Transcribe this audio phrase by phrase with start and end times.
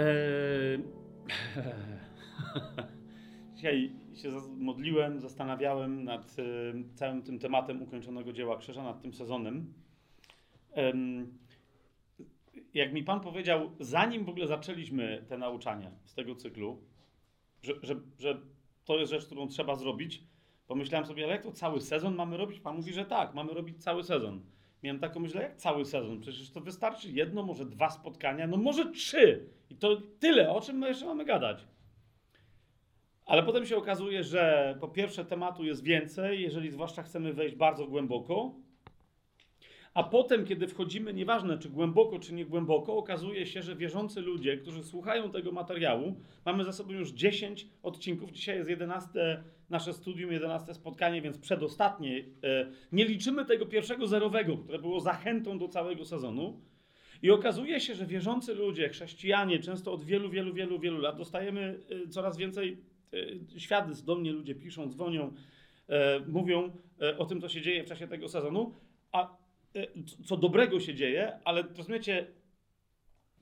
[0.00, 0.82] Eee...
[3.54, 9.74] Dzisiaj się modliłem, zastanawiałem nad e, całym tym tematem ukończonego dzieła krzyża, nad tym sezonem.
[12.74, 16.82] jak mi Pan powiedział, zanim w ogóle zaczęliśmy te nauczania z tego cyklu,
[17.62, 18.40] że, że, że
[18.84, 20.24] to jest rzecz, którą trzeba zrobić,
[20.66, 22.60] pomyślałem sobie, ale jak to cały sezon mamy robić?
[22.60, 24.40] Pan mówi, że tak, mamy robić cały sezon.
[24.82, 26.20] Miałem taką myśl, jak cały sezon?
[26.20, 29.48] Przecież to wystarczy jedno, może dwa spotkania, no może trzy.
[29.70, 31.66] I to tyle, o czym my jeszcze mamy gadać.
[33.26, 37.86] Ale potem się okazuje, że po pierwsze tematu jest więcej, jeżeli zwłaszcza chcemy wejść bardzo
[37.86, 38.54] głęboko.
[39.94, 44.56] A potem, kiedy wchodzimy, nieważne czy głęboko, czy nie głęboko, okazuje się, że wierzący ludzie,
[44.56, 48.32] którzy słuchają tego materiału, mamy za sobą już 10 odcinków.
[48.32, 52.24] Dzisiaj jest 11 nasze studium, 11 spotkanie, więc przedostatnie.
[52.42, 56.60] E, nie liczymy tego pierwszego zerowego, które było zachętą do całego sezonu.
[57.22, 61.80] I okazuje się, że wierzący ludzie, chrześcijanie, często od wielu, wielu, wielu, wielu lat dostajemy
[61.90, 62.78] e, coraz więcej
[63.56, 64.04] e, świadectw.
[64.04, 65.32] Do mnie ludzie piszą, dzwonią,
[66.28, 66.72] mówią
[67.18, 68.74] o tym, co się dzieje w czasie tego sezonu.
[69.12, 69.36] A
[70.24, 72.26] co dobrego się dzieje, ale rozumiecie,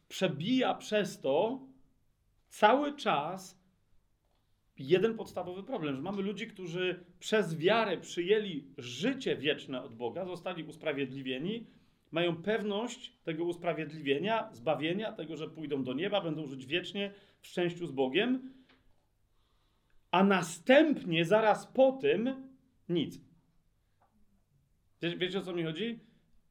[0.09, 1.61] przebija przez to
[2.49, 3.58] cały czas
[4.79, 10.65] jeden podstawowy problem, że mamy ludzi, którzy przez wiarę przyjęli życie wieczne od Boga, zostali
[10.65, 11.67] usprawiedliwieni,
[12.11, 17.87] mają pewność tego usprawiedliwienia, zbawienia, tego, że pójdą do nieba, będą żyć wiecznie w szczęściu
[17.87, 18.53] z Bogiem,
[20.11, 22.49] a następnie, zaraz po tym,
[22.89, 23.21] nic.
[25.03, 26.01] Wiecie, wiecie o co mi chodzi?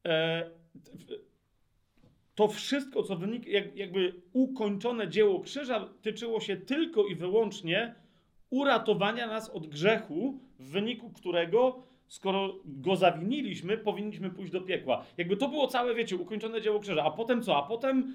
[0.06, 0.50] E,
[2.34, 7.94] to wszystko, co wynika, jak, jakby ukończone dzieło krzyża, tyczyło się tylko i wyłącznie
[8.50, 15.04] uratowania nas od grzechu, w wyniku którego, skoro go zawiniliśmy, powinniśmy pójść do piekła.
[15.18, 17.04] Jakby to było całe, wiecie, ukończone dzieło krzyża.
[17.04, 17.56] A potem co?
[17.56, 18.14] A potem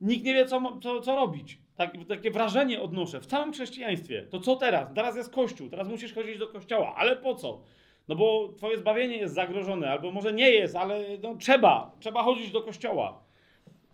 [0.00, 1.58] nikt nie wie, co, co, co robić.
[1.76, 4.26] Tak, takie wrażenie odnoszę w całym chrześcijaństwie.
[4.30, 4.88] To co teraz?
[4.94, 6.94] Teraz jest kościół, teraz musisz chodzić do kościoła.
[6.96, 7.62] Ale po co?
[8.08, 11.96] No bo twoje zbawienie jest zagrożone, albo może nie jest, ale no, trzeba.
[12.00, 13.22] Trzeba chodzić do kościoła.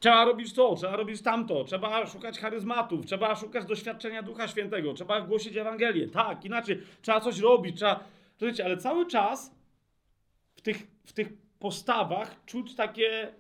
[0.00, 5.20] Trzeba robić to, trzeba robić tamto, trzeba szukać charyzmatów, trzeba szukać doświadczenia Ducha Świętego, trzeba
[5.20, 6.08] głosić Ewangelię.
[6.08, 8.04] Tak, inaczej, trzeba coś robić, trzeba.
[8.40, 9.54] Wiecie, ale cały czas
[10.56, 13.34] w tych, w tych postawach czuć takie.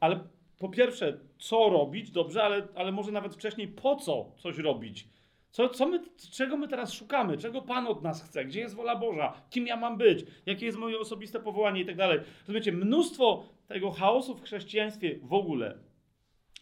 [0.00, 0.20] Ale
[0.58, 5.08] po pierwsze, co robić, dobrze, ale, ale może nawet wcześniej po co coś robić.
[5.50, 6.00] Co, co my,
[6.32, 7.38] czego my teraz szukamy?
[7.38, 8.44] Czego Pan od nas chce?
[8.44, 9.32] Gdzie jest wola Boża?
[9.50, 10.24] Kim ja mam być?
[10.46, 12.20] Jakie jest moje osobiste powołanie i tak dalej.
[12.40, 15.78] Rozumiecie, mnóstwo tego chaosu w chrześcijaństwie w ogóle,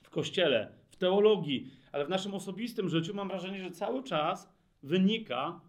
[0.02, 4.52] w kościele, w teologii, ale w naszym osobistym życiu mam wrażenie, że cały czas
[4.82, 5.60] wynika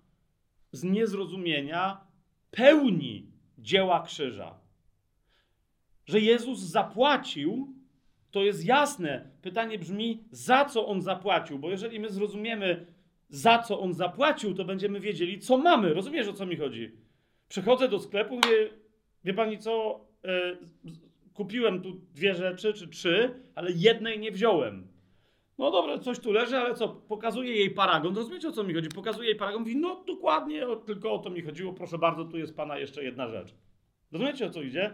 [0.72, 2.02] z niezrozumienia
[2.52, 4.60] pełni dzieła krzyża.
[6.06, 7.74] Że Jezus zapłacił,
[8.32, 9.32] to jest jasne.
[9.42, 11.60] Pytanie brzmi, za co on zapłacił?
[11.60, 12.86] Bo jeżeli my zrozumiemy,
[13.30, 15.94] za co on zapłacił, to będziemy wiedzieli, co mamy.
[15.94, 16.92] Rozumiesz, o co mi chodzi?
[17.50, 18.70] Przychodzę do sklepu, mówię,
[19.24, 20.58] wie pani co, e,
[21.34, 24.88] kupiłem tu dwie rzeczy czy trzy, ale jednej nie wziąłem.
[25.58, 26.88] No dobra, coś tu leży, ale co?
[26.88, 28.16] Pokazuje jej paragon.
[28.16, 28.90] Rozumiecie o co mi chodzi?
[28.90, 31.74] Pokazuje jej paragon, mówi, no dokładnie, o, tylko o to mi chodziło.
[31.74, 33.56] Proszę bardzo, tu jest pana jeszcze jedna rzecz.
[34.12, 34.94] Rozumiecie o co idzie?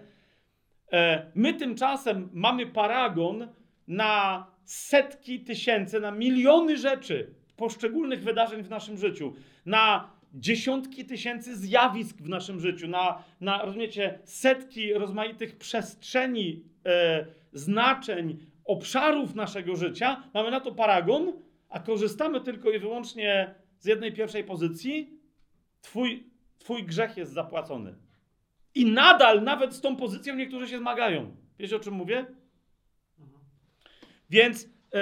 [0.92, 3.48] E, my tymczasem mamy paragon
[3.88, 9.34] na setki tysięcy, na miliony rzeczy, poszczególnych wydarzeń w naszym życiu,
[9.66, 18.38] na dziesiątki tysięcy zjawisk w naszym życiu, na, na rozumiecie, setki rozmaitych przestrzeni, e, znaczeń,
[18.66, 21.34] obszarów naszego życia, mamy na to paragon,
[21.70, 25.20] a korzystamy tylko i wyłącznie z jednej pierwszej pozycji,
[25.82, 26.30] twój,
[26.60, 27.96] twój grzech jest zapłacony.
[28.76, 31.36] I nadal, nawet z tą pozycją, niektórzy się zmagają.
[31.60, 32.26] Wiecie o czym mówię?
[33.20, 33.44] Mhm.
[34.30, 35.00] Więc e,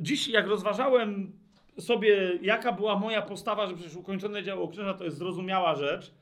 [0.00, 1.37] dziś, jak rozważałem
[1.80, 6.14] sobie, jaka była moja postawa, że przecież ukończone dzieło krzyża to jest zrozumiała rzecz.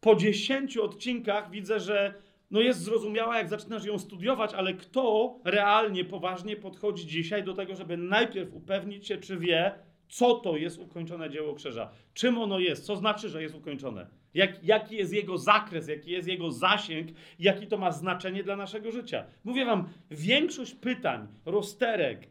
[0.00, 2.14] Po dziesięciu odcinkach widzę, że
[2.50, 7.74] no jest zrozumiała, jak zaczynasz ją studiować, ale kto realnie, poważnie podchodzi dzisiaj do tego,
[7.74, 9.74] żeby najpierw upewnić się, czy wie,
[10.08, 11.90] co to jest ukończone dzieło krzyża?
[12.14, 12.86] Czym ono jest?
[12.86, 14.06] Co znaczy, że jest ukończone?
[14.34, 18.90] Jak, jaki jest jego zakres, jaki jest jego zasięg, jaki to ma znaczenie dla naszego
[18.90, 19.24] życia?
[19.44, 22.28] Mówię wam, większość pytań, rozterek,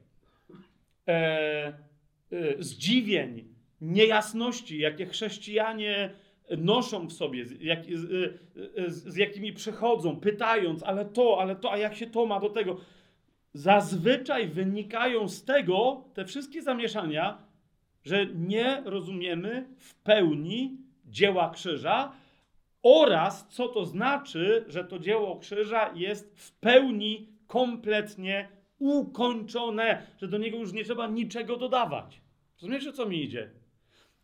[1.07, 1.73] e,
[2.59, 6.09] zdziwień, niejasności, jakie chrześcijanie
[6.57, 8.39] noszą w sobie, z, jak, z, y,
[8.79, 12.39] y, z, z jakimi przychodzą, pytając, ale to, ale to, a jak się to ma
[12.39, 12.77] do tego.
[13.53, 17.37] Zazwyczaj wynikają z tego te wszystkie zamieszania,
[18.03, 22.11] że nie rozumiemy w pełni dzieła krzyża
[22.83, 28.47] oraz co to znaczy, że to dzieło krzyża jest w pełni, kompletnie
[28.79, 32.22] ukończone, że do niego już nie trzeba niczego dodawać.
[32.61, 33.49] Rozumiesz, o co mi idzie?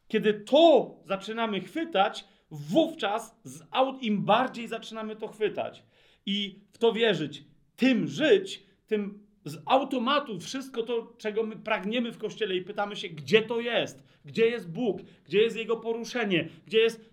[0.08, 5.84] Kiedy to zaczynamy chwytać, wówczas z aut, im bardziej zaczynamy to chwytać
[6.26, 7.44] i w to wierzyć,
[7.76, 13.10] tym żyć, tym z automatu wszystko to, czego my pragniemy w kościele i pytamy się,
[13.10, 17.10] gdzie to jest, gdzie jest Bóg, gdzie jest Jego poruszenie, gdzie jest.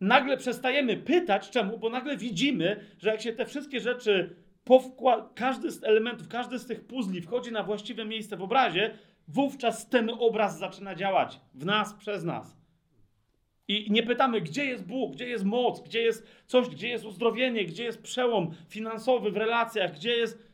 [0.00, 5.30] Nagle przestajemy pytać, czemu, bo nagle widzimy, że jak się te wszystkie rzeczy, powkła...
[5.34, 8.98] każdy z elementów, każdy z tych puzli wchodzi na właściwe miejsce w obrazie,
[9.32, 12.60] wówczas ten obraz zaczyna działać w nas, przez nas.
[13.68, 17.64] I nie pytamy, gdzie jest Bóg, gdzie jest moc, gdzie jest coś, gdzie jest uzdrowienie,
[17.64, 20.50] gdzie jest przełom finansowy w relacjach, gdzie jest.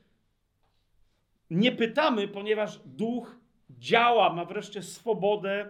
[1.50, 3.36] Nie pytamy, ponieważ duch
[3.70, 5.68] działa, ma wreszcie swobodę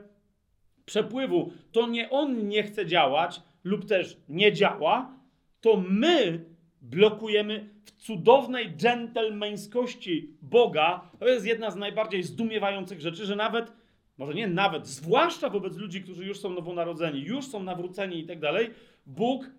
[0.86, 1.52] przepływu.
[1.72, 5.12] To nie on nie chce działać lub też nie działa,
[5.60, 6.44] to my
[6.82, 7.75] blokujemy
[8.06, 11.10] cudownej dżentelmeńskości Boga.
[11.18, 13.72] To jest jedna z najbardziej zdumiewających rzeczy, że nawet,
[14.18, 18.40] może nie nawet, zwłaszcza wobec ludzi, którzy już są nowonarodzeni, już są nawróceni i tak
[18.40, 18.70] dalej,
[19.06, 19.50] Bóg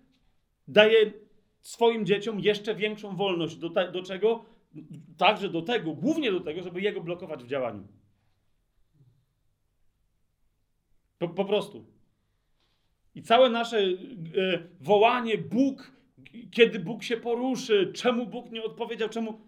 [0.68, 1.12] daje
[1.60, 3.56] swoim dzieciom jeszcze większą wolność.
[3.56, 4.44] Do, te, do czego?
[5.16, 7.88] Także do tego, głównie do tego, żeby Jego blokować w działaniu.
[11.18, 11.84] Po, po prostu.
[13.14, 13.88] I całe nasze e,
[14.80, 15.97] wołanie Bóg,
[16.50, 19.40] kiedy Bóg się poruszy, czemu Bóg nie odpowiedział, czemu.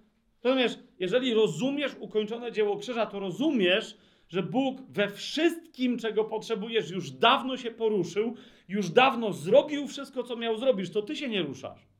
[0.45, 3.97] Rozumiesz, jeżeli rozumiesz ukończone dzieło krzyża, to rozumiesz,
[4.29, 8.35] że Bóg we wszystkim, czego potrzebujesz, już dawno się poruszył,
[8.69, 11.91] już dawno zrobił wszystko, co miał zrobić, to ty się nie ruszasz.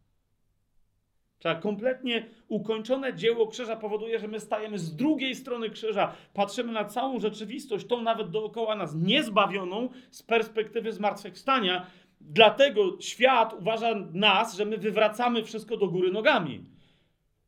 [1.41, 6.85] Trzeba kompletnie ukończone dzieło krzyża powoduje, że my stajemy z drugiej strony krzyża, patrzymy na
[6.85, 11.87] całą rzeczywistość, tą nawet dookoła nas niezbawioną z perspektywy zmartwychwstania.
[12.21, 16.65] Dlatego świat uważa nas, że my wywracamy wszystko do góry nogami.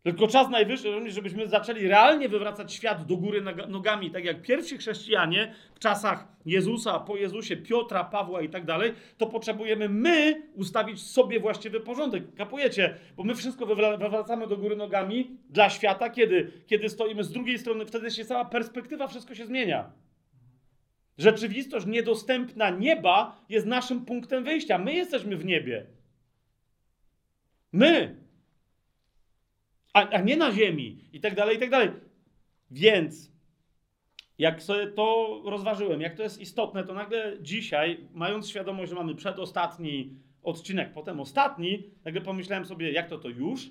[0.03, 5.55] Tylko czas najwyższy, żebyśmy zaczęli realnie wywracać świat do góry nogami, tak jak pierwsi chrześcijanie
[5.75, 11.41] w czasach Jezusa, po Jezusie, Piotra, Pawła i tak dalej, to potrzebujemy my ustawić sobie
[11.41, 12.35] właściwy porządek.
[12.35, 12.95] Kapujecie?
[13.17, 17.87] Bo my wszystko wywracamy do góry nogami dla świata, kiedy, kiedy stoimy z drugiej strony,
[17.87, 19.91] wtedy się cała perspektywa, wszystko się zmienia.
[21.19, 24.79] Rzeczywistość niedostępna nieba jest naszym punktem wyjścia.
[24.79, 25.87] My jesteśmy w niebie.
[27.73, 28.17] My,
[29.93, 31.91] a, a nie na ziemi i tak dalej, i tak dalej.
[32.70, 33.32] Więc
[34.38, 39.15] jak sobie to rozważyłem, jak to jest istotne, to nagle dzisiaj, mając świadomość, że mamy
[39.15, 43.70] przedostatni odcinek, potem ostatni, nagle pomyślałem sobie, jak to to już?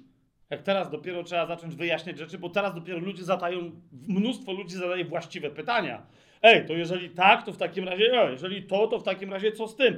[0.50, 3.72] Jak teraz dopiero trzeba zacząć wyjaśniać rzeczy, bo teraz dopiero ludzie zadają,
[4.08, 6.06] mnóstwo ludzi zadaje właściwe pytania.
[6.42, 9.68] Ej, to jeżeli tak, to w takim razie, jeżeli to, to w takim razie co
[9.68, 9.98] z tym?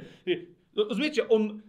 [0.76, 1.62] Rozumiecie, on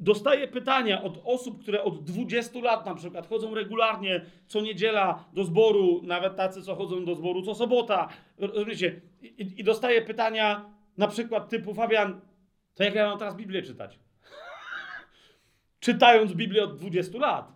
[0.00, 5.44] dostaję pytania od osób, które od 20 lat na przykład chodzą regularnie co niedziela do
[5.44, 8.08] zboru, nawet tacy, co chodzą do zboru co sobota.
[8.38, 9.00] Rozumiecie?
[9.22, 12.20] I, i dostaję pytania na przykład typu Fabian,
[12.74, 13.98] to jak ja mam teraz Biblię czytać?
[15.80, 17.52] Czytając Biblię od 20 lat.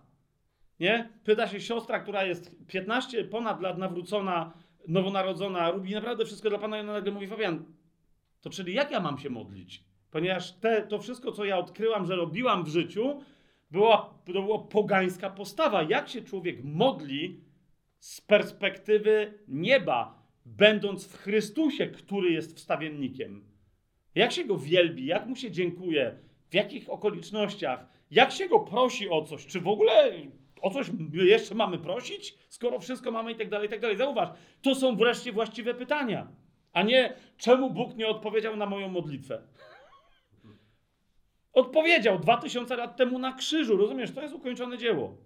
[0.79, 1.09] Nie?
[1.23, 4.53] Pyta się siostra, która jest 15 ponad lat nawrócona,
[4.87, 7.65] nowonarodzona, robi naprawdę wszystko dla Pana i ona nagle mówi, Fabian,
[8.41, 9.83] to czyli jak ja mam się modlić?
[10.11, 13.21] Ponieważ te, to wszystko, co ja odkryłam, że robiłam w życiu,
[13.71, 15.83] była, to była pogańska postawa.
[15.83, 17.41] Jak się człowiek modli
[17.99, 23.43] z perspektywy nieba, będąc w Chrystusie, który jest wstawiennikiem?
[24.15, 26.17] Jak się go wielbi, jak mu się dziękuje,
[26.49, 30.11] w jakich okolicznościach, jak się go prosi o coś, czy w ogóle
[30.61, 33.97] o coś jeszcze mamy prosić, skoro wszystko mamy i tak dalej, i tak dalej.
[33.97, 34.29] Zauważ,
[34.61, 36.27] to są wreszcie właściwe pytania,
[36.73, 39.41] a nie czemu Bóg nie odpowiedział na moją modlitwę.
[41.53, 44.11] Odpowiedział 2000 lat temu na krzyżu, rozumiesz?
[44.11, 45.17] To jest ukończone dzieło.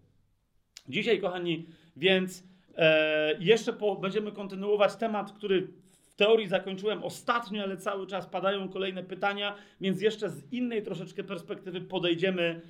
[0.89, 2.43] Dzisiaj, kochani, więc
[2.75, 5.67] e, jeszcze po, będziemy kontynuować temat, który
[6.13, 11.23] w teorii zakończyłem ostatnio, ale cały czas padają kolejne pytania, więc jeszcze z innej troszeczkę
[11.23, 12.61] perspektywy podejdziemy,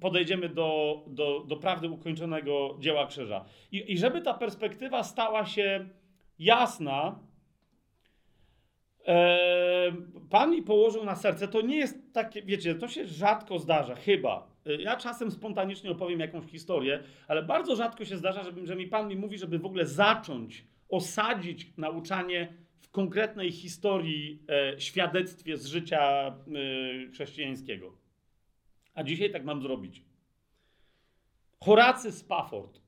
[0.00, 3.44] podejdziemy do, do, do prawdy ukończonego dzieła krzyża.
[3.72, 5.88] I, I żeby ta perspektywa stała się
[6.38, 7.18] jasna,
[10.30, 14.46] Pan mi położył na serce, to nie jest takie, wiecie, to się rzadko zdarza, chyba.
[14.66, 18.86] E, ja czasem spontanicznie opowiem jakąś historię, ale bardzo rzadko się zdarza, żeby, że mi
[18.86, 25.66] Pan mi mówi, żeby w ogóle zacząć osadzić nauczanie w konkretnej historii, e, świadectwie z
[25.66, 26.32] życia e,
[27.12, 28.03] chrześcijańskiego.
[28.94, 30.02] A dzisiaj tak mam zrobić.
[31.60, 32.84] Horacy Spafford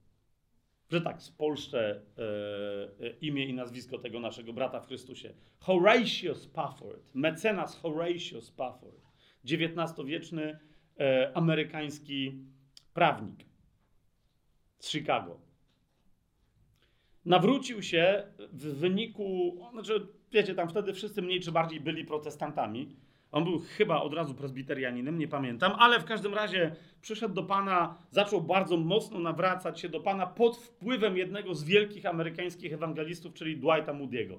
[0.91, 5.35] że tak spolszczę e, e, imię i nazwisko tego naszego brata w Chrystusie.
[5.59, 9.07] Horatio Spafford, mecenas Horatio Spafford,
[9.45, 10.59] XIX-wieczny
[11.01, 12.45] e, amerykański
[12.95, 13.45] prawnik.
[14.79, 15.41] z Chicago.
[17.25, 22.97] Nawrócił się w wyniku, znaczy wiecie, tam wtedy wszyscy mniej czy bardziej byli protestantami.
[23.37, 27.99] On był chyba od razu prezbiterianinem, nie pamiętam, ale w każdym razie przyszedł do Pana,
[28.11, 33.57] zaczął bardzo mocno nawracać się do Pana pod wpływem jednego z wielkich amerykańskich ewangelistów, czyli
[33.57, 34.39] Dwighta Moody'ego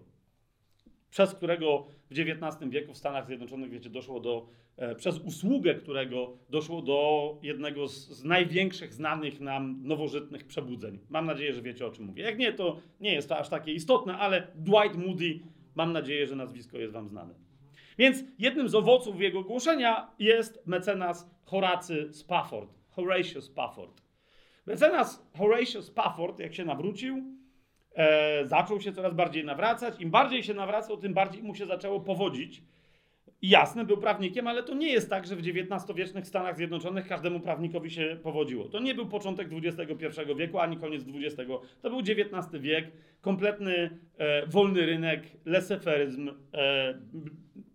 [1.09, 6.37] przez którego w XIX wieku w Stanach Zjednoczonych, wiecie, doszło do, e, przez usługę którego
[6.49, 10.99] doszło do jednego z, z, największych znanych nam nowożytnych przebudzeń.
[11.09, 12.23] Mam nadzieję, że wiecie o czym mówię.
[12.23, 15.39] Jak nie, to nie jest to aż takie istotne, ale Dwight Moody,
[15.75, 17.46] mam nadzieję, że nazwisko jest wam znane.
[17.97, 24.01] Więc jednym z owoców jego głoszenia jest mecenas Horacy Spafford, Horatio Spafford.
[24.65, 27.23] Mecenas Horatio Spafford, jak się nawrócił,
[27.95, 30.01] e, zaczął się coraz bardziej nawracać.
[30.01, 32.63] Im bardziej się nawracał, tym bardziej mu się zaczęło powodzić.
[33.41, 37.39] I jasne, był prawnikiem, ale to nie jest tak, że w XIX-wiecznych Stanach Zjednoczonych każdemu
[37.39, 38.69] prawnikowi się powodziło.
[38.69, 41.51] To nie był początek XXI wieku, ani koniec XX.
[41.81, 46.99] To był XIX wiek, kompletny e, wolny rynek, leseferyzm, e,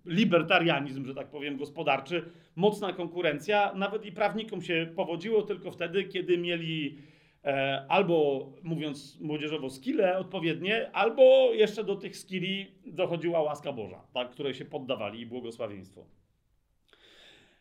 [0.04, 2.24] libertarianizm, że tak powiem, gospodarczy,
[2.56, 3.72] mocna konkurencja.
[3.74, 6.98] Nawet i prawnikom się powodziło tylko wtedy, kiedy mieli
[7.44, 14.30] E, albo mówiąc młodzieżowo skille odpowiednie, albo jeszcze do tych skilli dochodziła łaska Boża, tak,
[14.30, 16.04] której się poddawali i błogosławieństwo.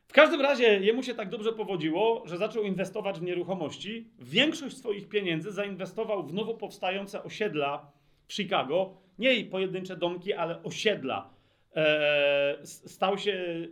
[0.08, 4.08] W każdym razie jemu się tak dobrze powodziło, że zaczął inwestować w nieruchomości.
[4.20, 7.92] Większość swoich pieniędzy zainwestował w nowo powstające osiedla
[8.28, 8.98] w Chicago.
[9.20, 11.30] Nie pojedyncze domki, ale osiedla.
[11.76, 13.32] E, stał się,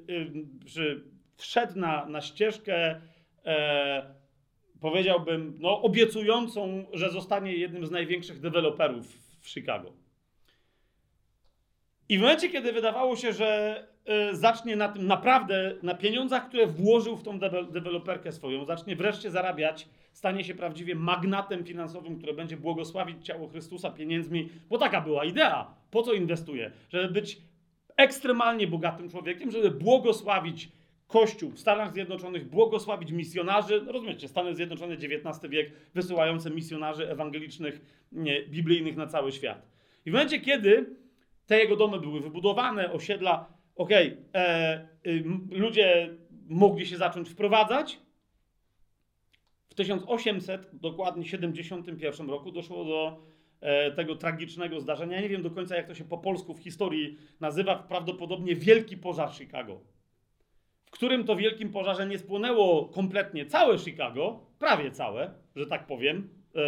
[0.10, 1.02] y,
[1.38, 3.02] wszedł na, na ścieżkę
[3.46, 4.20] e,
[4.80, 9.08] powiedziałbym, no, obiecującą, że zostanie jednym z największych deweloperów
[9.42, 9.94] w Chicago.
[12.10, 13.84] I w momencie, kiedy wydawało się, że
[14.32, 17.40] y, zacznie na tym naprawdę, na pieniądzach, które włożył w tą
[17.72, 23.92] deweloperkę swoją, zacznie wreszcie zarabiać, stanie się prawdziwie magnatem finansowym, który będzie błogosławić ciało Chrystusa
[23.92, 25.74] pieniędzmi, bo taka była idea.
[25.92, 26.72] Po co inwestuje?
[26.90, 27.42] Żeby być
[28.00, 30.70] ekstremalnie bogatym człowiekiem, żeby błogosławić
[31.08, 37.82] Kościół w Stanach Zjednoczonych błogosławić misjonarzy, no rozumiecie, Stany Zjednoczone XIX wiek, wysyłające misjonarzy ewangelicznych,
[38.12, 39.68] nie, biblijnych na cały świat.
[40.06, 40.96] I w momencie, kiedy
[41.46, 44.88] te jego domy były wybudowane, osiedla, okej, okay, e,
[45.52, 46.10] ludzie
[46.50, 48.00] mogli się zacząć wprowadzać,
[49.70, 53.22] w 1800, dokładnie 71 roku doszło do
[53.96, 55.16] tego tragicznego zdarzenia.
[55.16, 58.98] Ja nie wiem do końca, jak to się po polsku w historii nazywa, prawdopodobnie Wielki
[58.98, 59.82] Pożar Chicago
[60.90, 66.30] w którym to wielkim pożarze nie spłonęło kompletnie całe Chicago, prawie całe, że tak powiem,
[66.56, 66.60] e,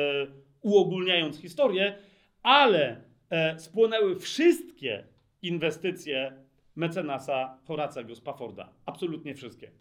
[0.61, 1.97] uogólniając historię,
[2.43, 5.03] ale e, spłonęły wszystkie
[5.41, 6.33] inwestycje
[6.75, 8.73] mecenasa Horacego Spafforda.
[8.85, 9.71] Absolutnie wszystkie.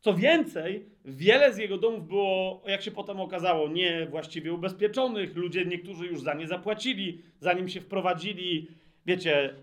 [0.00, 5.36] Co więcej, wiele z jego domów było, jak się potem okazało, nie właściwie ubezpieczonych.
[5.36, 8.68] Ludzie, niektórzy już za nie zapłacili, zanim się wprowadzili.
[9.06, 9.54] Wiecie,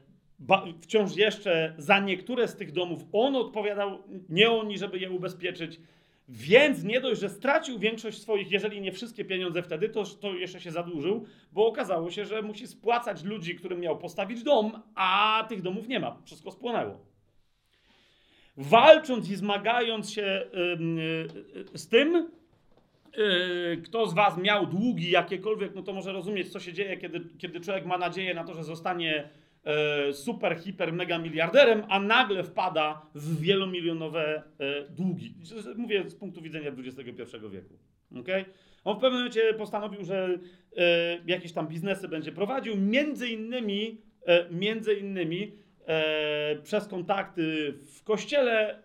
[0.82, 5.80] wciąż jeszcze za niektóre z tych domów on odpowiadał, nie oni, żeby je ubezpieczyć.
[6.30, 10.62] Więc nie dość, że stracił większość swoich, jeżeli nie wszystkie pieniądze wtedy, to, to jeszcze
[10.62, 15.62] się zadłużył, bo okazało się, że musi spłacać ludzi, którym miał postawić dom, a tych
[15.62, 16.22] domów nie ma.
[16.26, 17.15] Wszystko spłonęło.
[18.58, 22.30] Walcząc i zmagając się yy, z tym,
[23.18, 27.22] yy, kto z Was miał długi jakiekolwiek, no to może rozumieć, co się dzieje, kiedy,
[27.38, 29.30] kiedy człowiek ma nadzieję na to, że zostanie
[29.66, 35.34] E, super, hiper, mega miliarderem, a nagle wpada w wielomilionowe e, długi.
[35.76, 37.74] Mówię z punktu widzenia XXI wieku.
[38.20, 38.46] Okay?
[38.84, 40.40] On w pewnym momencie postanowił, że
[40.78, 44.02] e, jakieś tam biznesy będzie prowadził, między innymi,
[44.52, 45.52] między innymi
[46.64, 48.84] przez kontakty w kościele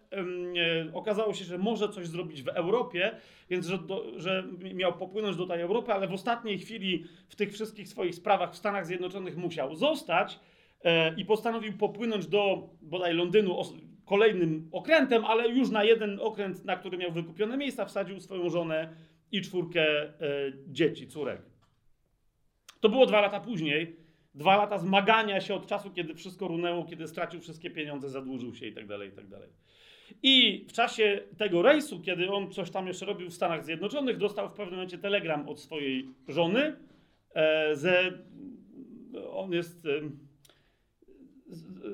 [0.92, 3.10] okazało się, że może coś zrobić w Europie,
[3.50, 7.52] więc że, do, że miał popłynąć do tej Europy, ale w ostatniej chwili w tych
[7.52, 10.38] wszystkich swoich sprawach w Stanach Zjednoczonych musiał zostać
[10.84, 13.62] E, i postanowił popłynąć do bodaj Londynu
[14.04, 18.94] kolejnym okrętem, ale już na jeden okręt, na który miał wykupione miejsca, wsadził swoją żonę
[19.32, 20.12] i czwórkę e,
[20.66, 21.42] dzieci, córek.
[22.80, 23.96] To było dwa lata później.
[24.34, 28.66] Dwa lata zmagania się od czasu, kiedy wszystko runęło, kiedy stracił wszystkie pieniądze, zadłużył się
[28.66, 29.48] i tak dalej, i tak dalej.
[30.22, 34.48] I w czasie tego rejsu, kiedy on coś tam jeszcze robił w Stanach Zjednoczonych, dostał
[34.48, 36.76] w pewnym momencie telegram od swojej żony,
[37.36, 38.18] e, że
[39.32, 39.86] on jest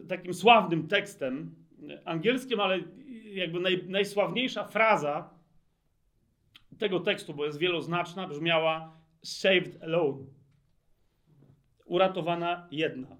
[0.08, 1.54] takim sławnym tekstem
[2.04, 2.80] angielskim, ale
[3.24, 5.30] jakby naj, najsławniejsza fraza
[6.78, 10.35] tego tekstu, bo jest wieloznaczna, brzmiała saved alone.
[11.86, 13.16] Uratowana jedna.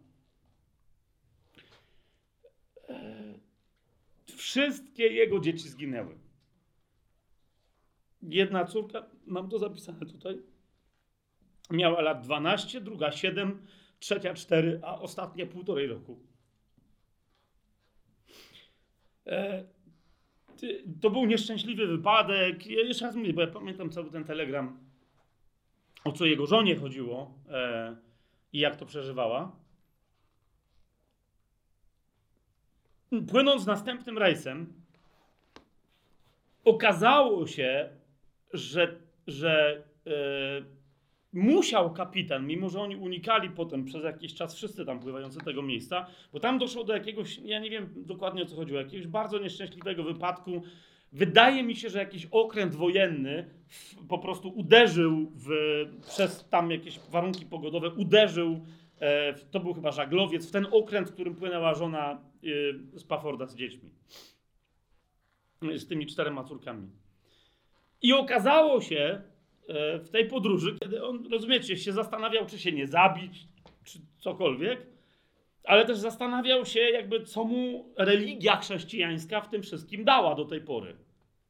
[4.36, 6.18] Wszystkie jego dzieci zginęły.
[8.22, 10.42] jedna córka, mam to zapisane tutaj,
[11.70, 13.66] miała lat 12, druga 7,
[13.98, 16.20] trzecia 4, a ostatnia półtorej roku.
[19.26, 19.64] E,
[21.00, 22.66] to był nieszczęśliwy wypadek.
[22.66, 24.78] Ja jeszcze raz mówię, bo ja pamiętam cały ten telegram,
[26.04, 27.96] o co jego żonie chodziło e,
[28.56, 29.52] i jak to przeżywała.
[33.28, 34.72] Płynąc następnym rejsem,
[36.64, 37.88] okazało się,
[38.52, 38.96] że,
[39.26, 40.12] że e,
[41.32, 46.06] musiał kapitan, mimo że oni unikali potem przez jakiś czas wszyscy tam pływający tego miejsca,
[46.32, 50.02] bo tam doszło do jakiegoś, ja nie wiem dokładnie o co chodziło, jakiegoś bardzo nieszczęśliwego
[50.02, 50.62] wypadku.
[51.16, 53.50] Wydaje mi się, że jakiś okręt wojenny
[54.08, 55.48] po prostu uderzył w,
[56.06, 58.66] przez tam jakieś warunki pogodowe, uderzył,
[59.00, 62.20] e, to był chyba żaglowiec, w ten okręt, w którym płynęła żona
[62.94, 63.90] e, Spafforda z dziećmi.
[65.62, 66.90] Z tymi czterema córkami.
[68.02, 69.22] I okazało się,
[69.68, 73.48] E, w tej podróży, kiedy on, rozumiecie, się zastanawiał, czy się nie zabić,
[73.84, 74.86] czy cokolwiek,
[75.64, 80.60] ale też zastanawiał się, jakby co mu religia chrześcijańska w tym wszystkim dała do tej
[80.60, 80.96] pory.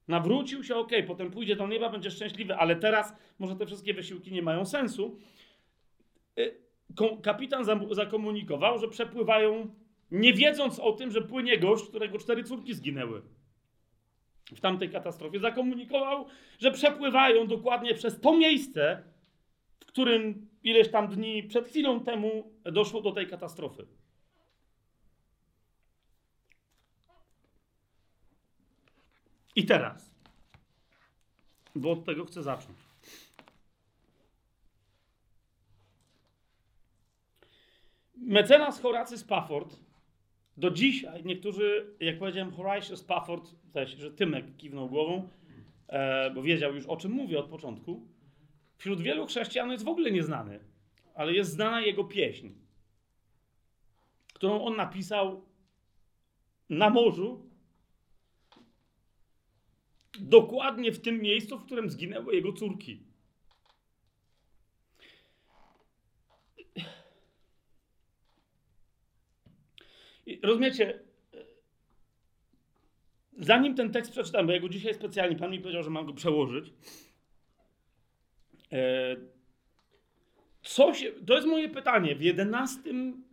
[0.09, 4.33] Nawrócił się, ok, potem pójdzie do nieba, będzie szczęśliwy, ale teraz może te wszystkie wysiłki
[4.33, 5.19] nie mają sensu.
[6.39, 6.51] E,
[7.23, 9.75] kapitan zakomunikował, że przepływają,
[10.11, 13.23] nie wiedząc o tym, że płynie gość, którego cztery córki zginęły
[14.55, 16.27] w tamtej katastrofie, zakomunikował,
[16.59, 19.03] że przepływają dokładnie przez to miejsce,
[19.81, 23.87] w którym ileś tam dni przed chwilą temu doszło do tej katastrofy.
[29.57, 30.15] I teraz,
[31.75, 32.79] bo od tego chcę zacząć.
[38.17, 39.77] Mecenas Horacy Spafford
[40.57, 45.29] do dzisiaj niektórzy, jak powiedziałem, Horatio Spafford, też, że Tymek kiwnął głową,
[45.89, 48.07] e, bo wiedział już o czym mówię od początku.
[48.77, 50.61] Wśród wielu chrześcijan jest w ogóle nieznany,
[51.15, 52.49] ale jest znana jego pieśń,
[54.35, 55.45] którą on napisał
[56.69, 57.51] na morzu,
[60.21, 63.07] dokładnie w tym miejscu, w którym zginęły jego córki.
[70.43, 71.01] rozumiecie,
[73.39, 76.13] zanim ten tekst przeczytam, bo ja go dzisiaj specjalnie, pan mi powiedział, że mam go
[76.13, 76.73] przełożyć.
[78.73, 79.17] E,
[80.63, 82.17] co się, to jest moje pytanie.
[82.17, 83.25] W jedenastym,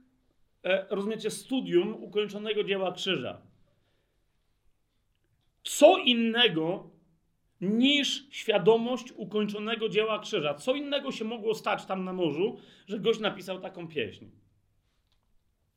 [0.63, 3.41] e, rozumiecie, studium ukończonego dzieła krzyża.
[5.63, 6.89] Co innego
[7.61, 10.53] niż świadomość ukończonego dzieła krzyża?
[10.53, 14.25] Co innego się mogło stać tam na morzu, że gość napisał taką pieśń?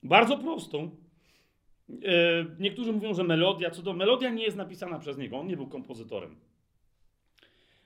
[0.02, 0.96] Bardzo prostą,
[1.90, 5.56] E, niektórzy mówią, że melodia, co do melodia nie jest napisana przez niego, on nie
[5.56, 6.36] był kompozytorem.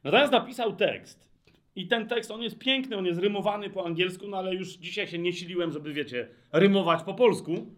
[0.04, 1.30] Natomiast napisał tekst.
[1.76, 5.08] I ten tekst, on jest piękny, on jest rymowany po angielsku, no ale już dzisiaj
[5.08, 7.74] się nie siliłem, żeby, wiecie, rymować po polsku.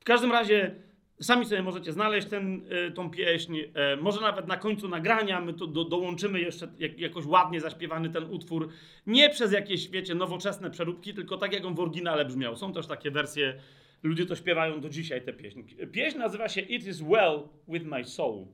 [0.00, 0.74] W każdym razie
[1.20, 3.58] sami sobie możecie znaleźć ten, e, tą pieśń.
[3.74, 8.10] E, może nawet na końcu nagrania my to do, dołączymy jeszcze jak, jakoś ładnie zaśpiewany
[8.10, 8.68] ten utwór.
[9.06, 12.56] Nie przez jakieś, wiecie, nowoczesne przeróbki, tylko tak jak on w oryginale brzmiał.
[12.56, 13.60] Są też takie wersje
[14.04, 15.64] Ludzie to śpiewają do dzisiaj, te pieśni.
[15.92, 18.46] Pieśń nazywa się It is well with my soul.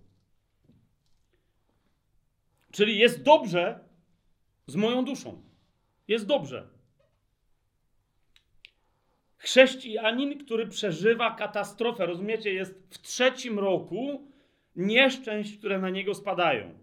[2.73, 3.81] Czyli jest dobrze
[4.67, 5.43] z moją duszą.
[6.09, 6.69] Jest dobrze.
[9.41, 14.29] Chrześcijanin, który przeżywa katastrofę, rozumiecie, jest w trzecim roku
[14.77, 16.75] nieszczęść, które na niego spadają.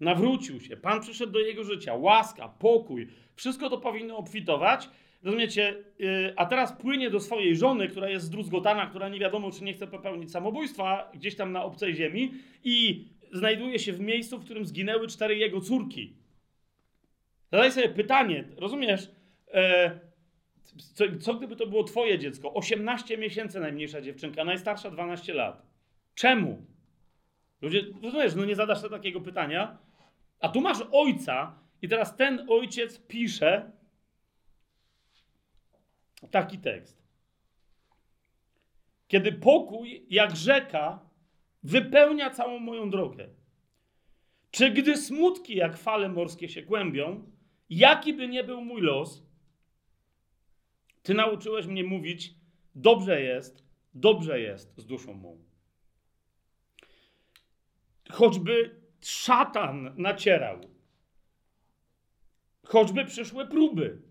[0.00, 4.88] Nawrócił się, Pan przyszedł do jego życia, łaska, pokój, wszystko to powinno obfitować
[5.22, 5.74] Rozumiecie?
[6.00, 9.74] Y, a teraz płynie do swojej żony, która jest zdruzgotana, która nie wiadomo, czy nie
[9.74, 14.66] chce popełnić samobójstwa gdzieś tam na obcej ziemi i znajduje się w miejscu, w którym
[14.66, 16.16] zginęły cztery jego córki.
[17.52, 19.10] Zadaj sobie pytanie, rozumiesz?
[19.54, 20.00] E,
[20.78, 22.54] co, co gdyby to było twoje dziecko?
[22.54, 25.62] 18 miesięcy najmniejsza dziewczynka, najstarsza 12 lat.
[26.14, 26.66] Czemu?
[27.62, 29.78] Ludzie, rozumiesz, no nie zadasz sobie takiego pytania.
[30.40, 33.70] A tu masz ojca i teraz ten ojciec pisze,
[36.30, 37.02] taki tekst.
[39.08, 41.00] Kiedy pokój, jak rzeka,
[41.62, 43.28] wypełnia całą moją drogę.
[44.50, 47.30] Czy gdy smutki, jak fale morskie się kłębią,
[47.70, 49.27] jaki by nie był mój los,
[51.08, 52.34] ty nauczyłeś mnie mówić:
[52.74, 55.38] dobrze jest, dobrze jest z duszą mą.
[58.10, 60.60] Choćby szatan nacierał,
[62.64, 64.02] choćby przyszłe próby,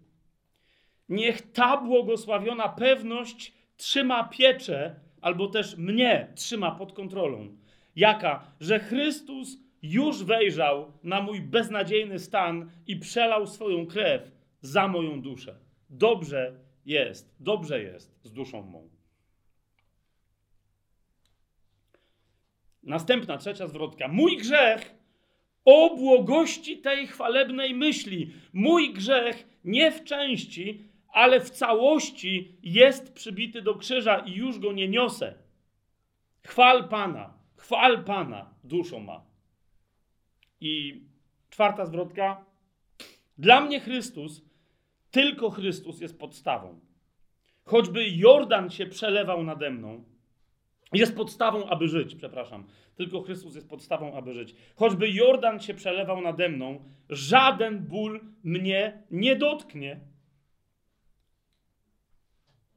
[1.09, 7.57] Niech ta błogosławiona pewność trzyma pieczę, albo też mnie trzyma pod kontrolą.
[7.95, 8.51] Jaka?
[8.59, 14.31] Że Chrystus już wejrzał na mój beznadziejny stan i przelał swoją krew
[14.61, 15.59] za moją duszę.
[15.89, 18.89] Dobrze jest, dobrze jest z duszą mą.
[22.83, 24.07] Następna, trzecia zwrotka.
[24.07, 24.95] Mój grzech
[25.65, 28.33] o błogości tej chwalebnej myśli.
[28.53, 34.73] Mój grzech nie w części, ale w całości jest przybity do krzyża i już go
[34.73, 35.33] nie niosę.
[36.43, 39.25] Chwal Pana, chwal Pana, duszą ma.
[40.61, 41.01] I
[41.49, 42.45] czwarta zwrotka.
[43.37, 44.46] Dla mnie Chrystus,
[45.11, 46.79] tylko Chrystus jest podstawą.
[47.63, 50.03] Choćby Jordan się przelewał nade mną,
[50.93, 52.67] jest podstawą, aby żyć, przepraszam.
[52.95, 54.55] Tylko Chrystus jest podstawą, aby żyć.
[54.75, 59.99] Choćby Jordan się przelewał nade mną, żaden ból mnie nie dotknie.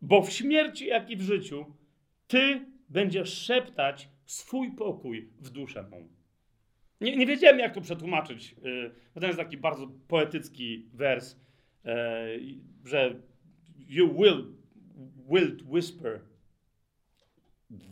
[0.02, 1.66] Bo w śmierci, jak i w życiu,
[2.26, 6.08] Ty będziesz szeptać swój pokój w duszę mą.
[7.00, 8.56] Nie, nie wiedziałem, jak to przetłumaczyć.
[9.14, 11.36] Yy, to jest taki bardzo poetycki wers,
[12.84, 13.14] że
[13.88, 14.54] you will
[15.30, 16.20] wilt whisper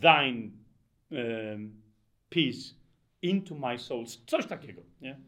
[0.00, 0.50] thine
[1.10, 1.82] um,
[2.30, 2.74] peace
[3.22, 4.06] into my soul.
[4.26, 5.18] Coś takiego, nie?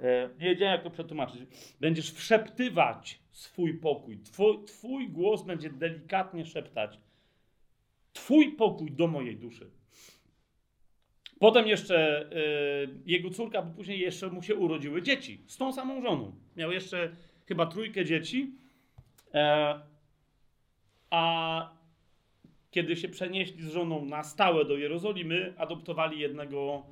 [0.00, 1.40] E, nie wiedziałem, jak to przetłumaczyć.
[1.80, 4.18] Będziesz wszeptywać swój pokój.
[4.18, 6.98] Twój, twój głos będzie delikatnie szeptać.
[8.12, 9.70] Twój pokój do mojej duszy.
[11.38, 12.28] Potem jeszcze
[13.06, 16.32] jego córka, bo później jeszcze mu się urodziły dzieci z tą samą żoną.
[16.56, 18.54] Miał jeszcze chyba trójkę dzieci.
[19.34, 19.80] E,
[21.10, 21.74] a
[22.70, 26.86] kiedy się przenieśli z żoną na stałe do Jerozolimy, adoptowali jednego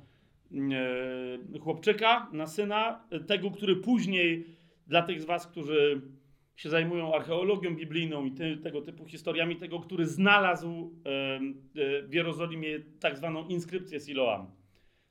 [1.55, 4.47] e, chłopczyka na syna, tego, który później
[4.87, 6.01] dla tych z was, którzy
[6.55, 8.31] się zajmują archeologią biblijną i
[8.63, 11.39] tego typu historiami, tego, który znalazł e,
[12.07, 14.62] w Jerozolimie tak zwaną inskrypcję Siloam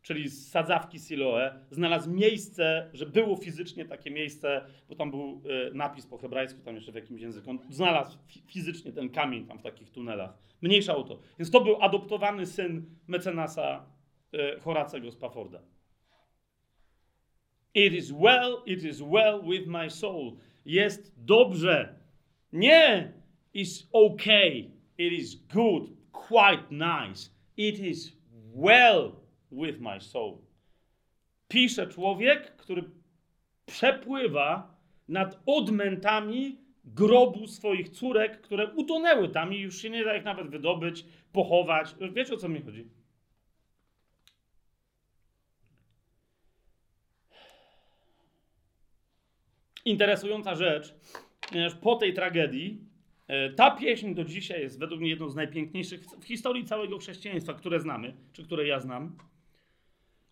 [0.02, 5.74] czyli z sadzawki Siloe, znalazł miejsce, że było fizycznie takie miejsce, bo tam był e,
[5.74, 7.50] napis po hebrajsku, tam jeszcze w jakimś języku.
[7.50, 10.38] On znalazł fizycznie ten kamień tam w takich tunelach.
[10.62, 11.20] Mniejsza o to.
[11.38, 13.86] Więc to był adoptowany syn mecenasa
[14.32, 15.62] e, Horacego z Pafforda.
[17.74, 20.36] It is well, it is well with my soul.
[20.64, 21.94] Jest dobrze.
[22.52, 23.12] Nie,
[23.54, 24.70] it's okay.
[24.98, 27.30] It is good, quite nice.
[27.56, 28.16] It is
[28.54, 29.21] well
[29.52, 30.38] with my soul.
[31.48, 32.84] Pisze człowiek, który
[33.66, 34.76] przepływa
[35.08, 40.48] nad odmętami grobu swoich córek, które utonęły tam i już się nie da ich nawet
[40.48, 41.94] wydobyć, pochować.
[42.12, 42.88] Wiecie o co mi chodzi?
[49.84, 50.94] Interesująca rzecz,
[51.50, 52.80] ponieważ po tej tragedii
[53.28, 57.54] e, ta pieśń do dzisiaj jest według mnie jedną z najpiękniejszych w historii całego chrześcijaństwa,
[57.54, 59.16] które znamy, czy które ja znam.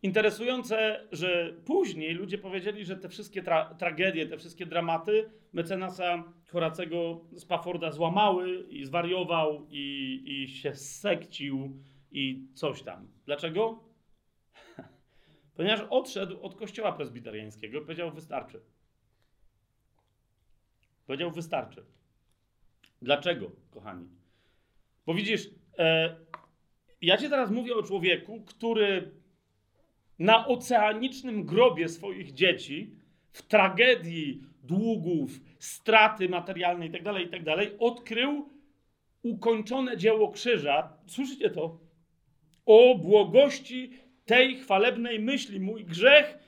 [0.02, 7.20] Interesujące, że później ludzie powiedzieli, że te wszystkie tra tragedie, te wszystkie dramaty mecenasa Horacego
[7.32, 11.82] z Pafforda złamały i zwariował i, i się sekcił
[12.12, 13.08] i coś tam.
[13.26, 13.84] Dlaczego?
[15.56, 18.60] Ponieważ odszedł od kościoła prezbiteriańskiego powiedział wystarczy.
[21.06, 21.84] Powiedział wystarczy.
[23.02, 24.08] Dlaczego, kochani?
[25.06, 26.16] Bo widzisz, e,
[27.02, 29.19] ja ci teraz mówię o człowieku, który
[30.20, 32.94] na oceanicznym grobie swoich dzieci,
[33.32, 38.48] w tragedii długów, straty materialnej itd., tak itd., tak odkrył
[39.22, 40.92] ukończone dzieło krzyża.
[41.06, 41.78] Słyszycie to?
[42.66, 43.90] O błogości
[44.24, 45.60] tej chwalebnej myśli.
[45.60, 46.38] Mój grzech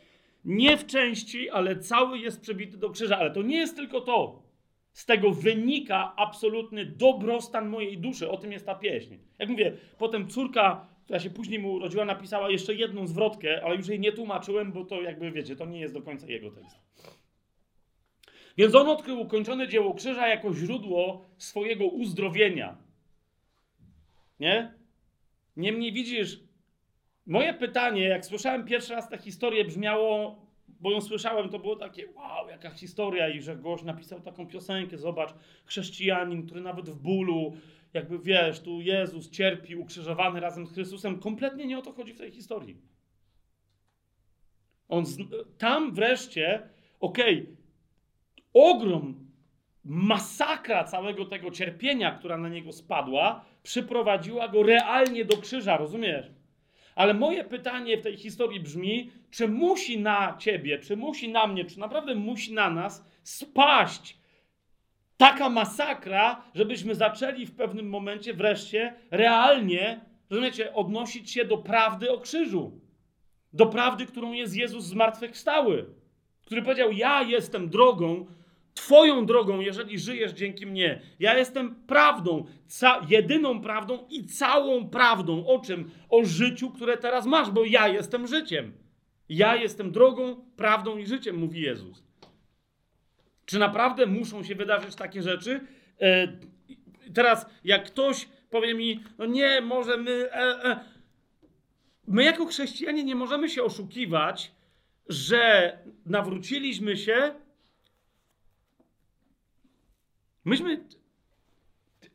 [0.45, 3.19] nie w części, ale cały jest przebity do krzyża.
[3.19, 4.43] Ale to nie jest tylko to.
[4.93, 8.31] Z tego wynika absolutny dobrostan mojej duszy.
[8.31, 9.15] O tym jest ta pieśń.
[9.39, 13.89] Jak mówię, potem córka która się później mu urodziła, napisała jeszcze jedną zwrotkę, ale już
[13.89, 16.77] jej nie tłumaczyłem, bo to jakby wiecie, to nie jest do końca jego tekst.
[18.57, 22.77] Więc on odkrył ukończone dzieło krzyża jako źródło swojego uzdrowienia.
[24.41, 24.75] Nie?
[25.57, 26.41] Niemniej widzisz,
[27.27, 32.13] moje pytanie, jak słyszałem pierwszy raz tę historię, brzmiało, bo ją słyszałem, to było takie,
[32.13, 37.57] wow, jaka historia, i że gość napisał taką piosenkę, zobacz, chrześcijanin, który nawet w bólu
[37.95, 41.19] jakby wiesz, tu Jezus cierpi ukrzyżowany razem z Chrystusem.
[41.19, 42.77] Kompletnie nie o to chodzi w tej historii.
[44.89, 45.19] On z...
[45.59, 46.69] tam wreszcie,
[47.01, 47.57] okej, okay,
[48.53, 49.31] ogrom,
[49.85, 56.31] masakra całego tego cierpienia, która na niego spadła, przyprowadziła go realnie do krzyża, rozumiesz?
[56.95, 61.65] Ale moje pytanie w tej historii brzmi, czy musi na ciebie, czy musi na mnie,
[61.65, 64.22] czy naprawdę musi na nas spaść
[65.23, 72.21] taka masakra, żebyśmy zaczęli w pewnym momencie wreszcie realnie, rozumiecie, odnosić się do prawdy o
[72.21, 72.81] krzyżu.
[73.53, 75.87] Do prawdy, którą jest Jezus zmartwychwstały,
[76.43, 78.27] który powiedział: Ja jestem drogą,
[78.75, 81.01] Twoją drogą, jeżeli żyjesz dzięki mnie.
[81.19, 82.45] Ja jestem prawdą,
[83.09, 85.47] jedyną prawdą i całą prawdą.
[85.47, 85.91] O czym?
[86.09, 88.73] O życiu, które teraz masz, bo ja jestem życiem.
[89.29, 92.12] Ja jestem drogą, prawdą i życiem, mówi Jezus.
[93.53, 95.61] Czy naprawdę muszą się wydarzyć takie rzeczy?
[96.01, 96.29] E,
[97.15, 100.33] teraz, jak ktoś powie mi, no nie, może my.
[100.33, 100.81] E, e,
[102.07, 104.53] my, jako chrześcijanie, nie możemy się oszukiwać,
[105.09, 107.35] że nawróciliśmy się
[110.45, 110.85] Myśmy,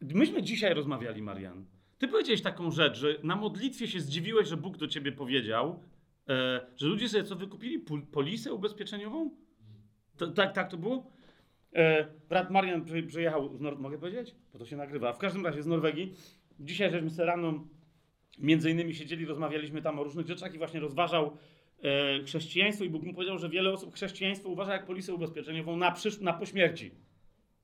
[0.01, 1.65] myśmy dzisiaj rozmawiali, Marian.
[1.97, 5.83] Ty powiedziałeś taką rzecz, że na modlitwie się zdziwiłeś, że Bóg do ciebie powiedział,
[6.75, 7.79] że ludzie sobie co wykupili?
[8.11, 9.31] Polisę ubezpieczeniową?
[10.17, 11.16] To, tak, tak to było?
[11.77, 14.35] E, brat Marian przyjechał z Nor- Mogę powiedzieć?
[14.53, 15.13] Bo to się nagrywa.
[15.13, 16.13] W każdym razie z Norwegii.
[16.59, 17.67] Dzisiaj żeśmy sobie rano
[18.39, 21.37] między innymi siedzieli, rozmawialiśmy tam o różnych rzeczach i właśnie rozważał
[21.83, 25.91] e, chrześcijaństwo i Bóg mu powiedział, że wiele osób chrześcijaństwo uważa jak polisę ubezpieczeniową na,
[25.91, 26.91] przysz- na pośmierci.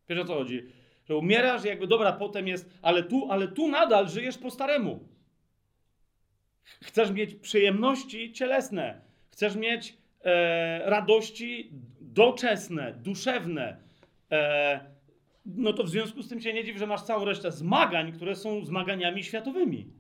[0.10, 0.64] Wiesz o co chodzi?
[1.06, 5.08] Że umierasz, jakby dobra, potem jest, ale tu, ale tu nadal żyjesz po staremu.
[6.64, 11.72] Chcesz mieć przyjemności cielesne, chcesz mieć e, radości
[12.02, 13.83] doczesne, duszewne.
[14.34, 14.80] E,
[15.46, 18.36] no to w związku z tym się nie dziw, że masz całą resztę zmagań, które
[18.36, 19.94] są zmaganiami światowymi.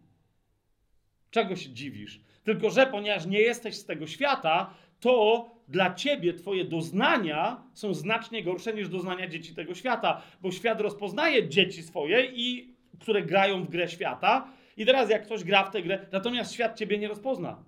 [1.31, 2.21] Czego się dziwisz?
[2.43, 8.43] Tylko, że ponieważ nie jesteś z tego świata, to dla ciebie twoje doznania są znacznie
[8.43, 13.69] gorsze niż doznania dzieci tego świata, bo świat rozpoznaje dzieci swoje i które grają w
[13.69, 14.47] grę świata.
[14.77, 17.63] I teraz jak ktoś gra w tę grę, natomiast świat ciebie nie rozpozna.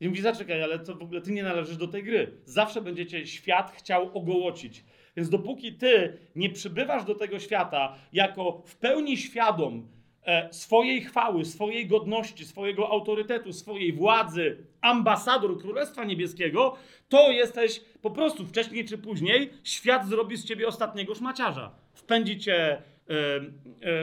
[0.00, 2.32] I mówi, zaczekaj, ale to w ogóle ty nie należysz do tej gry.
[2.44, 4.84] Zawsze będziecie świat chciał ogołocić.
[5.16, 9.88] Więc dopóki ty nie przybywasz do tego świata jako w pełni świadom,
[10.24, 16.76] E, swojej chwały, swojej godności, swojego autorytetu, swojej władzy, ambasador Królestwa Niebieskiego,
[17.08, 21.74] to jesteś po prostu wcześniej czy później, świat zrobi z ciebie ostatniego szmaciarza.
[21.94, 22.82] Wpędzi cię e, e,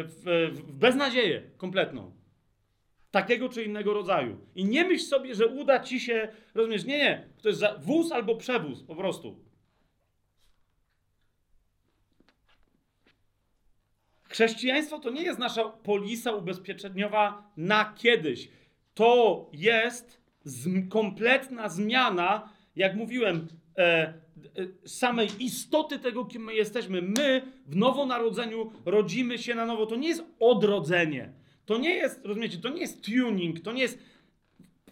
[0.03, 2.11] w, w beznadzieję kompletną.
[3.11, 4.37] Takiego czy innego rodzaju.
[4.55, 8.35] I nie myśl sobie, że uda ci się, rozumiesz, nie, nie, to jest wóz albo
[8.35, 9.48] przewóz po prostu.
[14.29, 18.49] Chrześcijaństwo to nie jest nasza polisa ubezpieczeniowa na kiedyś.
[18.93, 20.21] To jest
[20.89, 24.13] kompletna zmiana, jak mówiłem, e, e,
[24.85, 27.01] samej istoty tego, kim my jesteśmy.
[27.01, 29.85] My w nowonarodzeniu rodzimy się na nowo.
[29.85, 31.33] To nie jest odrodzenie.
[31.65, 33.99] To nie jest, rozumiecie, to nie jest tuning, to nie jest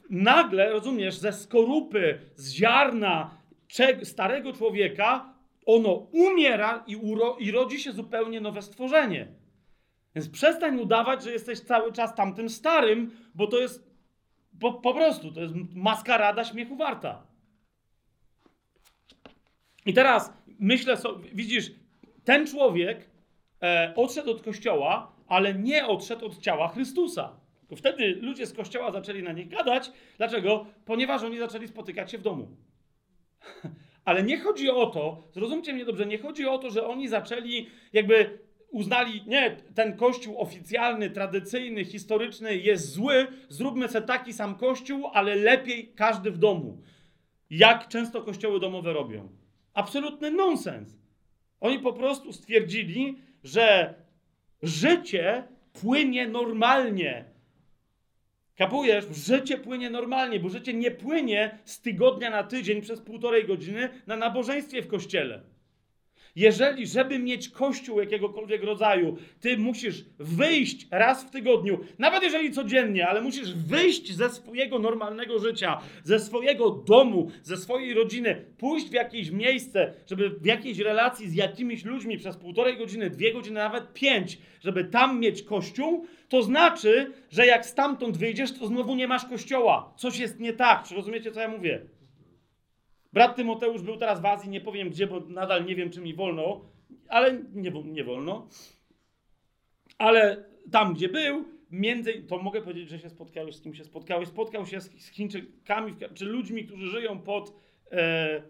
[0.10, 3.38] nagle, rozumiesz, ze skorupy, z ziarna
[4.04, 5.37] starego człowieka
[5.68, 9.28] ono umiera i, uro, i rodzi się zupełnie nowe stworzenie.
[10.16, 13.88] Więc przestań udawać, że jesteś cały czas tamtym starym, bo to jest
[14.60, 17.28] po, po prostu, to jest maskarada śmiechu warta.
[19.86, 21.72] I teraz myślę sobie, widzisz,
[22.24, 23.10] ten człowiek
[23.62, 27.40] e, odszedł od kościoła, ale nie odszedł od ciała Chrystusa.
[27.60, 29.92] Tylko wtedy ludzie z kościoła zaczęli na nich gadać.
[30.18, 30.66] Dlaczego?
[30.86, 32.58] Ponieważ oni zaczęli spotykać się w domu.
[34.08, 37.68] Ale nie chodzi o to, zrozumcie mnie dobrze, nie chodzi o to, że oni zaczęli
[37.94, 38.40] jakby
[38.72, 45.36] uznali, nie, ten kościół oficjalny, tradycyjny, historyczny jest zły, zróbmy sobie taki sam kościół, ale
[45.36, 46.82] lepiej każdy w domu.
[47.50, 49.30] Jak często kościoły domowe robią?
[49.74, 50.98] Absolutny nonsens.
[51.60, 53.94] Oni po prostu stwierdzili, że
[54.64, 55.44] życie
[55.74, 57.26] płynie normalnie
[58.58, 59.06] Kapujesz?
[59.12, 64.16] Życie płynie normalnie, bo życie nie płynie z tygodnia na tydzień przez półtorej godziny na
[64.16, 65.42] nabożeństwie w kościele.
[66.36, 73.08] Jeżeli, żeby mieć kościół jakiegokolwiek rodzaju, ty musisz wyjść raz w tygodniu, nawet jeżeli codziennie,
[73.08, 78.94] ale musisz wyjść ze swojego normalnego życia, ze swojego domu, ze swojej rodziny, pójść w
[78.94, 83.94] jakieś miejsce, żeby w jakiejś relacji z jakimiś ludźmi przez półtorej godziny, dwie godziny, nawet
[83.94, 89.26] pięć, żeby tam mieć kościół, to znaczy, że jak stamtąd wyjdziesz, to znowu nie masz
[89.26, 89.94] kościoła.
[89.98, 90.84] Coś jest nie tak.
[90.84, 91.86] Czy rozumiecie, co ja mówię?
[93.14, 96.14] Brat Tymoteusz był teraz w Azji, nie powiem gdzie, bo nadal nie wiem, czy mi
[96.14, 96.66] wolno,
[97.08, 98.48] ale nie, nie wolno.
[99.98, 104.28] Ale tam, gdzie był, między, to mogę powiedzieć, że się spotkałeś, z kim się spotkałeś.
[104.28, 107.54] Spotkał się z, z Chińczykami, czy ludźmi, którzy żyją pod,
[107.92, 108.42] e,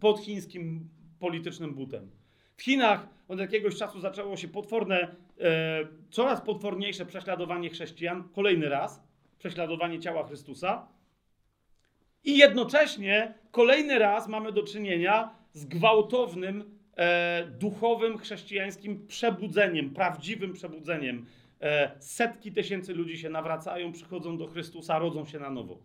[0.00, 2.10] pod chińskim politycznym butem.
[2.56, 5.00] W Chinach od jakiegoś czasu zaczęło się potworne,
[5.40, 9.02] e, coraz potworniejsze prześladowanie chrześcijan, kolejny raz,
[9.38, 10.88] prześladowanie ciała Chrystusa.
[12.24, 21.26] I jednocześnie kolejny raz mamy do czynienia z gwałtownym, e, duchowym, chrześcijańskim przebudzeniem, prawdziwym przebudzeniem.
[21.60, 25.78] E, setki tysięcy ludzi się nawracają, przychodzą do Chrystusa, rodzą się na nowo.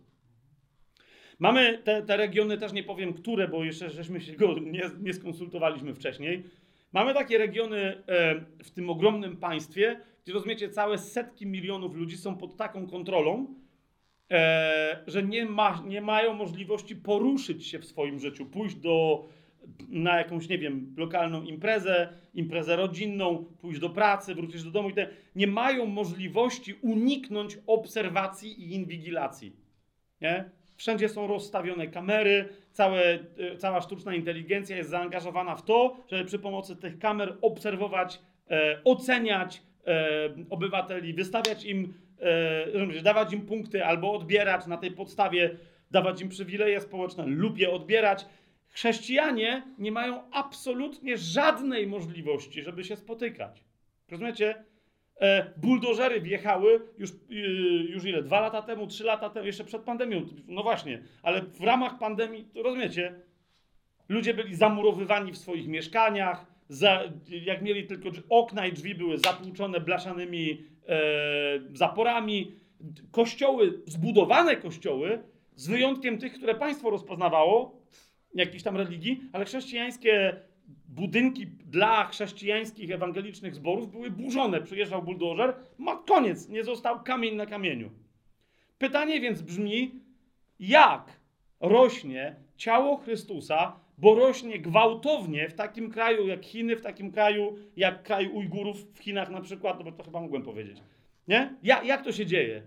[1.40, 5.14] Mamy te, te regiony, też nie powiem które, bo jeszcze żeśmy się go nie, nie
[5.14, 6.44] skonsultowaliśmy wcześniej.
[6.92, 12.36] Mamy takie regiony e, w tym ogromnym państwie, gdzie rozumiecie, całe setki milionów ludzi są
[12.36, 13.54] pod taką kontrolą,
[14.30, 19.28] e, że nie, ma, nie mają możliwości poruszyć się w swoim życiu, pójść do,
[19.88, 24.94] na jakąś, nie wiem, lokalną imprezę, imprezę rodzinną, pójść do pracy, wrócić do domu i
[24.94, 29.56] te, nie mają możliwości uniknąć obserwacji i inwigilacji.
[30.20, 30.59] Nie?
[30.80, 36.38] Wszędzie są rozstawione kamery, całe, e, cała sztuczna inteligencja jest zaangażowana w to, żeby przy
[36.38, 41.94] pomocy tych kamer obserwować, e, oceniać e, obywateli, wystawiać im,
[42.98, 45.56] e, dawać im punkty albo odbierać na tej podstawie,
[45.90, 48.26] dawać im przywileje społeczne lub je odbierać.
[48.68, 53.64] Chrześcijanie nie mają absolutnie żadnej możliwości, żeby się spotykać.
[54.10, 54.64] Rozumiecie?
[55.20, 57.34] E, buldożery wjechały już, y,
[57.88, 58.22] już ile?
[58.22, 60.26] Dwa lata temu, trzy lata temu, jeszcze przed pandemią.
[60.48, 63.14] No właśnie, ale w ramach pandemii, to rozumiecie,
[64.08, 67.02] ludzie byli zamurowywani w swoich mieszkaniach, za,
[67.44, 71.00] jak mieli tylko okna i drzwi były zatłuczone blaszanymi e,
[71.72, 72.52] zaporami.
[73.12, 75.22] Kościoły, zbudowane kościoły,
[75.56, 77.80] z wyjątkiem tych, które państwo rozpoznawało,
[78.34, 80.36] jakichś tam religii, ale chrześcijańskie
[80.88, 84.60] budynki dla chrześcijańskich ewangelicznych zborów były burzone.
[84.60, 87.90] Przyjeżdżał buldożer, ma koniec, nie został kamień na kamieniu.
[88.78, 90.00] Pytanie więc brzmi,
[90.60, 91.20] jak
[91.60, 98.02] rośnie ciało Chrystusa, bo rośnie gwałtownie w takim kraju jak Chiny, w takim kraju jak
[98.02, 100.82] kraj Ujgurów w Chinach na przykład, no bo to chyba mogłem powiedzieć.
[101.28, 101.54] Nie?
[101.62, 102.62] Ja, jak to się dzieje?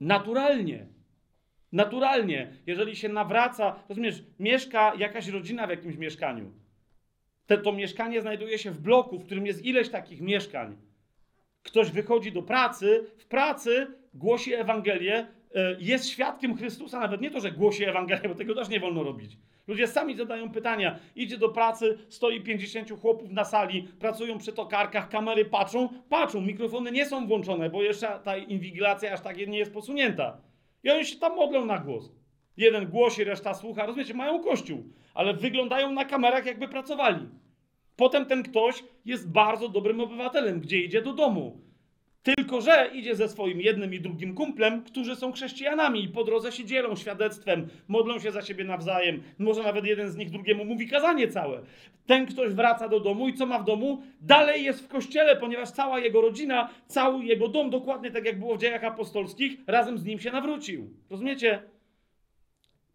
[0.00, 0.86] Naturalnie.
[1.72, 6.52] Naturalnie, jeżeli się nawraca, rozumiesz, mieszka jakaś rodzina w jakimś mieszkaniu
[7.46, 10.76] te, to mieszkanie znajduje się w bloku, w którym jest ileś takich mieszkań.
[11.62, 17.40] Ktoś wychodzi do pracy, w pracy głosi Ewangelię, e, jest świadkiem Chrystusa, nawet nie to,
[17.40, 19.38] że głosi Ewangelię, bo tego też nie wolno robić.
[19.66, 20.98] Ludzie sami zadają pytania.
[21.16, 26.92] Idzie do pracy, stoi 50 chłopów na sali, pracują przy tokarkach, kamery patrzą, patrzą, mikrofony
[26.92, 30.40] nie są włączone, bo jeszcze ta inwigilacja aż tak nie jest posunięta.
[30.84, 32.12] I oni się tam modlą na głos.
[32.56, 33.86] Jeden głosi, reszta słucha.
[33.86, 34.84] Rozumiecie, mają kościół,
[35.16, 37.28] ale wyglądają na kamerach, jakby pracowali.
[37.96, 41.60] Potem ten ktoś jest bardzo dobrym obywatelem, gdzie idzie do domu.
[42.22, 46.52] Tylko, że idzie ze swoim jednym i drugim kumplem, którzy są chrześcijanami i po drodze
[46.52, 49.22] się dzielą świadectwem, modlą się za siebie nawzajem.
[49.38, 51.62] Może nawet jeden z nich drugiemu mówi kazanie całe.
[52.06, 54.02] Ten ktoś wraca do domu i co ma w domu?
[54.20, 58.56] Dalej jest w kościele, ponieważ cała jego rodzina, cały jego dom, dokładnie tak jak było
[58.56, 60.90] w dziejach apostolskich, razem z nim się nawrócił.
[61.10, 61.62] Rozumiecie?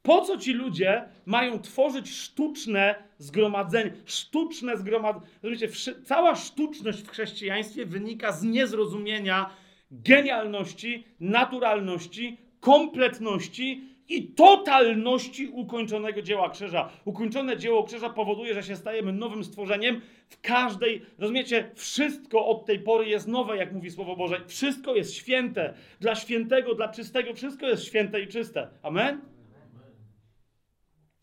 [0.04, 5.26] Po co ci ludzie mają tworzyć sztuczne zgromadzenie, sztuczne zgromadzenie?
[5.44, 5.70] Rozumiecie,
[6.04, 9.50] cała sztuczność w chrześcijaństwie wynika z niezrozumienia
[9.92, 16.90] genialności, naturalności, kompletności i totalności ukończonego dzieła krzyża.
[17.06, 22.80] Ukończone dzieło krzyża powoduje, że się stajemy nowym stworzeniem w każdej, rozumiecie, wszystko od tej
[22.80, 24.42] pory jest nowe, jak mówi Słowo Boże.
[24.48, 25.74] Wszystko jest święte.
[26.00, 28.68] Dla świętego, dla czystego, wszystko jest święte i czyste.
[28.84, 29.31] Amen?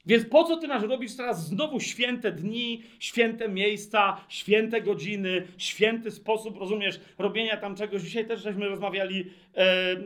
[0.08, 6.10] Więc po co ty masz robić teraz znowu święte dni, święte miejsca, święte godziny, święty
[6.10, 8.02] sposób, rozumiesz, robienia tam czegoś?
[8.02, 9.96] Dzisiaj też żeśmy rozmawiali e,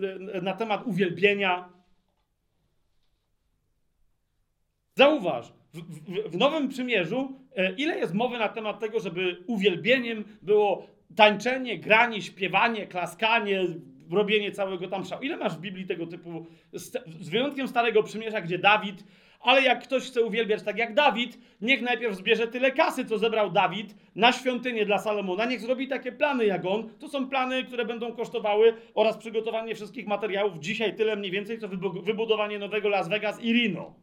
[0.42, 1.68] na temat uwielbienia.
[4.94, 10.24] Zauważ, w, w, w Nowym Przymierzu e, ile jest mowy na temat tego, żeby uwielbieniem
[10.42, 10.86] było
[11.16, 13.66] tańczenie, granie, śpiewanie, klaskanie,
[14.10, 15.22] robienie całego tam szału.
[15.22, 16.46] Ile masz w Biblii tego typu,
[17.20, 19.04] z wyjątkiem Starego Przymierza, gdzie Dawid
[19.42, 23.50] ale jak ktoś chce uwielbiać tak jak Dawid, niech najpierw zbierze tyle kasy, co zebrał
[23.50, 25.44] Dawid na świątynię dla Salomona.
[25.44, 26.88] Niech zrobi takie plany jak on.
[26.98, 30.58] To są plany, które będą kosztowały oraz przygotowanie wszystkich materiałów.
[30.58, 31.68] Dzisiaj tyle mniej więcej, co
[32.02, 33.94] wybudowanie nowego Las Vegas i Reno.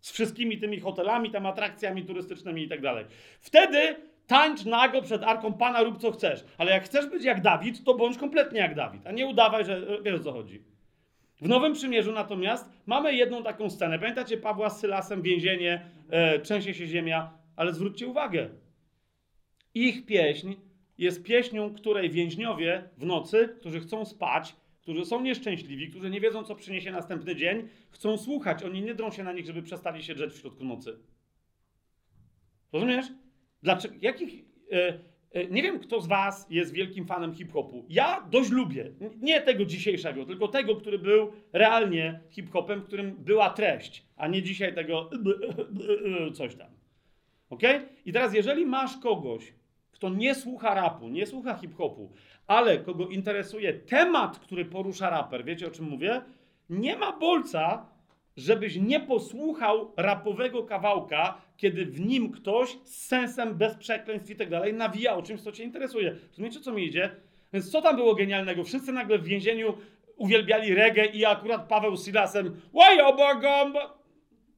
[0.00, 3.04] Z wszystkimi tymi hotelami, tam atrakcjami turystycznymi i tak dalej.
[3.40, 3.96] Wtedy
[4.26, 6.44] tańcz nago przed arką Pana, rób co chcesz.
[6.58, 10.02] Ale jak chcesz być jak Dawid, to bądź kompletnie jak Dawid, a nie udawaj, że
[10.02, 10.71] wiesz o co chodzi.
[11.42, 13.98] W Nowym Przymierzu natomiast mamy jedną taką scenę.
[13.98, 18.50] Pamiętacie Pawła z Sylasem, więzienie, e, trzęsie się ziemia, ale zwróćcie uwagę.
[19.74, 20.54] Ich pieśń
[20.98, 26.44] jest pieśnią, której więźniowie w nocy, którzy chcą spać, którzy są nieszczęśliwi, którzy nie wiedzą,
[26.44, 28.62] co przyniesie następny dzień, chcą słuchać.
[28.62, 30.98] Oni nie drą się na nich, żeby przestali się drzeć w środku nocy.
[32.72, 33.06] Rozumiesz?
[33.62, 33.94] Dlaczego?
[34.00, 34.44] Jakich.
[34.72, 34.98] E,
[35.50, 37.84] nie wiem, kto z Was jest wielkim fanem hip-hopu.
[37.88, 38.90] Ja dość lubię.
[39.20, 44.42] Nie tego dzisiejszego, tylko tego, który był realnie hip-hopem, w którym była treść, a nie
[44.42, 45.10] dzisiaj tego
[46.38, 46.68] coś tam.
[47.50, 47.62] Ok?
[48.06, 49.52] I teraz, jeżeli masz kogoś,
[49.90, 52.12] kto nie słucha rapu, nie słucha hip-hopu,
[52.46, 56.22] ale kogo interesuje temat, który porusza raper, wiecie o czym mówię?
[56.70, 57.92] Nie ma bolca
[58.36, 64.50] żebyś nie posłuchał rapowego kawałka, kiedy w nim ktoś z sensem, bez przekleństw i tak
[64.50, 66.16] dalej nawija o czymś, co cię interesuje.
[66.28, 67.10] Rozumiecie, co mi idzie?
[67.52, 68.64] Więc co tam było genialnego?
[68.64, 69.78] Wszyscy nagle w więzieniu
[70.16, 73.74] uwielbiali reggae i akurat Paweł z Silasem Łajo bogom!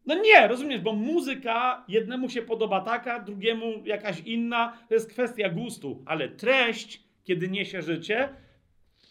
[0.07, 5.49] No nie, rozumiesz, bo muzyka jednemu się podoba taka, drugiemu jakaś inna, to jest kwestia
[5.49, 8.29] gustu, ale treść, kiedy niesie życie,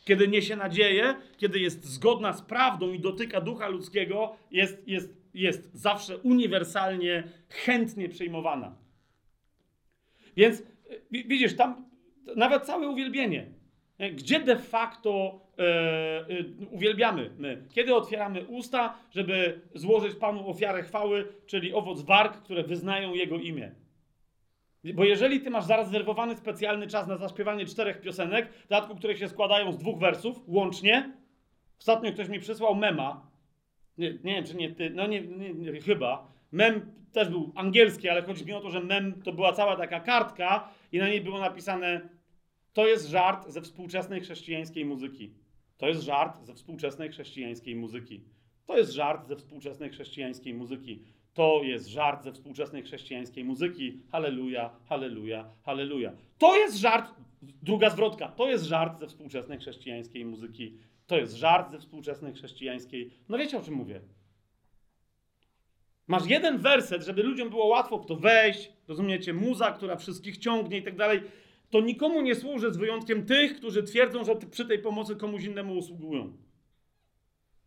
[0.06, 5.74] kiedy niesie nadzieję, kiedy jest zgodna z prawdą i dotyka ducha ludzkiego, jest, jest, jest
[5.74, 8.76] zawsze uniwersalnie, chętnie przyjmowana.
[10.36, 10.66] Więc y,
[11.12, 11.90] widzisz, tam
[12.36, 13.46] nawet całe uwielbienie,
[14.16, 16.26] gdzie de facto e, e,
[16.72, 17.64] uwielbiamy my?
[17.70, 23.72] Kiedy otwieramy usta, żeby złożyć Panu ofiarę chwały, czyli owoc warg, które wyznają Jego imię.
[24.94, 29.30] Bo jeżeli ty masz zarezerwowany specjalny czas na zaśpiewanie czterech piosenek, w dodatku które się
[29.30, 31.14] składają z dwóch wersów łącznie,
[31.80, 33.28] ostatnio ktoś mi przysłał mema,
[33.98, 38.10] nie, nie wiem czy nie ty, no nie, nie, nie, chyba, mem też był angielski,
[38.10, 41.22] ale chodzi mi o to, że mem to była cała taka kartka i na niej
[41.22, 42.10] było napisane
[42.74, 45.34] to jest żart ze współczesnej chrześcijańskiej muzyki.
[45.78, 48.24] To jest żart ze współczesnej chrześcijańskiej muzyki.
[48.66, 51.04] To jest żart ze współczesnej chrześcijańskiej muzyki.
[51.34, 54.00] To jest żart ze współczesnej chrześcijańskiej muzyki.
[54.12, 56.14] Halleluja, halleluja, halleluja.
[56.38, 60.78] To jest żart, druga zwrotka, to jest żart ze współczesnej chrześcijańskiej muzyki.
[61.08, 63.12] To jest żart ze współczesnej chrześcijańskiej.
[63.30, 64.01] No wiecie o czym mówię.
[66.08, 70.78] Masz jeden werset, żeby ludziom było łatwo w to wejść, rozumiecie, muza, która wszystkich ciągnie
[70.78, 71.22] i tak dalej.
[71.70, 75.78] To nikomu nie służy z wyjątkiem tych, którzy twierdzą, że przy tej pomocy komuś innemu
[75.78, 76.38] usługują.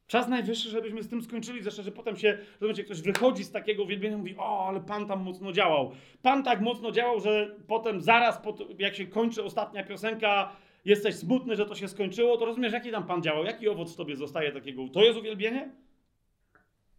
[0.06, 3.82] Czas najwyższy, żebyśmy z tym skończyli, zresztą, że potem się, rozumiecie, ktoś wychodzi z takiego
[3.82, 5.92] uwielbienia i mówi, o, ale Pan tam mocno działał.
[6.22, 8.42] Pan tak mocno działał, że potem zaraz,
[8.78, 10.56] jak się kończy ostatnia piosenka,
[10.86, 13.96] jesteś smutny, że to się skończyło, to rozumiesz, jaki tam Pan działał, jaki owoc w
[13.96, 14.88] tobie zostaje takiego.
[14.88, 15.70] To jest uwielbienie?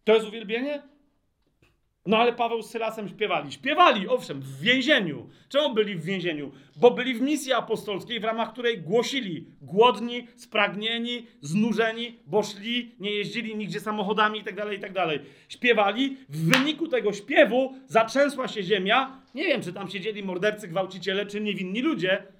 [0.04, 0.82] To jest uwielbienie?
[2.06, 3.52] No ale Paweł z Sylasem śpiewali.
[3.52, 5.28] Śpiewali, owszem, w więzieniu.
[5.48, 6.52] Czemu byli w więzieniu?
[6.76, 13.10] Bo byli w misji apostolskiej, w ramach której głosili głodni, spragnieni, znużeni, bo szli, nie
[13.10, 14.92] jeździli nigdzie samochodami itd., tak itd.
[14.94, 16.16] Tak śpiewali.
[16.28, 19.22] W wyniku tego śpiewu zatrzęsła się ziemia.
[19.34, 22.37] Nie wiem, czy tam siedzieli mordercy, gwałciciele, czy niewinni ludzie.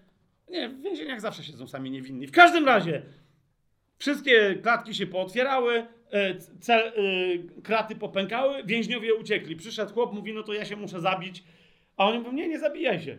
[0.51, 2.27] Nie, w więzieniach zawsze siedzą sami niewinni.
[2.27, 3.03] W każdym razie
[3.99, 9.57] wszystkie klatki się pootwierały, E, cel, e, kraty popękały, więźniowie uciekli.
[9.57, 11.45] Przyszedł chłop, mówi, no to ja się muszę zabić.
[11.97, 13.19] A oni mówią, nie, nie zabijaj się.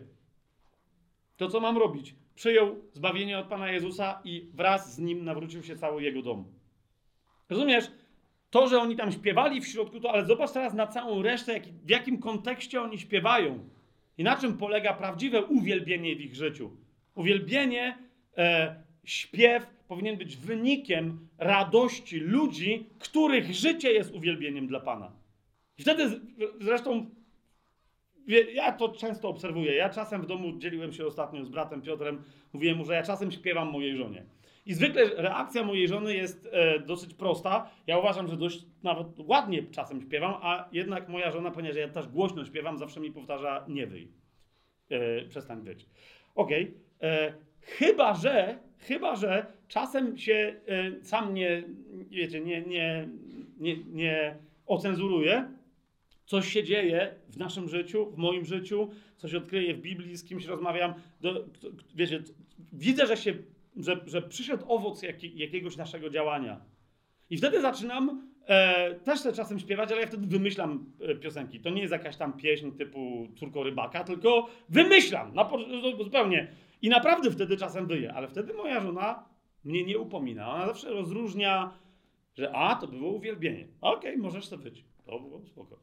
[1.36, 2.14] To co mam robić?
[2.34, 6.44] Przyjął zbawienie od Pana Jezusa i wraz z nim nawrócił się cały jego dom.
[7.48, 7.90] Rozumiesz?
[8.50, 11.62] To, że oni tam śpiewali w środku, to ale zobacz teraz na całą resztę, jak,
[11.66, 13.68] w jakim kontekście oni śpiewają.
[14.18, 16.70] I na czym polega prawdziwe uwielbienie w ich życiu.
[17.14, 17.98] Uwielbienie,
[18.36, 25.12] e, śpiew powinien być wynikiem radości ludzi, których życie jest uwielbieniem dla Pana.
[25.78, 26.20] I wtedy
[26.60, 27.10] zresztą
[28.54, 29.74] ja to często obserwuję.
[29.74, 33.32] Ja czasem w domu dzieliłem się ostatnio z bratem Piotrem, mówiłem mu, że ja czasem
[33.32, 34.24] śpiewam mojej żonie.
[34.66, 37.70] I zwykle reakcja mojej żony jest e, dosyć prosta.
[37.86, 42.08] Ja uważam, że dość nawet ładnie czasem śpiewam, a jednak moja żona, ponieważ ja też
[42.08, 44.08] głośno śpiewam, zawsze mi powtarza nie wyj.
[44.90, 45.86] E, przestań być.
[46.34, 46.62] Okej.
[46.62, 46.89] Okay.
[47.02, 50.60] E, chyba, że Chyba, że czasem się
[51.00, 51.62] y, sam nie,
[52.10, 53.08] wiecie, nie, nie,
[53.58, 54.36] nie, nie
[54.66, 55.50] ocenzuruje.
[56.26, 60.44] Coś się dzieje w naszym życiu, w moim życiu, coś odkryję w Biblii, z kimś
[60.44, 60.94] rozmawiam.
[61.20, 61.44] Do,
[61.94, 62.22] wiecie,
[62.72, 63.34] widzę, że, się,
[63.76, 66.60] że, że przyszedł owoc jak, jakiegoś naszego działania.
[67.30, 71.60] I wtedy zaczynam e, też te czasem śpiewać, ale ja wtedy wymyślam e, piosenki.
[71.60, 75.50] To nie jest jakaś tam pieśń typu Córko Rybaka, tylko wymyślam na,
[76.04, 76.48] zupełnie
[76.82, 79.24] i naprawdę wtedy czasem wyje, ale wtedy moja żona
[79.64, 80.54] mnie nie upomina.
[80.54, 81.72] Ona zawsze rozróżnia,
[82.34, 83.68] że a, to było uwielbienie.
[83.80, 84.84] Okej, okay, możesz to być.
[85.04, 85.78] To było spoko.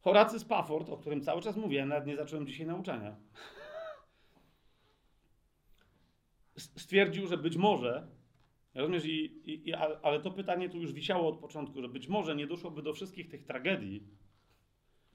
[0.00, 3.16] Horacy Spafford, o którym cały czas mówię, nawet nie zacząłem dzisiaj nauczania,
[6.56, 8.08] stwierdził, że być może,
[8.74, 12.46] rozumiesz, i, i, ale to pytanie tu już wisiało od początku, że być może nie
[12.46, 14.02] doszłoby do wszystkich tych tragedii,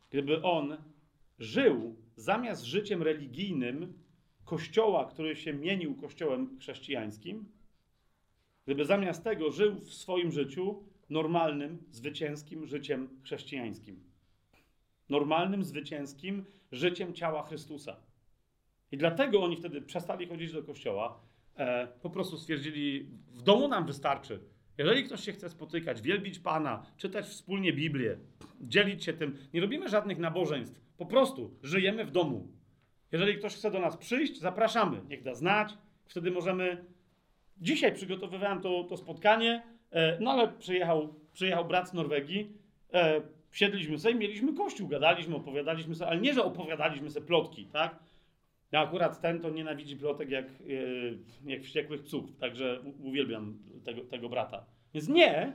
[0.09, 0.77] gdyby on
[1.39, 3.93] żył zamiast życiem religijnym
[4.45, 7.45] kościoła, który się mienił kościołem chrześcijańskim,
[8.65, 14.03] gdyby zamiast tego żył w swoim życiu normalnym, zwycięskim życiem chrześcijańskim.
[15.09, 17.95] Normalnym, zwycięskim życiem ciała Chrystusa.
[18.91, 21.19] I dlatego oni wtedy przestali chodzić do kościoła,
[22.01, 24.39] po prostu stwierdzili, w domu nam wystarczy.
[24.77, 28.17] Jeżeli ktoś się chce spotykać, wielbić Pana, czytać wspólnie Biblię,
[28.61, 30.81] dzielić się tym, nie robimy żadnych nabożeństw.
[30.97, 32.47] Po prostu żyjemy w domu.
[33.11, 35.01] Jeżeli ktoś chce do nas przyjść, zapraszamy.
[35.09, 35.77] Niech da znać.
[36.05, 36.85] Wtedy możemy
[37.57, 42.53] dzisiaj przygotowywałem to, to spotkanie, e, no ale przyjechał, przyjechał brat z Norwegii,
[42.93, 47.99] e, siedliśmy sobie, mieliśmy kościół, gadaliśmy, opowiadaliśmy sobie, ale nie, że opowiadaliśmy sobie plotki, tak?
[48.71, 50.51] Ja akurat ten to nienawidzi plotek jak, e,
[51.45, 54.65] jak wściekłych psów, także uwielbiam tego, tego brata.
[54.93, 55.53] Więc nie,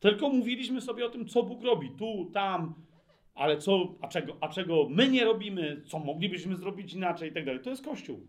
[0.00, 2.74] tylko mówiliśmy sobie o tym, co Bóg robi, tu, tam,
[3.34, 7.44] ale co, a czego, a czego my nie robimy, co moglibyśmy zrobić inaczej i tak
[7.44, 7.60] dalej.
[7.60, 8.26] To jest Kościół.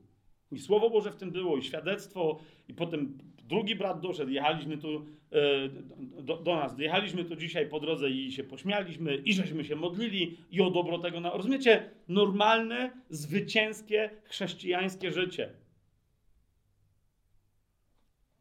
[0.51, 5.05] I Słowo Boże w tym było, i świadectwo, i potem drugi brat doszedł, jechaliśmy tu
[5.31, 5.69] e,
[6.23, 10.37] do, do nas, jechaliśmy tu dzisiaj po drodze i się pośmialiśmy, i żeśmy się modlili,
[10.51, 11.29] i o dobro tego, na...
[11.29, 15.49] rozumiecie, normalne, zwycięskie, chrześcijańskie życie.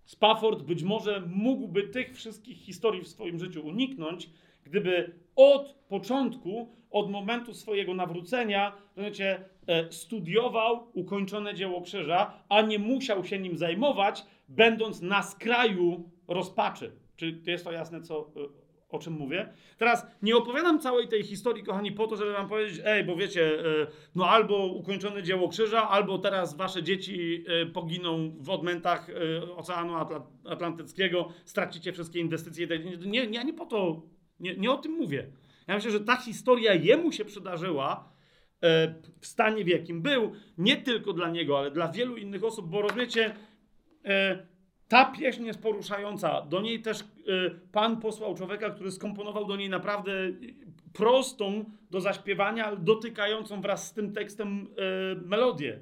[0.05, 4.31] Spafford być może mógłby tych wszystkich historii w swoim życiu uniknąć,
[4.65, 12.79] gdyby od początku, od momentu swojego nawrócenia, rozumiecie, e, studiował ukończone dzieło krzyża, a nie
[12.79, 16.93] musiał się nim zajmować, będąc na skraju rozpaczy.
[17.17, 19.53] Czy jest to jasne, co, e, o czym mówię?
[19.79, 23.59] Teraz nie opowiadam całej tej historii, kochani, po to, żeby wam powiedzieć, ej, bo wiecie,
[23.59, 29.11] e, no albo ukończone dzieło krzyża, albo teraz wasze dzieci e, poginą w odmętach
[29.57, 32.67] Oceanu Atla- Atlantyckiego, stracicie wszystkie inwestycje.
[33.07, 34.03] Nie, nie, nie po to,
[34.41, 35.31] nie, nie o tym mówię.
[35.69, 38.15] Ja myślę, że ta historia jemu się przydarzyła
[39.21, 42.83] w stanie, w jakim był, nie tylko dla niego, ale dla wielu innych osób, bo
[42.83, 43.35] rozumiecie,
[44.89, 46.41] ta pieśń jest poruszająca.
[46.41, 47.05] Do niej też e,
[47.73, 50.33] Pan posłał człowieka, który skomponował do niej naprawdę e,
[50.93, 55.79] prostą do zaśpiewania, dotykającą wraz z tym tekstem e, melodię.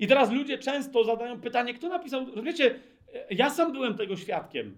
[0.00, 2.26] I teraz ludzie często zadają pytanie, kto napisał.
[2.42, 2.74] Wiecie,
[3.14, 4.76] e, ja sam byłem tego świadkiem.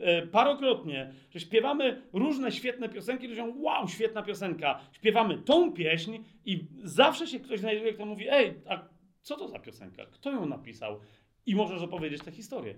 [0.00, 4.80] E, Parokrotnie, że śpiewamy różne świetne piosenki, ludzie mówią, wow, świetna piosenka.
[4.92, 8.93] Śpiewamy tą pieśń i zawsze się ktoś znajduje, kto mówi, ej, a
[9.24, 10.06] co to za piosenka?
[10.06, 11.00] Kto ją napisał?
[11.46, 12.74] I możesz opowiedzieć tę historię.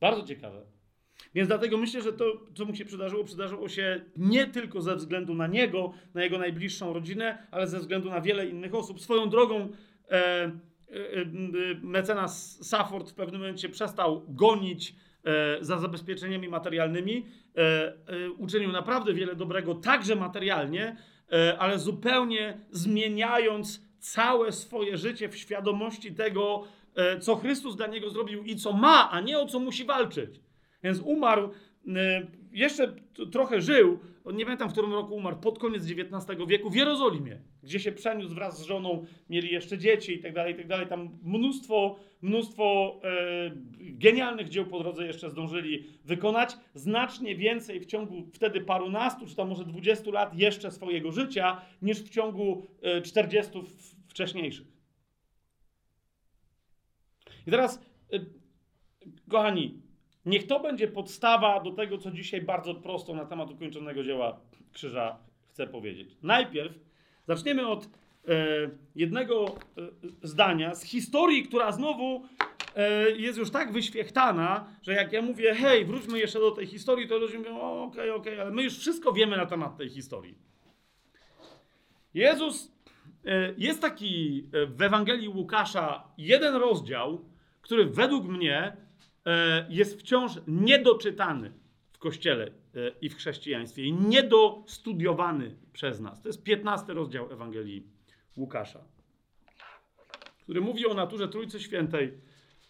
[0.00, 0.66] Bardzo ciekawe.
[1.34, 5.34] Więc dlatego myślę, że to, co mu się przydarzyło, przydarzyło się nie tylko ze względu
[5.34, 9.00] na niego, na jego najbliższą rodzinę, ale ze względu na wiele innych osób.
[9.00, 11.24] Swoją drogą e, e, e,
[11.82, 14.94] mecenas Safford w pewnym momencie przestał gonić
[15.24, 17.26] e, za zabezpieczeniami materialnymi.
[17.56, 17.60] E,
[18.06, 20.96] e, uczynił naprawdę wiele dobrego, także materialnie,
[21.58, 28.44] ale zupełnie zmieniając całe swoje życie w świadomości tego, e, co Chrystus dla niego zrobił
[28.44, 30.40] i co ma, a nie o co musi walczyć.
[30.82, 31.50] Więc umarł,
[31.96, 32.94] e, jeszcze
[33.32, 33.98] trochę żył,
[34.32, 38.34] nie pamiętam w którym roku umarł, pod koniec XIX wieku w Jerozolimie, gdzie się przeniósł
[38.34, 40.86] wraz z żoną, mieli jeszcze dzieci i tak dalej, i tak dalej.
[40.86, 43.50] Tam mnóstwo, mnóstwo e,
[43.80, 46.56] genialnych dzieł po drodze jeszcze zdążyli wykonać.
[46.74, 52.02] Znacznie więcej w ciągu wtedy parunastu, czy tam może 20 lat jeszcze swojego życia, niż
[52.02, 54.66] w ciągu e, 40 w- wcześniejszych.
[57.46, 57.80] I teraz,
[58.12, 58.20] e,
[59.30, 59.87] kochani,
[60.28, 64.40] Niech to będzie podstawa do tego, co dzisiaj bardzo prosto na temat ukończonego dzieła
[64.72, 65.18] krzyża
[65.50, 66.16] chcę powiedzieć.
[66.22, 66.78] Najpierw
[67.26, 67.88] zaczniemy od e,
[68.94, 69.54] jednego e,
[70.22, 72.24] zdania z historii, która znowu
[72.76, 77.08] e, jest już tak wyświechtana, że jak ja mówię, hej, wróćmy jeszcze do tej historii,
[77.08, 80.38] to ludzie mówią, okej, okej, ale my już wszystko wiemy na temat tej historii.
[82.14, 82.72] Jezus,
[83.24, 87.24] e, jest taki e, w Ewangelii Łukasza jeden rozdział,
[87.62, 88.87] który według mnie
[89.68, 91.52] jest wciąż niedoczytany
[91.92, 92.50] w Kościele e,
[93.00, 96.22] i w chrześcijaństwie i niedostudiowany przez nas.
[96.22, 97.86] To jest 15 rozdział Ewangelii
[98.36, 98.84] Łukasza,
[100.42, 102.20] który mówi o naturze Trójcy Świętej,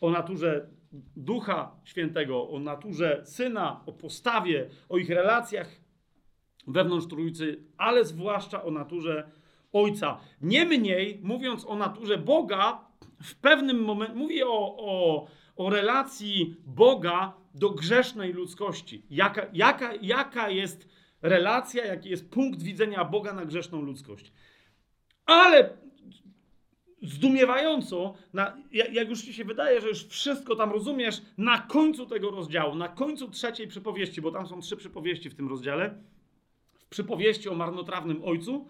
[0.01, 0.69] o naturze
[1.17, 5.69] Ducha Świętego, o naturze Syna, o postawie, o ich relacjach
[6.67, 9.31] wewnątrz Trójcy, ale zwłaszcza o naturze
[9.73, 10.21] Ojca.
[10.41, 12.89] Niemniej, mówiąc o naturze Boga,
[13.23, 15.27] w pewnym momencie mówi o, o,
[15.59, 19.03] o relacji Boga do grzesznej ludzkości.
[19.11, 20.89] Jaka, jaka, jaka jest
[21.23, 24.33] relacja, jaki jest punkt widzenia Boga na grzeszną ludzkość.
[25.27, 25.71] Ale
[27.03, 32.31] zdumiewająco, na, jak już ci się wydaje, że już wszystko tam rozumiesz, na końcu tego
[32.31, 35.95] rozdziału, na końcu trzeciej przypowieści, bo tam są trzy przypowieści w tym rozdziale,
[36.75, 38.69] w przypowieści o marnotrawnym ojcu,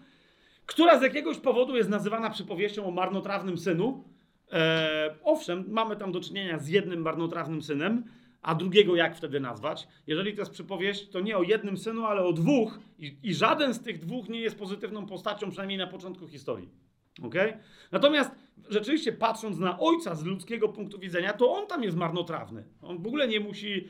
[0.65, 4.03] która z jakiegoś powodu jest nazywana przypowieścią o marnotrawnym synu.
[4.51, 8.03] E, owszem, mamy tam do czynienia z jednym marnotrawnym synem,
[8.41, 9.87] a drugiego jak wtedy nazwać?
[10.07, 13.73] Jeżeli to jest przypowieść, to nie o jednym synu, ale o dwóch, i, i żaden
[13.73, 16.69] z tych dwóch nie jest pozytywną postacią, przynajmniej na początku historii.
[17.23, 17.57] Okay?
[17.91, 18.31] Natomiast
[18.69, 22.63] rzeczywiście patrząc na ojca z ludzkiego punktu widzenia, to on tam jest marnotrawny.
[22.81, 23.89] On w ogóle nie musi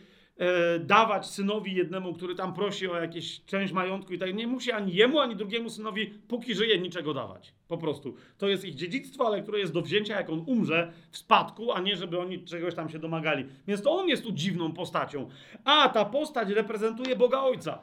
[0.80, 4.34] dawać synowi jednemu, który tam prosi o jakieś część majątku i tak.
[4.34, 7.54] Nie musi ani jemu, ani drugiemu synowi, póki żyje, niczego dawać.
[7.68, 8.16] Po prostu.
[8.38, 11.82] To jest ich dziedzictwo, ale które jest do wzięcia, jak on umrze w spadku, a
[11.82, 13.46] nie żeby oni czegoś tam się domagali.
[13.68, 15.30] Więc to on jest tu dziwną postacią.
[15.64, 17.80] A ta postać reprezentuje Boga Ojca.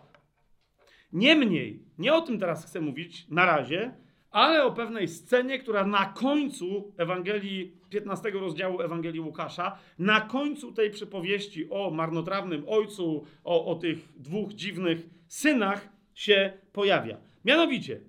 [1.13, 3.95] Niemniej, nie o tym teraz chcę mówić na razie,
[4.31, 10.91] ale o pewnej scenie, która na końcu Ewangelii, 15 rozdziału Ewangelii Łukasza, na końcu tej
[10.91, 17.17] przypowieści o marnotrawnym ojcu, o, o tych dwóch dziwnych synach się pojawia.
[17.45, 18.01] Mianowicie,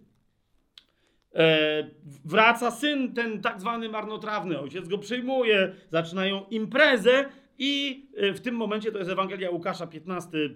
[1.36, 1.89] e,
[2.26, 7.26] wraca syn, ten tak zwany marnotrawny, ojciec go przyjmuje, zaczynają imprezę
[7.57, 10.49] i e, w tym momencie to jest Ewangelia Łukasza, 15 e,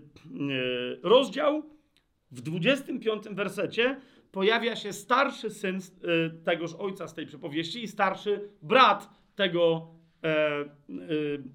[1.04, 1.64] rozdział,
[2.32, 4.02] w 25 wersecie
[4.32, 9.88] pojawia się starszy syn y, tegoż ojca z tej przypowieści i starszy brat tego
[10.24, 10.66] e, y,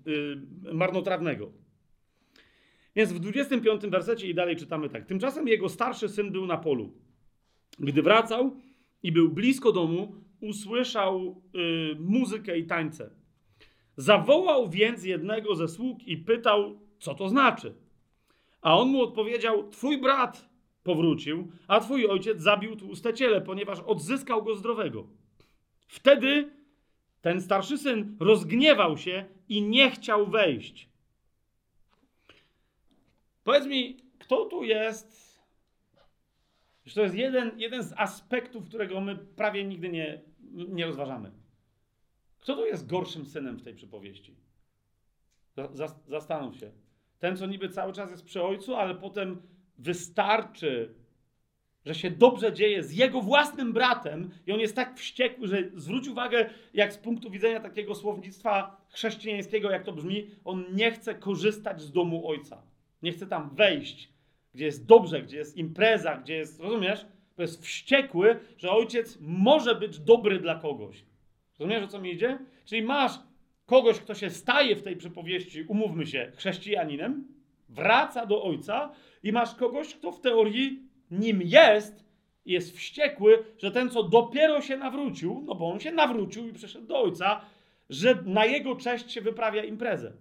[0.07, 1.53] y, marnotrawnego.
[2.97, 5.07] Więc w 25 wersecie i dalej czytamy tak.
[5.07, 6.93] Tymczasem jego starszy syn był na polu.
[7.79, 8.57] Gdy wracał
[9.03, 13.11] i był blisko domu, usłyszał y, muzykę i tańce.
[13.97, 17.74] Zawołał więc jednego ze sług i pytał, co to znaczy.
[18.61, 20.49] A on mu odpowiedział: Twój brat
[20.87, 25.07] powrócił, a twój ojciec zabił tłuste ciele, ponieważ odzyskał go zdrowego.
[25.87, 26.51] Wtedy
[27.20, 30.89] ten starszy syn rozgniewał się i nie chciał wejść.
[33.45, 35.37] Powiedz mi, kto tu jest?
[36.95, 40.20] To jest jeden, jeden z aspektów, którego my prawie nigdy nie,
[40.53, 41.30] nie rozważamy.
[42.39, 44.34] Kto tu jest gorszym synem w tej przypowieści?
[46.09, 46.72] Zastanów się.
[47.18, 49.43] Ten, co niby cały czas jest przy ojcu, ale potem
[49.79, 50.95] wystarczy,
[51.87, 56.09] że się dobrze dzieje z jego własnym bratem i on jest tak wściekły, że zwróć
[56.09, 61.83] uwagę, jak z punktu widzenia takiego słownictwa chrześcijańskiego, jak to brzmi, on nie chce korzystać
[61.83, 62.62] z domu ojca.
[63.03, 64.09] Nie chce tam wejść,
[64.55, 67.07] gdzie jest dobrze, gdzie jest impreza, gdzie jest, rozumiesz?
[67.37, 71.05] To jest wściekły, że ojciec może być dobry dla kogoś.
[71.59, 72.39] Rozumiesz, o co mi idzie?
[72.64, 73.12] Czyli masz
[73.66, 77.36] kogoś, kto się staje w tej przypowieści, umówmy się, chrześcijaninem,
[77.69, 78.93] wraca do ojca
[79.23, 82.05] i masz kogoś, kto w teorii nim jest,
[82.47, 86.87] jest wściekły, że ten, co dopiero się nawrócił, no bo on się nawrócił i przyszedł
[86.87, 87.41] do ojca,
[87.91, 90.12] że na jego cześć się wyprawia imprezę.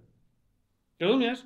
[1.00, 1.46] Rozumiesz?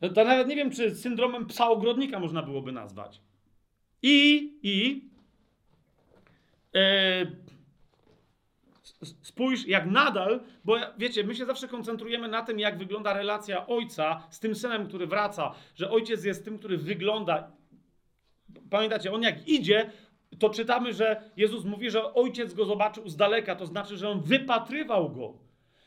[0.00, 3.20] To, to nawet nie wiem, czy syndromem psa ogrodnika można byłoby nazwać.
[4.02, 5.04] I, i,
[6.72, 7.36] yy,
[9.22, 14.22] spójrz, jak nadal, bo wiecie, my się zawsze koncentrujemy na tym, jak wygląda relacja ojca
[14.30, 17.50] z tym synem, który wraca, że ojciec jest tym, który wygląda.
[18.70, 19.90] Pamiętacie, on jak idzie,
[20.38, 24.20] to czytamy, że Jezus mówi, że ojciec go zobaczył z daleka, to znaczy, że on
[24.20, 25.34] wypatrywał go.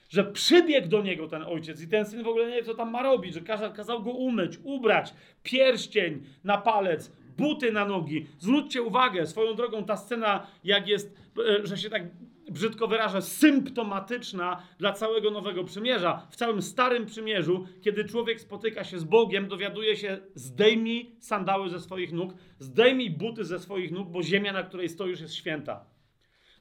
[0.10, 2.92] Że przybiegł do niego ten ojciec i ten syn w ogóle nie wie, co tam
[2.92, 5.14] ma robić, że kazał, kazał go umyć, ubrać,
[5.44, 8.26] pierścień na palec, buty na nogi.
[8.40, 12.04] Zwróćcie uwagę, swoją drogą ta scena, jak jest, e, że się tak
[12.52, 16.28] brzydko wyrażę, symptomatyczna dla całego Nowego Przymierza.
[16.32, 21.80] W całym Starym Przymierzu, kiedy człowiek spotyka się z Bogiem, dowiaduje się, zdejmij sandały ze
[21.80, 25.86] swoich nóg, zdejmij buty ze swoich nóg, bo ziemia, na której stoisz, jest święta.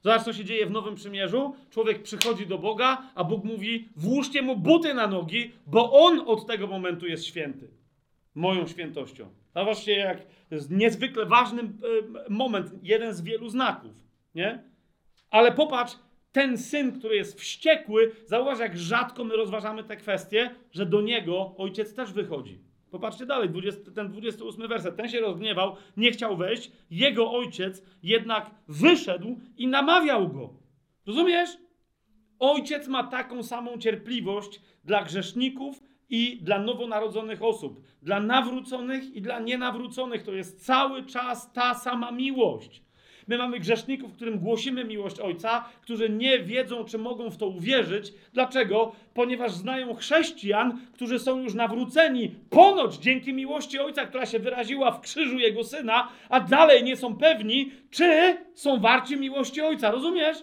[0.01, 1.55] Zobacz, co się dzieje w Nowym Przymierzu.
[1.69, 6.47] Człowiek przychodzi do Boga, a Bóg mówi, włóżcie mu buty na nogi, bo On od
[6.47, 7.69] tego momentu jest święty.
[8.35, 9.29] Moją świętością.
[9.55, 11.63] Zobaczcie, jak to jest niezwykle ważny
[12.29, 13.91] moment, jeden z wielu znaków,
[14.35, 14.68] nie?
[15.31, 15.95] Ale popatrz,
[16.31, 21.55] ten syn, który jest wściekły, zauważ, jak rzadko my rozważamy te kwestie, że do niego
[21.57, 22.59] ojciec też wychodzi.
[22.91, 24.95] Popatrzcie dalej, 20, ten 28 werset.
[24.95, 30.53] Ten się rozgniewał, nie chciał wejść, jego ojciec jednak wyszedł i namawiał go.
[31.05, 31.49] Rozumiesz?
[32.39, 39.39] Ojciec ma taką samą cierpliwość dla grzeszników i dla nowonarodzonych osób, dla nawróconych i dla
[39.39, 40.23] nienawróconych.
[40.23, 42.83] To jest cały czas ta sama miłość.
[43.29, 48.13] My mamy grzeszników, którym głosimy miłość Ojca, którzy nie wiedzą, czy mogą w to uwierzyć.
[48.33, 48.91] Dlaczego?
[49.13, 55.01] Ponieważ znają chrześcijan, którzy są już nawróceni ponoć dzięki miłości Ojca, która się wyraziła w
[55.01, 59.91] krzyżu Jego Syna, a dalej nie są pewni, czy są warci miłości Ojca.
[59.91, 60.37] Rozumiesz?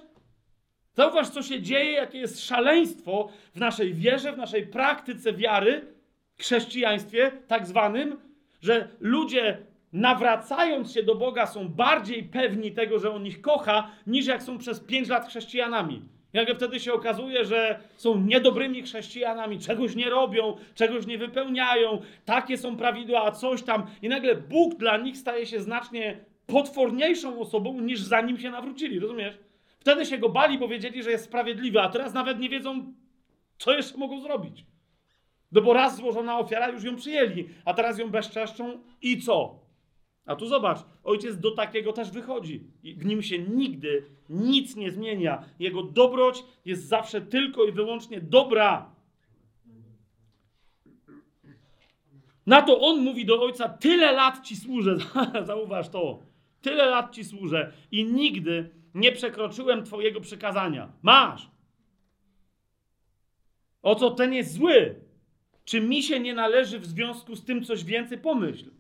[0.93, 5.87] Zauważ, co się dzieje, jakie jest szaleństwo w naszej wierze, w naszej praktyce wiary,
[6.39, 8.21] chrześcijaństwie tak zwanym,
[8.61, 9.59] że ludzie
[9.93, 14.59] nawracając się do Boga, są bardziej pewni tego, że On ich kocha, niż jak są
[14.59, 16.03] przez pięć lat chrześcijanami.
[16.33, 22.59] Nagle wtedy się okazuje, że są niedobrymi chrześcijanami, czegoś nie robią, czegoś nie wypełniają, takie
[22.59, 23.87] są prawidła, a coś tam.
[24.03, 29.39] I nagle Bóg dla nich staje się znacznie potworniejszą osobą, niż zanim się nawrócili, rozumiesz?
[29.79, 32.95] Wtedy się go bali, bo wiedzieli, że jest sprawiedliwy, a teraz nawet nie wiedzą,
[33.59, 34.65] co jeszcze mogą zrobić.
[35.53, 39.66] No bo raz złożona ofiara, już ją przyjęli, a teraz ją bezczeszczą i co?
[40.27, 42.65] A tu zobacz, ojciec do takiego też wychodzi.
[42.85, 45.45] W nim się nigdy nic nie zmienia.
[45.59, 48.91] Jego dobroć jest zawsze tylko i wyłącznie dobra.
[52.47, 54.97] Na to on mówi do ojca: Tyle lat ci służę.
[55.47, 56.23] Zauważ to.
[56.63, 60.93] Tyle lat ci służę i nigdy nie przekroczyłem twojego przykazania.
[61.03, 61.51] Masz.
[63.83, 64.95] O co ten jest zły?
[65.65, 68.76] Czy mi się nie należy w związku z tym coś więcej pomyśl?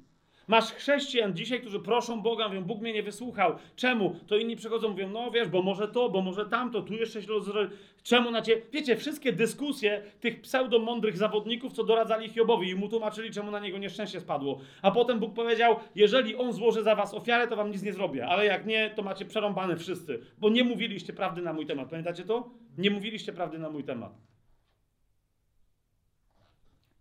[0.48, 3.54] Masz chrześcijan dzisiaj, którzy proszą Boga, mówią, Bóg mnie nie wysłuchał.
[3.76, 4.16] Czemu?
[4.26, 7.28] To inni przychodzą, mówią, no wiesz, bo może to, bo może tamto, tu jeszcze się
[7.28, 7.60] rozro...
[8.02, 8.62] Czemu na ciebie?
[8.72, 13.78] Wiecie, wszystkie dyskusje tych pseudomądrych zawodników, co doradzali Hiobowi i mu tłumaczyli, czemu na niego
[13.78, 14.60] nieszczęście spadło.
[14.82, 18.26] A potem Bóg powiedział, jeżeli on złoży za was ofiarę, to wam nic nie zrobię,
[18.26, 21.88] ale jak nie, to macie przerąbane wszyscy, bo nie mówiliście prawdy na mój temat.
[21.90, 22.50] Pamiętacie to?
[22.78, 24.12] Nie mówiliście prawdy na mój temat.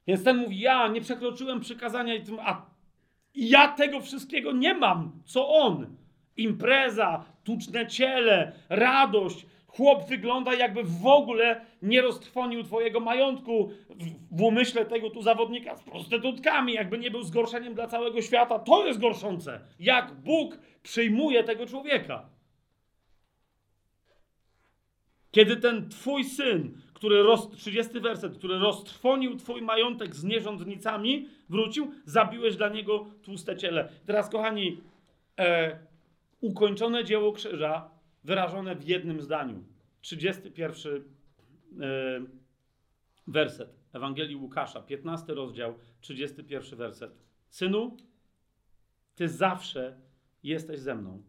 [0.08, 2.75] Więc ten mówi, ja nie przekroczyłem przykazania, a
[3.36, 5.98] ja tego wszystkiego nie mam, co on.
[6.38, 9.46] Impreza, tuczne ciele, radość.
[9.68, 15.76] Chłop wygląda jakby w ogóle nie roztrwonił twojego majątku w, w umyśle tego tu zawodnika
[15.76, 18.60] z prostytutkami, jakby nie był zgorszeniem dla całego świata.
[18.60, 19.60] To jest gorszące.
[19.80, 22.30] Jak Bóg przyjmuje tego człowieka.
[25.32, 31.92] Kiedy ten twój syn, który roz, 30 werset, który roztrwonił twój majątek z nierządnicami, wrócił,
[32.06, 33.90] zabiłeś dla niego tłuste ciele.
[34.06, 34.82] Teraz, kochani,
[35.40, 35.80] e,
[36.42, 37.90] ukończone dzieło krzyża
[38.24, 39.64] wyrażone w jednym zdaniu.
[40.02, 41.02] 31 e,
[43.28, 47.12] werset Ewangelii Łukasza, 15 rozdział, 31 werset.
[47.50, 47.98] Synu,
[49.16, 49.98] ty zawsze
[50.44, 51.24] jesteś ze mną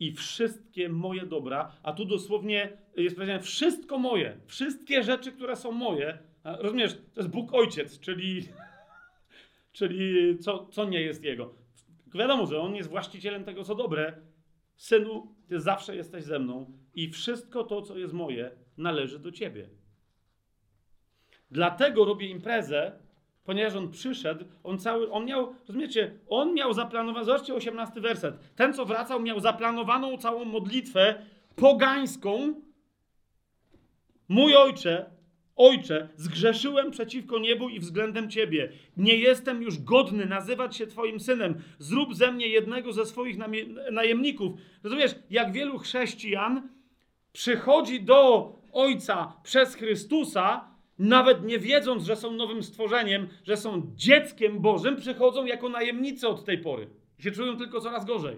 [0.00, 5.72] i wszystkie moje dobra, a tu dosłownie jest powiedziane wszystko moje, wszystkie rzeczy, które są
[5.72, 8.48] moje, rozumiesz, to jest Bóg Ojciec, czyli,
[9.72, 11.54] czyli co, co nie jest Jego.
[12.14, 14.16] Wiadomo, że On jest właścicielem tego, co dobre.
[14.76, 19.68] Synu, Ty zawsze jesteś ze mną i wszystko to, co jest moje, należy do Ciebie.
[21.50, 22.92] Dlatego robię imprezę,
[23.44, 28.74] ponieważ on przyszedł, on cały, on miał, rozumiecie, on miał zaplanowaną, zobaczcie 18 werset, ten
[28.74, 31.26] co wracał miał zaplanowaną całą modlitwę
[31.56, 32.54] pogańską,
[34.32, 35.10] mój ojcze,
[35.56, 41.62] ojcze, zgrzeszyłem przeciwko niebu i względem ciebie, nie jestem już godny nazywać się twoim synem,
[41.78, 43.36] zrób ze mnie jednego ze swoich
[43.92, 44.52] najemników.
[44.82, 46.68] Rozumiesz, jak wielu chrześcijan
[47.32, 50.68] przychodzi do ojca przez Chrystusa,
[50.98, 56.44] nawet nie wiedząc, że są nowym stworzeniem, że są dzieckiem Bożym, przychodzą jako najemnicy od
[56.44, 56.88] tej pory.
[57.18, 58.36] Się czują tylko coraz gorzej.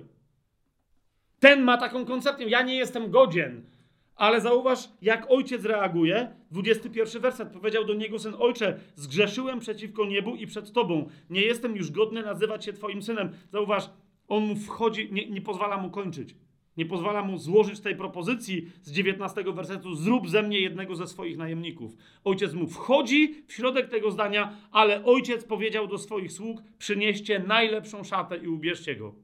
[1.41, 3.74] Ten ma taką koncepcję, ja nie jestem godzien.
[4.17, 6.35] Ale zauważ, jak ojciec reaguje.
[6.51, 11.09] 21 werset powiedział do niego syn: Ojcze, zgrzeszyłem przeciwko niebu i przed tobą.
[11.31, 13.31] Nie jestem już godny nazywać się twoim synem.
[13.53, 13.91] Zauważ,
[14.29, 16.35] on mu wchodzi, nie, nie pozwala mu kończyć.
[16.77, 21.37] Nie pozwala mu złożyć tej propozycji z 19 wersetu: Zrób ze mnie jednego ze swoich
[21.37, 21.97] najemników.
[22.25, 28.05] Ojciec mu wchodzi w środek tego zdania, ale ojciec powiedział do swoich sług: Przynieście najlepszą
[28.05, 29.15] szatę i ubierzcie go.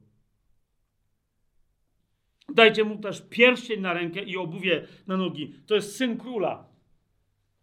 [2.55, 5.53] Dajcie mu też pierścień na rękę i obuwie na nogi.
[5.65, 6.67] To jest syn króla.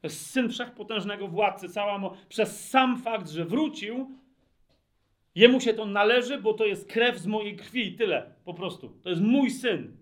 [0.00, 1.68] To jest syn wszechpotężnego władcy.
[1.68, 4.18] Cała mo- przez sam fakt, że wrócił,
[5.34, 8.34] Jemu się to należy, bo to jest krew z mojej krwi i tyle.
[8.44, 8.88] Po prostu.
[9.02, 9.96] To jest mój syn.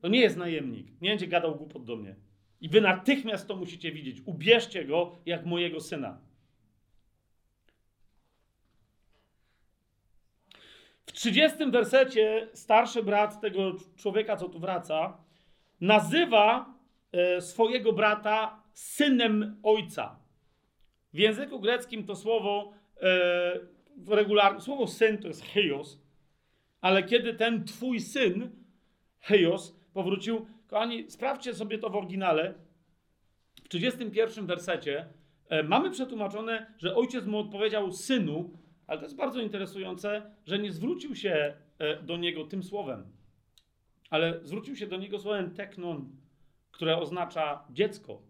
[0.00, 0.86] To nie jest najemnik.
[1.00, 2.14] Nie będzie gadał głupot do mnie.
[2.60, 4.22] I wy natychmiast to musicie widzieć.
[4.24, 6.18] Ubierzcie go jak mojego syna.
[11.12, 15.16] W 30 wersecie starszy brat tego człowieka, co tu wraca,
[15.80, 16.74] nazywa
[17.12, 20.16] e, swojego brata synem ojca.
[21.12, 23.60] W języku greckim to słowo e,
[24.08, 25.98] regularne, słowo syn to jest heios,
[26.80, 28.50] ale kiedy ten twój syn,
[29.20, 32.54] heios, powrócił, kochani, sprawdźcie sobie to w oryginale,
[33.64, 35.06] w 31 wersecie
[35.48, 38.61] e, mamy przetłumaczone, że ojciec mu odpowiedział synu,
[38.92, 43.04] ale to jest bardzo interesujące, że nie zwrócił się e, do niego tym słowem,
[44.10, 46.08] ale zwrócił się do niego słowem teknon,
[46.70, 48.22] które oznacza dziecko.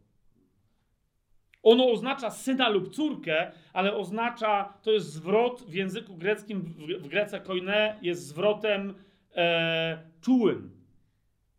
[1.62, 6.60] Ono oznacza syna lub córkę, ale oznacza, to jest zwrot w języku greckim,
[7.00, 8.94] w, Grece koine jest zwrotem
[9.36, 10.70] e, czułym.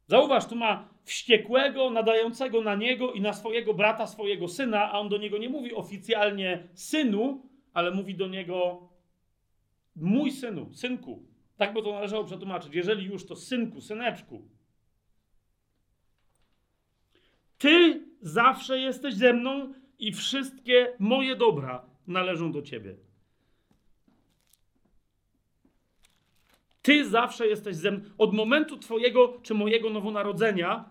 [0.07, 5.09] Zauważ, tu ma wściekłego, nadającego na niego i na swojego brata, swojego syna, a on
[5.09, 8.89] do niego nie mówi oficjalnie synu, ale mówi do niego
[9.95, 11.25] mój synu, synku.
[11.57, 12.75] Tak by to należało przetłumaczyć.
[12.75, 14.47] Jeżeli już, to synku, syneczku.
[17.57, 22.95] Ty zawsze jesteś ze mną i wszystkie moje dobra należą do Ciebie.
[26.81, 28.01] Ty zawsze jesteś ze mną.
[28.17, 30.89] Od momentu Twojego czy mojego nowonarodzenia,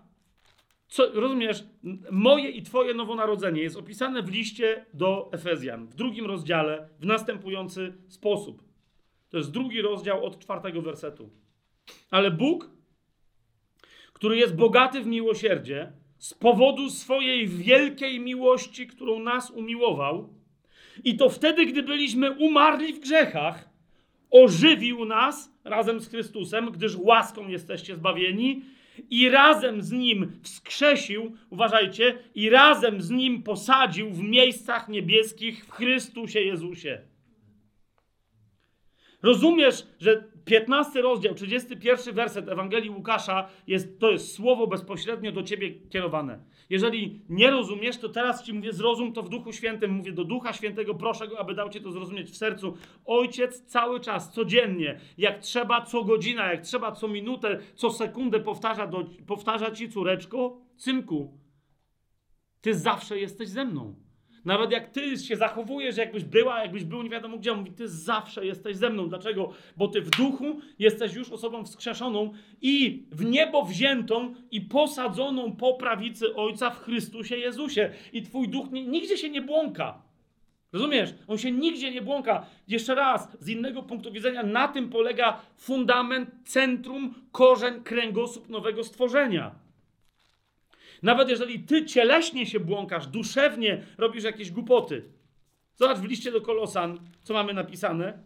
[0.88, 1.64] co, rozumiesz,
[2.10, 7.94] moje i Twoje nowonarodzenie jest opisane w liście do Efezjan, w drugim rozdziale, w następujący
[8.08, 8.71] sposób.
[9.32, 11.30] To jest drugi rozdział od czwartego wersetu.
[12.10, 12.70] Ale Bóg,
[14.12, 20.34] który jest bogaty w miłosierdzie, z powodu swojej wielkiej miłości, którą nas umiłował,
[21.04, 23.68] i to wtedy, gdy byliśmy umarli w grzechach,
[24.30, 28.62] ożywił nas razem z Chrystusem, gdyż łaską jesteście zbawieni,
[29.10, 35.70] i razem z nim wskrzesił, uważajcie, i razem z nim posadził w miejscach niebieskich w
[35.70, 37.11] Chrystusie Jezusie.
[39.22, 45.70] Rozumiesz, że 15 rozdział, 31 werset Ewangelii Łukasza jest, to jest słowo bezpośrednio do ciebie
[45.70, 46.44] kierowane.
[46.70, 49.90] Jeżeli nie rozumiesz, to teraz ci mówię, zrozum to w Duchu Świętym.
[49.90, 52.76] Mówię do Ducha Świętego, proszę go, aby dał ci to zrozumieć w sercu.
[53.04, 58.86] Ojciec cały czas, codziennie, jak trzeba, co godzina, jak trzeba, co minutę, co sekundę powtarza,
[58.86, 61.38] do, powtarza ci, córeczko, synku,
[62.60, 63.94] ty zawsze jesteś ze mną.
[64.44, 67.88] Nawet jak ty się zachowujesz, jakbyś była, jakbyś był nie wiadomo gdzie, on mówi, ty
[67.88, 69.08] zawsze jesteś ze mną.
[69.08, 69.50] Dlaczego?
[69.76, 72.32] Bo ty w duchu jesteś już osobą wskrzeszoną
[72.62, 77.90] i w niebo wziętą i posadzoną po prawicy Ojca w Chrystusie Jezusie.
[78.12, 80.02] I twój duch nie, nigdzie się nie błąka.
[80.72, 81.14] Rozumiesz?
[81.28, 82.46] On się nigdzie nie błąka.
[82.68, 89.61] Jeszcze raz, z innego punktu widzenia, na tym polega fundament, centrum, korzeń, kręgosłup nowego stworzenia.
[91.02, 95.04] Nawet jeżeli ty cieleśnie się błąkasz, duszewnie robisz jakieś głupoty.
[95.74, 98.18] Zobacz w liście do Kolosan, co mamy napisane.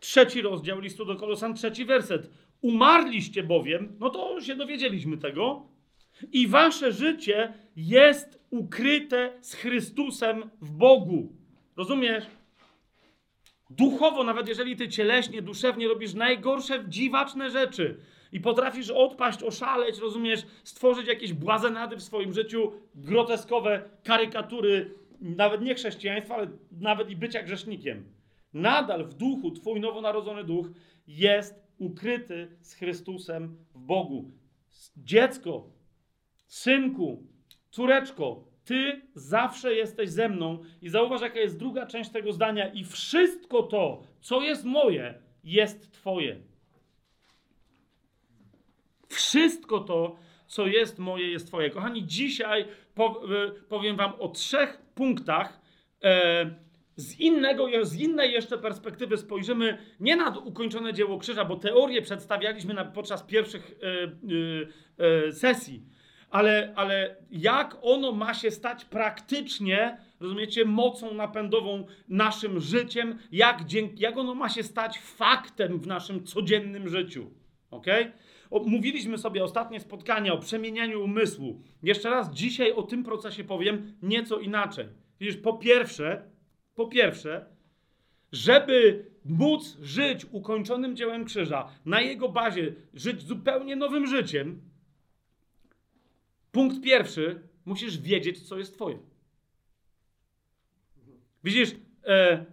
[0.00, 2.30] Trzeci rozdział listu do Kolosan, trzeci werset.
[2.60, 5.66] Umarliście bowiem, no to się dowiedzieliśmy tego,
[6.32, 11.32] i wasze życie jest ukryte z Chrystusem w Bogu.
[11.76, 12.24] Rozumiesz?
[13.70, 18.00] Duchowo, nawet jeżeli ty cieleśnie, duszewnie robisz najgorsze, dziwaczne rzeczy,
[18.32, 25.74] i potrafisz odpaść, oszaleć, rozumiesz, stworzyć jakieś błazenady w swoim życiu, groteskowe karykatury, nawet nie
[25.74, 28.04] chrześcijaństwa, ale nawet i bycia grzesznikiem.
[28.52, 30.66] Nadal w duchu, twój nowonarodzony duch
[31.06, 34.30] jest ukryty z Chrystusem w Bogu.
[34.96, 35.70] Dziecko,
[36.46, 37.26] synku,
[37.70, 42.84] córeczko, ty zawsze jesteś ze mną i zauważ, jaka jest druga część tego zdania i
[42.84, 45.14] wszystko to, co jest moje,
[45.44, 46.36] jest twoje.
[49.16, 51.70] Wszystko to, co jest moje, jest Twoje.
[51.70, 52.66] Kochani, dzisiaj e,
[53.68, 55.60] powiem Wam o trzech punktach.
[56.04, 56.50] E,
[56.96, 62.74] z, innego, z innej jeszcze perspektywy spojrzymy nie na ukończone dzieło krzyża, bo teorię przedstawialiśmy
[62.74, 63.78] na, podczas pierwszych
[64.98, 65.82] e, sesji,
[66.30, 73.58] ale, ale jak ono ma się stać praktycznie, rozumiecie, mocą napędową naszym życiem, jak,
[73.96, 77.30] jak ono ma się stać faktem w naszym codziennym życiu.
[77.70, 78.12] Okej?
[78.50, 81.62] Mówiliśmy sobie ostatnie spotkania o przemienianiu umysłu.
[81.82, 84.86] Jeszcze raz dzisiaj o tym procesie powiem nieco inaczej.
[85.20, 86.30] Widzisz, po pierwsze,
[86.74, 87.46] po pierwsze,
[88.32, 94.60] żeby móc żyć ukończonym dziełem krzyża, na jego bazie żyć zupełnie nowym życiem,
[96.52, 98.98] punkt pierwszy, musisz wiedzieć, co jest twoje.
[101.44, 101.70] Widzisz,
[102.04, 102.44] e,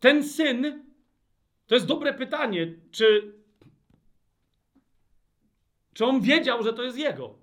[0.00, 0.84] ten syn,
[1.66, 3.34] to jest dobre pytanie, czy
[5.92, 7.38] czy on wiedział, że to jest jego?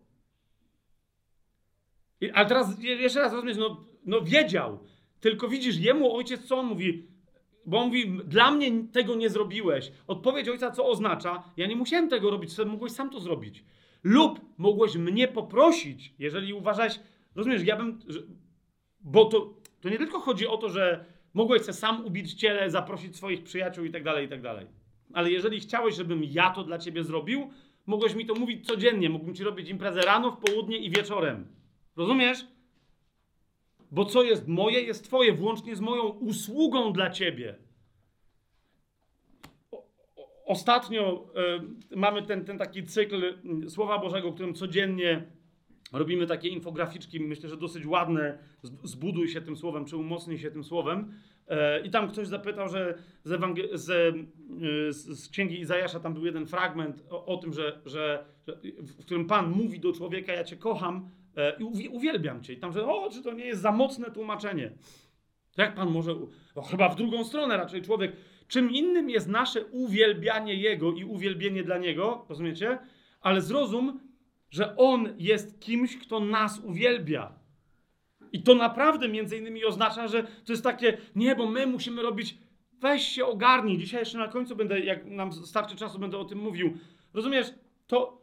[2.22, 4.80] I, ale teraz jeszcze raz rozumiesz, no, no wiedział.
[5.20, 7.08] Tylko widzisz, jemu ojciec co on mówi?
[7.66, 9.92] Bo on mówi, dla mnie tego nie zrobiłeś.
[10.08, 11.44] Odpowiedź ojca co oznacza?
[11.58, 13.64] Ja nie musiałem tego robić, mogłeś sam to zrobić.
[14.04, 17.00] Lub mogłeś mnie poprosić, jeżeli uważasz,
[17.36, 18.20] rozumiesz, ja bym, że,
[19.02, 23.16] bo to, to nie tylko chodzi o to, że mogłeś sobie sam ubić ciele, zaprosić
[23.16, 24.68] swoich przyjaciół i tak dalej, i tak dalej.
[25.14, 27.50] Ale jeżeli chciałeś, żebym ja to dla ciebie zrobił,
[27.88, 29.10] Mogłeś mi to mówić codziennie.
[29.10, 31.48] Mógłbym ci robić imprezę rano, w południe i wieczorem.
[31.96, 32.48] Rozumiesz?
[33.92, 37.56] Bo co jest moje, jest twoje, włącznie z moją usługą dla ciebie.
[40.46, 41.30] ostatnio
[41.92, 43.24] y, mamy ten, ten taki cykl
[43.66, 45.32] y, Słowa Bożego, którym codziennie
[45.94, 48.38] robimy takie infograficzki, myślę, że dosyć ładne.
[48.84, 51.14] Zbuduj się tym słowem, czy umocnij się tym słowem.
[51.48, 56.26] E, I tam ktoś zapytał, że z, Ewangel- z, e, z, księgi Izajasza tam był
[56.26, 60.44] jeden fragment o, o tym, że, że, że, w którym Pan mówi do człowieka: Ja
[60.44, 62.54] cię kocham e, i uwielbiam cię.
[62.54, 64.72] I tam, że o, czy to nie jest za mocne tłumaczenie?
[65.58, 66.16] Jak Pan może.
[66.56, 68.16] No, chyba w drugą stronę raczej człowiek.
[68.48, 72.78] Czym innym jest nasze uwielbianie Jego i uwielbienie dla Niego, rozumiecie?
[73.22, 74.00] Ale zrozum,
[74.50, 77.40] że On jest kimś, kto nas uwielbia.
[78.34, 82.38] I to naprawdę między innymi oznacza, że to jest takie, nie, bo my musimy robić,
[82.74, 83.78] weź się ogarnij.
[83.78, 86.78] Dzisiaj jeszcze na końcu będę, jak nam starczy czasu, będę o tym mówił.
[87.14, 87.48] Rozumiesz?
[87.88, 88.22] To,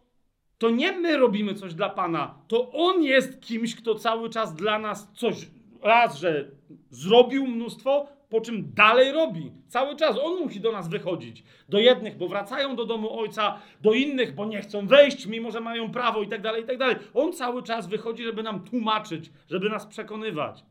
[0.59, 4.79] to nie my robimy coś dla Pana, to On jest kimś, kto cały czas dla
[4.79, 5.51] nas coś,
[5.83, 6.51] raz, że
[6.91, 9.53] zrobił mnóstwo, po czym dalej robi.
[9.69, 11.45] Cały czas On musi do nas wychodzić.
[11.69, 15.61] Do jednych, bo wracają do domu Ojca, do innych, bo nie chcą wejść, mimo że
[15.61, 16.97] mają prawo i tak dalej, i tak dalej.
[17.15, 20.65] On cały czas wychodzi, żeby nam tłumaczyć, żeby nas przekonywać.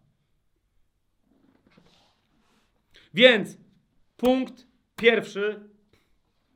[3.13, 3.57] Więc
[4.17, 5.69] punkt pierwszy,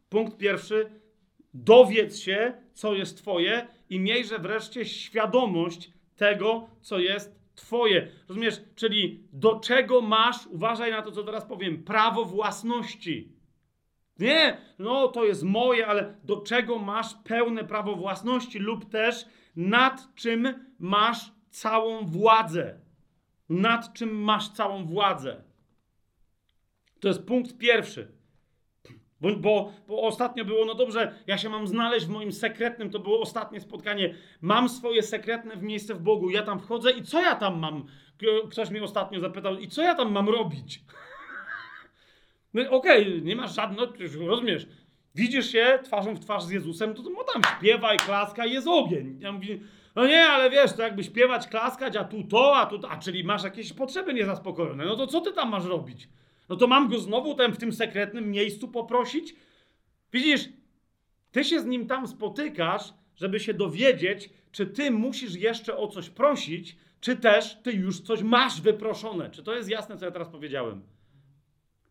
[0.10, 0.92] punkt pierwszy,
[1.54, 8.12] dowiedz się, co jest Twoje i miejże wreszcie świadomość tego, co jest Twoje.
[8.28, 8.62] Rozumiesz?
[8.76, 13.32] Czyli do czego masz, uważaj na to, co teraz powiem, prawo własności.
[14.20, 20.16] Nie, no to jest moje, ale do czego masz pełne prawo własności lub też nad
[20.16, 22.80] czym masz całą władzę.
[23.50, 25.44] Nad czym masz całą władzę.
[27.00, 28.17] To jest punkt pierwszy.
[29.22, 33.00] Bo, bo, bo, ostatnio było, no dobrze, ja się mam znaleźć w moim sekretnym, to
[33.00, 34.16] było ostatnie spotkanie.
[34.42, 37.86] Mam swoje sekretne miejsce w Bogu, ja tam wchodzę i co ja tam mam?
[38.52, 40.80] Ktoś mnie ostatnio zapytał, i co ja tam mam robić?
[42.54, 43.94] No okej, okay, nie masz żadnego,
[44.28, 44.68] rozumiesz,
[45.16, 49.18] widzisz się twarzą w twarz z Jezusem, to, to no tam śpiewaj, klaska jest ogień.
[49.20, 49.60] Ja mówię,
[49.96, 52.98] no nie, ale wiesz, to jakby śpiewać, klaskać, a tu to, a tu to, a
[52.98, 56.10] czyli masz jakieś potrzeby niezaspokojone, no to co ty tam masz robić?
[56.50, 59.36] No to mam go znowu tam w tym sekretnym miejscu poprosić?
[60.14, 60.50] Widzisz,
[61.32, 66.10] ty się z nim tam spotykasz, żeby się dowiedzieć, czy ty musisz jeszcze o coś
[66.10, 69.30] prosić, czy też ty już coś masz wyproszone.
[69.30, 70.82] Czy to jest jasne, co ja teraz powiedziałem?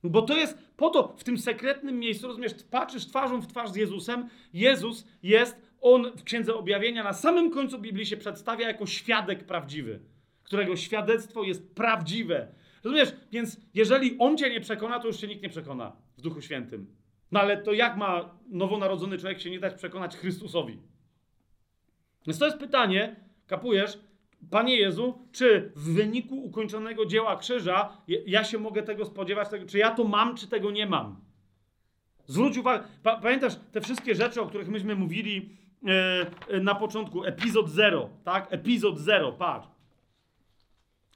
[0.04, 3.76] Bo to jest po to, w tym sekretnym miejscu, rozumiesz, patrzysz twarzą w twarz z
[3.76, 9.44] Jezusem, Jezus jest, on w Księdze Objawienia na samym końcu Biblii się przedstawia jako świadek
[9.44, 10.00] prawdziwy,
[10.42, 12.48] którego świadectwo jest prawdziwe.
[12.86, 13.12] Rozumiesz?
[13.32, 16.86] Więc jeżeli on cię nie przekona, to już cię nikt nie przekona w Duchu Świętym.
[17.32, 20.78] No ale to jak ma nowonarodzony człowiek się nie dać przekonać Chrystusowi?
[22.26, 23.16] Więc to jest pytanie,
[23.46, 23.98] kapujesz,
[24.50, 29.90] Panie Jezu, czy w wyniku ukończonego dzieła krzyża ja się mogę tego spodziewać, czy ja
[29.90, 31.20] to mam, czy tego nie mam?
[32.26, 35.56] Zwróć uwagę, pa, pamiętasz te wszystkie rzeczy, o których myśmy mówili
[36.48, 38.46] e, na początku, epizod 0, tak?
[38.50, 39.68] Epizod 0, patrz.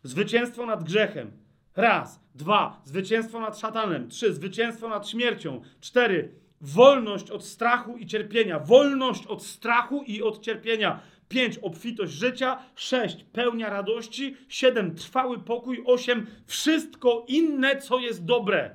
[0.03, 1.33] Zwycięstwo nad grzechem,
[1.81, 2.21] Raz.
[2.35, 2.83] Dwa.
[2.85, 4.09] Zwycięstwo nad szatanem.
[4.09, 4.35] Trzy.
[4.35, 5.63] Zwycięstwo nad śmiercią.
[5.81, 6.35] Cztery.
[6.61, 8.59] Wolność od strachu i cierpienia.
[8.59, 11.01] Wolność od strachu i od cierpienia.
[11.29, 11.59] Pięć.
[11.59, 12.59] Obfitość życia.
[12.75, 13.25] Sześć.
[13.25, 14.37] Pełnia radości.
[14.49, 14.95] Siedem.
[14.95, 15.83] Trwały pokój.
[15.87, 16.27] Osiem.
[16.47, 18.75] Wszystko inne, co jest dobre.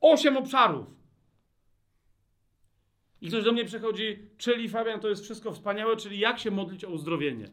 [0.00, 0.86] Osiem obszarów.
[3.22, 6.84] I ktoś do mnie przychodzi, czyli Fabian, to jest wszystko wspaniałe, czyli jak się modlić
[6.84, 7.50] o uzdrowienie.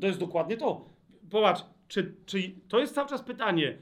[0.00, 0.88] To jest dokładnie to.
[1.30, 3.78] Popatrz, czy, czy to jest cały czas pytanie,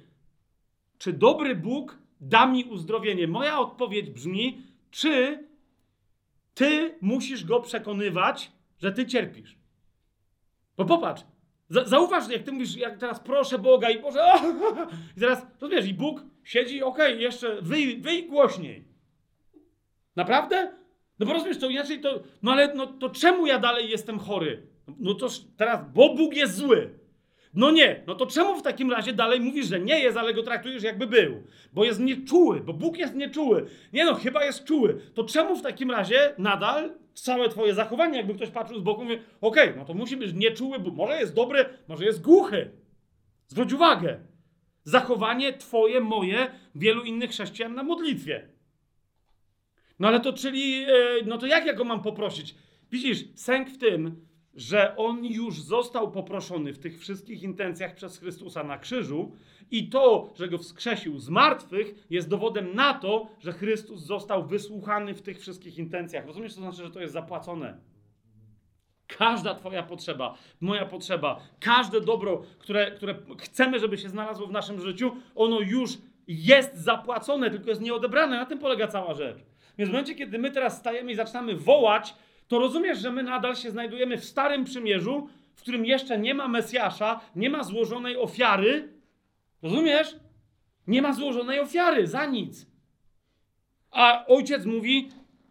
[0.98, 3.28] czy dobry Bóg da mi uzdrowienie?
[3.28, 5.44] Moja odpowiedź brzmi, czy
[6.54, 9.58] ty musisz go przekonywać, że ty cierpisz.
[10.76, 11.22] Bo popatrz,
[11.68, 14.20] za, zauważ, jak ty mówisz, jak teraz proszę Boga i Boże,
[15.16, 18.84] i teraz, rozumiesz, i Bóg siedzi, okej, okay, jeszcze wyj, wyj głośniej.
[20.16, 20.72] Naprawdę?
[21.18, 24.66] No bo rozumiesz, to inaczej to, no ale no, to czemu ja dalej jestem chory?
[24.98, 26.95] No to teraz, bo Bóg jest zły.
[27.56, 30.42] No nie, no to czemu w takim razie dalej mówisz, że nie jest, ale go
[30.42, 31.42] traktujesz jakby był?
[31.72, 33.66] Bo jest nieczuły, bo Bóg jest nieczuły.
[33.92, 35.00] Nie no, chyba jest czuły.
[35.14, 39.16] To czemu w takim razie nadal całe twoje zachowanie, jakby ktoś patrzył z boku, mówi,
[39.40, 42.70] okej, okay, no to musi być nieczuły, bo może jest dobry, może jest głuchy.
[43.46, 44.20] Zwróć uwagę.
[44.84, 48.48] Zachowanie twoje, moje, wielu innych chrześcijan na modlitwie.
[49.98, 50.88] No ale to czyli, e,
[51.26, 52.54] no to jak ja go mam poprosić?
[52.90, 54.26] Widzisz, sęk w tym,
[54.56, 59.32] że on już został poproszony w tych wszystkich intencjach przez Chrystusa na krzyżu
[59.70, 65.14] i to, że go wskrzesił z martwych, jest dowodem na to, że Chrystus został wysłuchany
[65.14, 66.26] w tych wszystkich intencjach.
[66.26, 67.78] Rozumiesz, to znaczy, że to jest zapłacone.
[69.06, 74.80] Każda Twoja potrzeba, moja potrzeba, każde dobro, które, które chcemy, żeby się znalazło w naszym
[74.80, 75.90] życiu, ono już
[76.28, 78.36] jest zapłacone, tylko jest nieodebrane.
[78.36, 79.38] Na tym polega cała rzecz.
[79.78, 82.14] Więc w momencie, kiedy my teraz stajemy i zaczynamy wołać,
[82.48, 86.48] to rozumiesz, że my nadal się znajdujemy w Starym Przymierzu, w którym jeszcze nie ma
[86.48, 88.88] Mesjasza, nie ma złożonej ofiary.
[89.62, 90.16] Rozumiesz?
[90.86, 92.66] Nie ma złożonej ofiary za nic.
[93.90, 95.08] A ojciec mówi: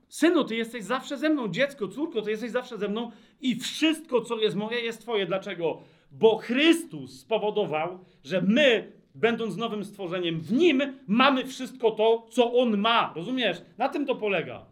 [0.07, 4.21] Synu, ty jesteś zawsze ze mną, dziecko, córko, ty jesteś zawsze ze mną i wszystko,
[4.21, 5.25] co jest moje, jest twoje.
[5.25, 5.81] Dlaczego?
[6.11, 12.77] Bo Chrystus spowodował, że my, będąc nowym stworzeniem, w nim mamy wszystko to, co on
[12.77, 13.13] ma.
[13.15, 13.61] Rozumiesz?
[13.77, 14.65] Na tym to polega.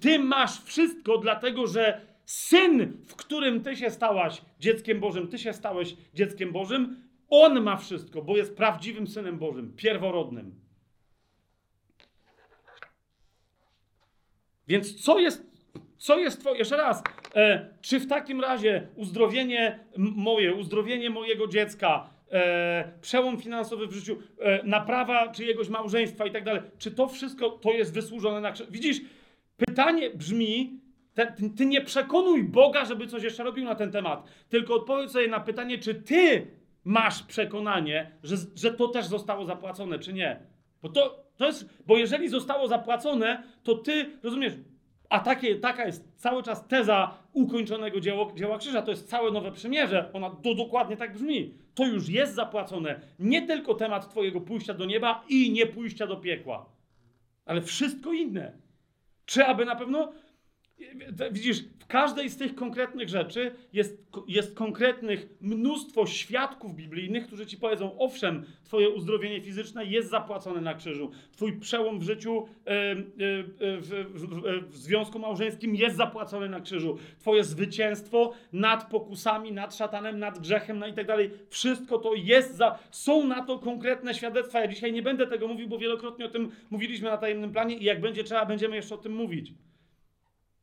[0.00, 5.52] Ty masz wszystko, dlatego że syn, w którym ty się stałaś dzieckiem Bożym, ty się
[5.52, 10.54] stałeś dzieckiem Bożym, on ma wszystko, bo jest prawdziwym synem Bożym, pierworodnym.
[14.68, 15.46] Więc co jest,
[15.98, 17.02] co jest twoje, jeszcze raz,
[17.34, 24.22] e, czy w takim razie uzdrowienie moje, uzdrowienie mojego dziecka, e, przełom finansowy w życiu,
[24.38, 28.66] e, naprawa czyjegoś małżeństwa i tak dalej, czy to wszystko to jest wysłużone na krzyż?
[28.70, 29.00] Widzisz,
[29.56, 30.80] pytanie brzmi,
[31.14, 35.28] te, ty nie przekonuj Boga, żeby coś jeszcze robił na ten temat, tylko odpowiedz sobie
[35.28, 36.46] na pytanie, czy ty
[36.84, 40.40] masz przekonanie, że, że to też zostało zapłacone, czy nie.
[40.82, 44.52] Bo to, to jest, bo jeżeli zostało zapłacone, to ty, rozumiesz,
[45.08, 49.52] a takie, taka jest cały czas teza ukończonego dzieła, dzieła krzyża, to jest całe nowe
[49.52, 51.54] przymierze, ona to dokładnie tak brzmi.
[51.74, 53.00] To już jest zapłacone.
[53.18, 56.66] Nie tylko temat twojego pójścia do nieba i nie pójścia do piekła,
[57.44, 58.63] ale wszystko inne.
[59.26, 60.12] Czy aby na pewno
[61.30, 67.56] Widzisz, w każdej z tych konkretnych rzeczy jest, jest konkretnych mnóstwo świadków biblijnych, którzy ci
[67.56, 74.70] powiedzą: owszem, Twoje uzdrowienie fizyczne jest zapłacone na krzyżu, Twój przełom w życiu, w, w,
[74.70, 80.78] w związku małżeńskim jest zapłacony na krzyżu, Twoje zwycięstwo nad pokusami, nad szatanem, nad grzechem,
[80.78, 81.30] no i tak dalej.
[81.48, 82.78] Wszystko to jest za.
[82.90, 84.60] Są na to konkretne świadectwa.
[84.60, 87.84] Ja dzisiaj nie będę tego mówił, bo wielokrotnie o tym mówiliśmy na tajemnym planie i
[87.84, 89.52] jak będzie trzeba, będziemy jeszcze o tym mówić.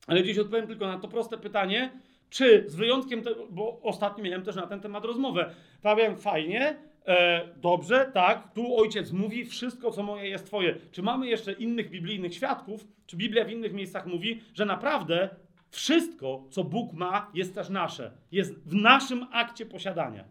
[0.08, 1.91] Ale dziś odpowiem tylko na to proste pytanie,
[2.30, 5.56] czy z wyjątkiem, te, bo ostatnio miałem też na ten temat rozmowę.
[5.82, 10.76] Powiem fajnie, e, dobrze, tak, tu ojciec mówi, wszystko co moje jest twoje.
[10.91, 15.30] Czy mamy jeszcze innych biblijnych świadków, czy Biblia w innych miejscach mówi, że naprawdę
[15.72, 18.12] wszystko, co Bóg ma, jest też nasze.
[18.32, 20.26] Jest w naszym akcie posiadania.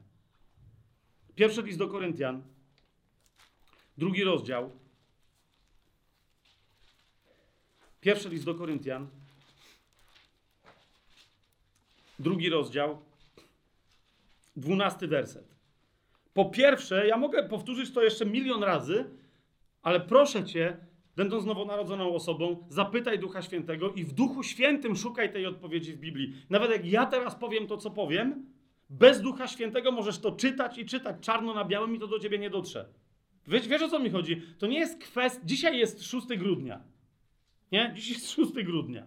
[1.34, 2.42] Pierwszy list do Koryntian,
[3.98, 4.70] drugi rozdział.
[8.00, 9.10] Pierwszy list do Koryntian,
[12.20, 12.98] drugi rozdział,
[14.56, 15.56] dwunasty werset.
[16.34, 19.10] Po pierwsze, ja mogę powtórzyć to jeszcze milion razy,
[19.82, 20.76] ale proszę cię,
[21.16, 26.34] będąc nowonarodzoną osobą, zapytaj Ducha Świętego i w Duchu Świętym szukaj tej odpowiedzi w Biblii.
[26.50, 28.46] Nawet jak ja teraz powiem to, co powiem,
[28.90, 32.38] bez Ducha Świętego możesz to czytać i czytać czarno na białym i to do ciebie
[32.38, 32.88] nie dotrze.
[33.46, 34.42] Wiesz, wiesz o co mi chodzi?
[34.58, 35.40] To nie jest kwestia.
[35.44, 36.80] Dzisiaj jest 6 grudnia.
[37.72, 37.92] Nie?
[37.94, 39.06] Dziś jest 6 grudnia.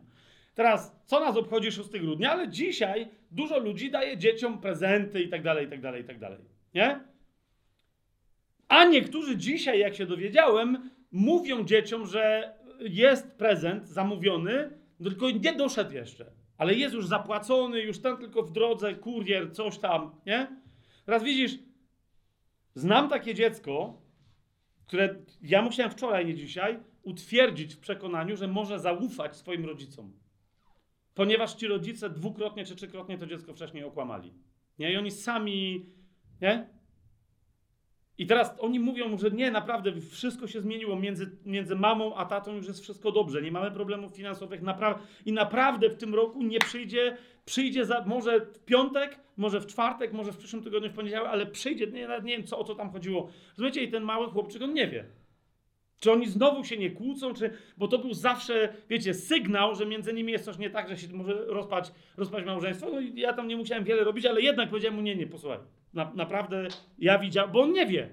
[0.56, 5.44] Teraz, co nas obchodzi 6 grudnia, ale dzisiaj dużo ludzi daje dzieciom prezenty i tak
[5.44, 6.40] dalej, i tak dalej, i tak dalej.
[6.74, 7.00] Nie?
[8.68, 14.70] A niektórzy dzisiaj, jak się dowiedziałem, mówią dzieciom, że jest prezent zamówiony,
[15.04, 16.32] tylko nie doszedł jeszcze.
[16.58, 20.48] Ale jest już zapłacony, już tam tylko w drodze, kurier, coś tam, nie?
[21.06, 21.60] Teraz widzisz,
[22.76, 24.02] znam takie dziecko,
[24.88, 30.14] które ja musiałem wczoraj, nie dzisiaj, utwierdzić w przekonaniu, że może zaufać swoim rodzicom.
[31.16, 34.34] Ponieważ ci rodzice dwukrotnie czy trzykrotnie to dziecko wcześniej okłamali.
[34.80, 34.94] Nie?
[34.94, 35.86] I oni sami,
[36.42, 36.68] nie?
[38.18, 42.56] I teraz oni mówią, że nie, naprawdę wszystko się zmieniło między, między mamą a tatą,
[42.56, 46.60] już jest wszystko dobrze, nie mamy problemów finansowych napra i naprawdę w tym roku nie
[46.60, 51.32] przyjdzie, przyjdzie za, może w piątek, może w czwartek, może w przyszłym tygodniu, w poniedziałek,
[51.32, 53.30] ale przyjdzie, nie, nie wiem co, o co tam chodziło.
[53.58, 55.06] Rozumiecie, i ten mały chłopczyk, on nie wie.
[56.04, 60.14] Czy oni znowu się nie kłócą, czy, bo to był zawsze, wiecie, sygnał, że między
[60.14, 62.90] nimi jest coś nie tak, że się może rozpać, rozpać małżeństwo.
[62.92, 65.60] No ja tam nie musiałem wiele robić, ale jednak powiedziałem mu, nie, nie, posłuchaj.
[65.94, 66.68] Na, naprawdę
[67.00, 68.10] ja widziałem, bo on nie wie.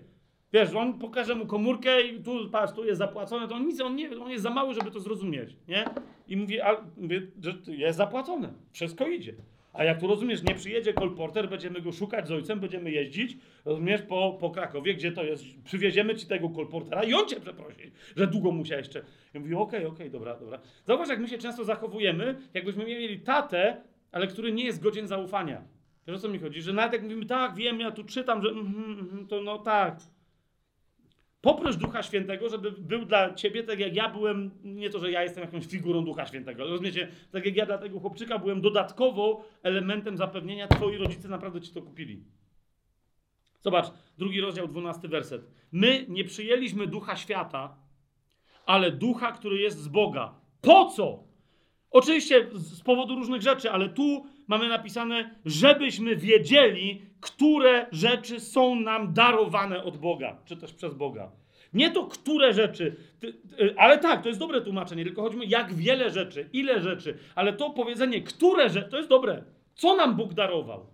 [0.52, 3.96] Wiesz, on pokaże mu komórkę i tu, patrz, tu jest zapłacone, to on nic, on
[3.96, 5.84] nie on jest za mały, żeby to zrozumieć, nie?
[6.28, 9.34] I mówi, a, mówię, że jest zapłacone, wszystko idzie.
[9.72, 14.02] A jak tu rozumiesz, nie przyjedzie kolporter, będziemy go szukać z ojcem, będziemy jeździć, rozumiesz,
[14.02, 18.26] po, po Krakowie, gdzie to jest, przywieziemy ci tego kolportera i on cię przeprosi, że
[18.26, 19.02] długo musiał jeszcze.
[19.34, 20.60] Ja mówię, okej, okay, okej, okay, dobra, dobra.
[20.84, 23.82] Zauważ, jak my się często zachowujemy, jakbyśmy mieli tatę,
[24.12, 25.62] ale który nie jest godzien zaufania.
[26.06, 26.62] Wiesz o co mi chodzi?
[26.62, 28.66] Że nawet jak mówimy, tak, wiem, ja tu czytam, że mm,
[29.12, 30.00] mm, to no tak,
[31.40, 35.22] Poproś Ducha Świętego, żeby był dla ciebie tak jak ja byłem, nie to, że ja
[35.22, 40.16] jestem jakąś figurą Ducha Świętego, rozumiecie, tak jak ja dla tego chłopczyka byłem dodatkowo elementem
[40.16, 42.24] zapewnienia, twoi rodzice naprawdę ci to kupili.
[43.60, 43.86] Zobacz,
[44.18, 45.50] drugi rozdział, dwunasty werset.
[45.72, 47.76] My nie przyjęliśmy ducha świata,
[48.66, 50.34] ale ducha, który jest z Boga.
[50.60, 51.29] Po co?
[51.90, 59.12] Oczywiście z powodu różnych rzeczy, ale tu mamy napisane, żebyśmy wiedzieli, które rzeczy są nam
[59.12, 61.30] darowane od Boga, czy też przez Boga.
[61.72, 62.96] Nie to, które rzeczy,
[63.76, 67.52] ale tak, to jest dobre tłumaczenie, tylko chodzi o jak wiele rzeczy, ile rzeczy, ale
[67.52, 69.44] to powiedzenie, które rzeczy, to jest dobre.
[69.74, 70.86] Co nam Bóg darował?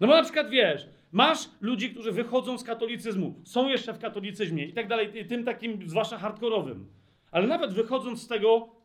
[0.00, 4.64] No bo na przykład wiesz, masz ludzi, którzy wychodzą z katolicyzmu, są jeszcze w katolicyzmie
[4.64, 6.86] i tak dalej, tym takim zwłaszcza hardkorowym.
[7.30, 8.79] Ale nawet wychodząc z tego,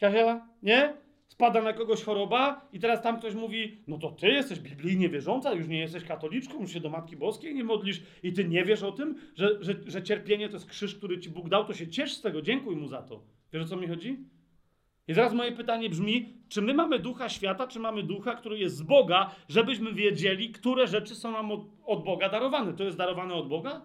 [0.00, 0.94] Kasia, nie?
[1.40, 5.52] spada na kogoś choroba i teraz tam ktoś mówi, no to ty jesteś biblijnie wierząca,
[5.52, 8.82] już nie jesteś katoliczką, już się do Matki Boskiej nie modlisz i ty nie wiesz
[8.82, 11.88] o tym, że, że, że cierpienie to jest krzyż, który ci Bóg dał, to się
[11.88, 13.22] ciesz z tego, dziękuj Mu za to.
[13.52, 14.18] Wiesz o co mi chodzi?
[15.08, 18.76] I teraz moje pytanie brzmi, czy my mamy ducha świata, czy mamy ducha, który jest
[18.76, 22.72] z Boga, żebyśmy wiedzieli, które rzeczy są nam od, od Boga darowane.
[22.72, 23.82] To jest darowane od Boga?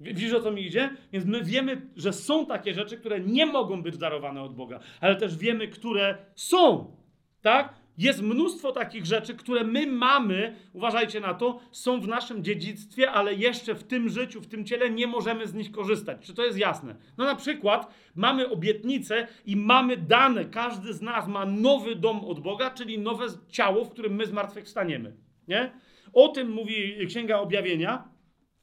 [0.00, 0.90] Widzisz o co mi idzie?
[1.12, 5.16] Więc my wiemy, że są takie rzeczy, które nie mogą być darowane od Boga, ale
[5.16, 6.96] też wiemy, które są.
[7.42, 7.74] Tak?
[7.98, 13.34] Jest mnóstwo takich rzeczy, które my mamy, uważajcie na to, są w naszym dziedzictwie, ale
[13.34, 16.26] jeszcze w tym życiu, w tym ciele nie możemy z nich korzystać.
[16.26, 16.96] Czy to jest jasne?
[17.18, 22.40] No na przykład mamy obietnicę i mamy dane, każdy z nas ma nowy dom od
[22.40, 25.16] Boga, czyli nowe ciało, w którym my zmartwychwstaniemy.
[25.48, 25.72] Nie?
[26.12, 28.15] O tym mówi Księga Objawienia.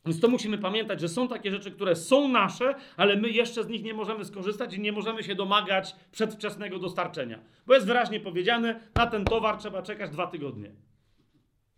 [0.06, 3.68] Więc to musimy pamiętać, że są takie rzeczy, które są nasze, ale my jeszcze z
[3.68, 7.40] nich nie możemy skorzystać i nie możemy się domagać przedwczesnego dostarczenia.
[7.68, 10.72] Bo jest wyraźnie powiedziane, na ten towar trzeba czekać dwa tygodnie.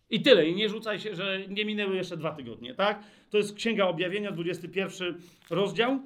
[0.10, 0.48] I tyle.
[0.48, 3.04] I nie rzucaj się, że nie minęły jeszcze dwa tygodnie, tak?
[3.30, 6.00] To jest Księga Objawienia, 21 rozdział.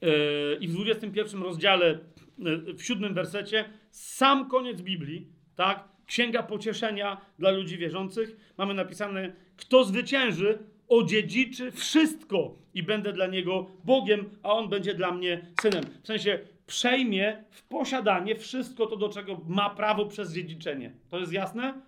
[0.00, 1.98] Yy, I w 21 rozdziale,
[2.38, 5.88] yy, w siódmym wersecie, sam koniec Biblii, tak?
[6.06, 8.36] Księga pocieszenia dla ludzi wierzących.
[8.58, 10.58] Mamy napisane, kto zwycięży,
[10.94, 15.84] odziedziczy wszystko i będę dla niego Bogiem, a on będzie dla mnie synem.
[16.02, 20.92] W sensie przejmie w posiadanie wszystko to, do czego ma prawo przez dziedziczenie.
[21.08, 21.80] To jest jasne?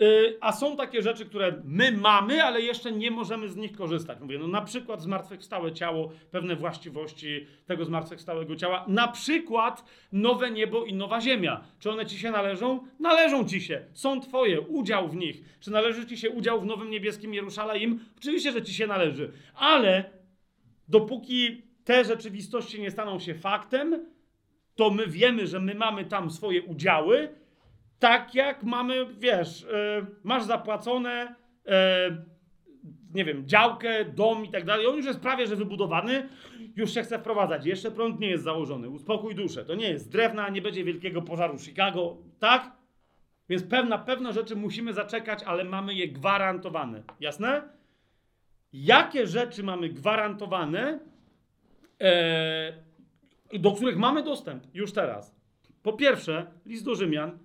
[0.00, 4.20] Yy, a są takie rzeczy, które my mamy, ale jeszcze nie możemy z nich korzystać.
[4.20, 10.84] Mówię, no na przykład zmartwychwstałe ciało, pewne właściwości tego zmartwychwstałego ciała, na przykład nowe niebo
[10.84, 11.64] i nowa ziemia.
[11.78, 12.86] Czy one ci się należą?
[13.00, 15.58] Należą ci się, są twoje, udział w nich.
[15.60, 18.00] Czy należy ci się udział w nowym niebieskim Jerusalem?
[18.18, 20.10] Oczywiście, że ci się należy, ale
[20.88, 24.06] dopóki te rzeczywistości nie staną się faktem,
[24.74, 27.28] to my wiemy, że my mamy tam swoje udziały,
[28.00, 31.34] tak jak mamy, wiesz, yy, masz zapłacone,
[31.66, 31.72] yy,
[33.14, 34.86] nie wiem, działkę, dom i tak dalej.
[34.86, 36.28] On już jest prawie, że wybudowany,
[36.76, 37.66] już się chce wprowadzać.
[37.66, 38.88] Jeszcze prąd nie jest założony.
[38.88, 39.64] Uspokój duszę.
[39.64, 42.72] To nie jest drewna, nie będzie wielkiego pożaru Chicago, tak?
[43.48, 47.02] Więc pewna, pewne rzeczy musimy zaczekać, ale mamy je gwarantowane.
[47.20, 47.62] Jasne?
[48.72, 51.00] Jakie rzeczy mamy gwarantowane,
[53.50, 55.36] yy, do których mamy dostęp już teraz?
[55.82, 57.38] Po pierwsze, list do Rzymian,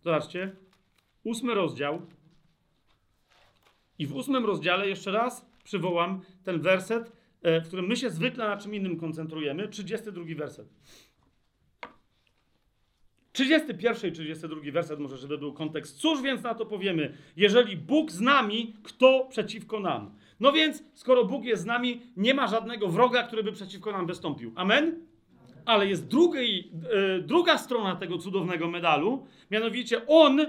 [0.00, 0.56] Zobaczcie,
[1.24, 2.06] ósmy rozdział.
[3.98, 7.12] I w ósmym rozdziale jeszcze raz przywołam ten werset,
[7.42, 9.68] w którym my się zwykle na czym innym koncentrujemy.
[9.68, 10.68] 32 werset.
[13.32, 15.98] 31 i 32 werset, może żeby był kontekst.
[15.98, 17.14] Cóż więc na to powiemy?
[17.36, 20.14] Jeżeli Bóg z nami, kto przeciwko nam?
[20.40, 24.06] No więc, skoro Bóg jest z nami, nie ma żadnego wroga, który by przeciwko nam
[24.06, 24.52] wystąpił.
[24.56, 25.06] Amen?
[25.64, 30.46] Ale jest e, druga strona tego cudownego medalu, mianowicie on,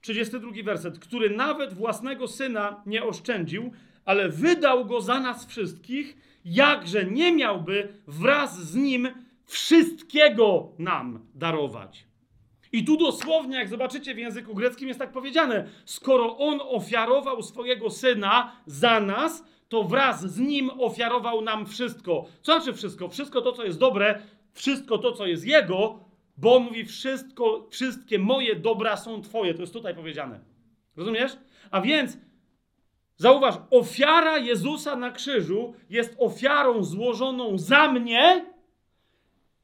[0.00, 3.72] 32 werset, który nawet własnego syna nie oszczędził,
[4.04, 9.08] ale wydał go za nas wszystkich, jakże nie miałby wraz z nim
[9.44, 12.06] wszystkiego nam darować.
[12.72, 17.90] I tu dosłownie, jak zobaczycie w języku greckim, jest tak powiedziane: skoro on ofiarował swojego
[17.90, 22.24] syna za nas, to wraz z nim ofiarował nam wszystko.
[22.42, 23.08] Co znaczy wszystko?
[23.08, 24.22] Wszystko to, co jest dobre,
[24.52, 25.98] wszystko to, co jest Jego,
[26.36, 29.54] bo on mówi, wszystko, wszystkie moje dobra są Twoje.
[29.54, 30.40] To jest tutaj powiedziane.
[30.96, 31.36] Rozumiesz?
[31.70, 32.18] A więc
[33.16, 38.52] zauważ, ofiara Jezusa na krzyżu jest ofiarą złożoną za mnie.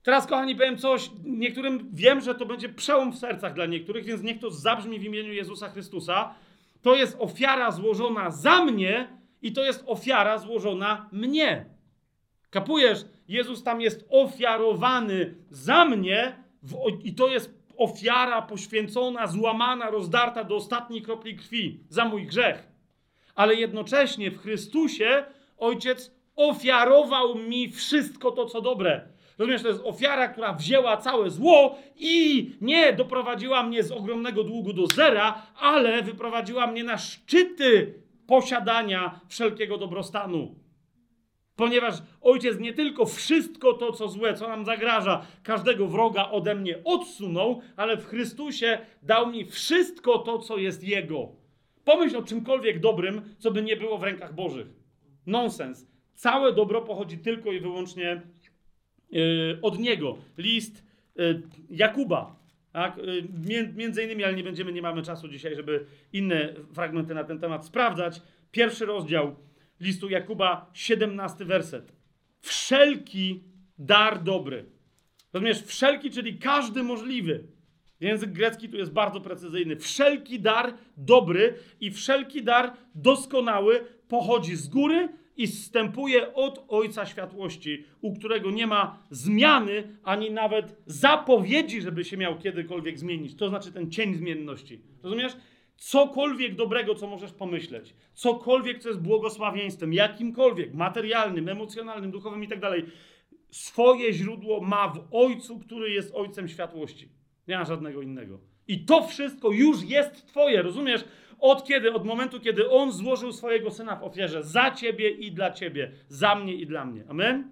[0.03, 1.11] Teraz, kochani, powiem coś.
[1.25, 5.05] Niektórym wiem, że to będzie przełom w sercach dla niektórych, więc niech to zabrzmi w
[5.05, 6.35] imieniu Jezusa Chrystusa.
[6.83, 9.09] To jest ofiara złożona za mnie
[9.43, 11.67] i to jest ofiara złożona mnie.
[12.51, 13.05] Kapujesz?
[13.29, 20.57] Jezus tam jest ofiarowany za mnie w, i to jest ofiara poświęcona, złamana, rozdarta do
[20.57, 22.69] ostatniej kropli krwi za mój grzech.
[23.35, 25.25] Ale jednocześnie w Chrystusie
[25.59, 29.09] Ojciec ofiarował mi wszystko to, co dobre.
[29.39, 34.73] Rozumiesz, to jest ofiara, która wzięła całe zło i nie doprowadziła mnie z ogromnego długu
[34.73, 37.95] do zera, ale wyprowadziła mnie na szczyty
[38.27, 40.55] posiadania wszelkiego dobrostanu.
[41.59, 46.85] Ponieważ ojciec nie tylko wszystko to, co złe, co nam zagraża, każdego wroga ode mnie
[46.85, 51.29] odsunął, ale w Chrystusie dał mi wszystko to, co jest Jego.
[51.85, 54.67] Pomyśl o czymkolwiek dobrym, co by nie było w rękach Bożych.
[55.27, 55.87] Nonsens.
[56.15, 58.23] Całe dobro pochodzi tylko i wyłącznie
[59.11, 60.19] yy, od Niego.
[60.37, 60.85] List
[61.17, 62.37] yy, Jakuba.
[62.73, 62.97] Tak?
[63.49, 67.39] Yy, między innymi, ale nie będziemy, nie mamy czasu dzisiaj, żeby inne fragmenty na ten
[67.39, 68.23] temat sprawdzać.
[68.51, 69.48] Pierwszy rozdział
[69.81, 71.93] listu Jakuba, 17 werset.
[72.41, 73.43] Wszelki
[73.79, 74.65] dar dobry.
[75.33, 77.45] Rozumiesz, wszelki, czyli każdy możliwy.
[78.01, 79.77] Język grecki tu jest bardzo precyzyjny.
[79.77, 87.85] Wszelki dar dobry i wszelki dar doskonały pochodzi z góry i zstępuje od Ojca Światłości,
[88.01, 93.37] u którego nie ma zmiany ani nawet zapowiedzi, żeby się miał kiedykolwiek zmienić.
[93.37, 94.81] To znaczy ten cień zmienności.
[95.03, 95.33] Rozumiesz?
[95.79, 102.61] Cokolwiek dobrego, co możesz pomyśleć, cokolwiek, co jest błogosławieństwem, jakimkolwiek, materialnym, emocjonalnym, duchowym i tak
[102.61, 102.85] dalej,
[103.51, 107.09] swoje źródło ma w Ojcu, który jest Ojcem światłości.
[107.49, 108.41] Nie ma żadnego innego.
[108.69, 111.05] I to wszystko już jest Twoje, rozumiesz?
[111.39, 111.93] Od kiedy?
[111.93, 116.35] Od momentu, kiedy On złożył swojego Syna w ofierze za Ciebie i dla Ciebie, za
[116.35, 117.05] mnie i dla mnie.
[117.09, 117.51] Amen?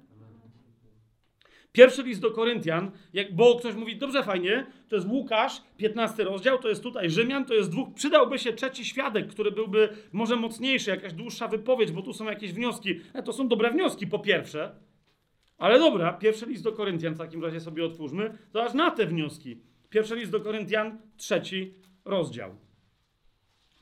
[1.76, 6.58] Pierwszy list do Koryntian, jak, bo ktoś mówi, dobrze, fajnie, to jest Łukasz, 15 rozdział,
[6.58, 10.90] to jest tutaj Rzymian, to jest dwóch, przydałby się trzeci świadek, który byłby może mocniejszy,
[10.90, 13.00] jakaś dłuższa wypowiedź, bo tu są jakieś wnioski.
[13.14, 14.74] E, to są dobre wnioski, po pierwsze,
[15.58, 19.60] ale dobra, pierwszy list do Koryntian w takim razie sobie otwórzmy, aż na te wnioski.
[19.90, 21.74] Pierwszy list do Koryntian, trzeci
[22.04, 22.56] rozdział.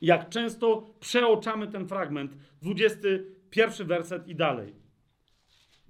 [0.01, 2.31] Jak często przeoczamy ten fragment,
[2.61, 4.73] 21 werset i dalej.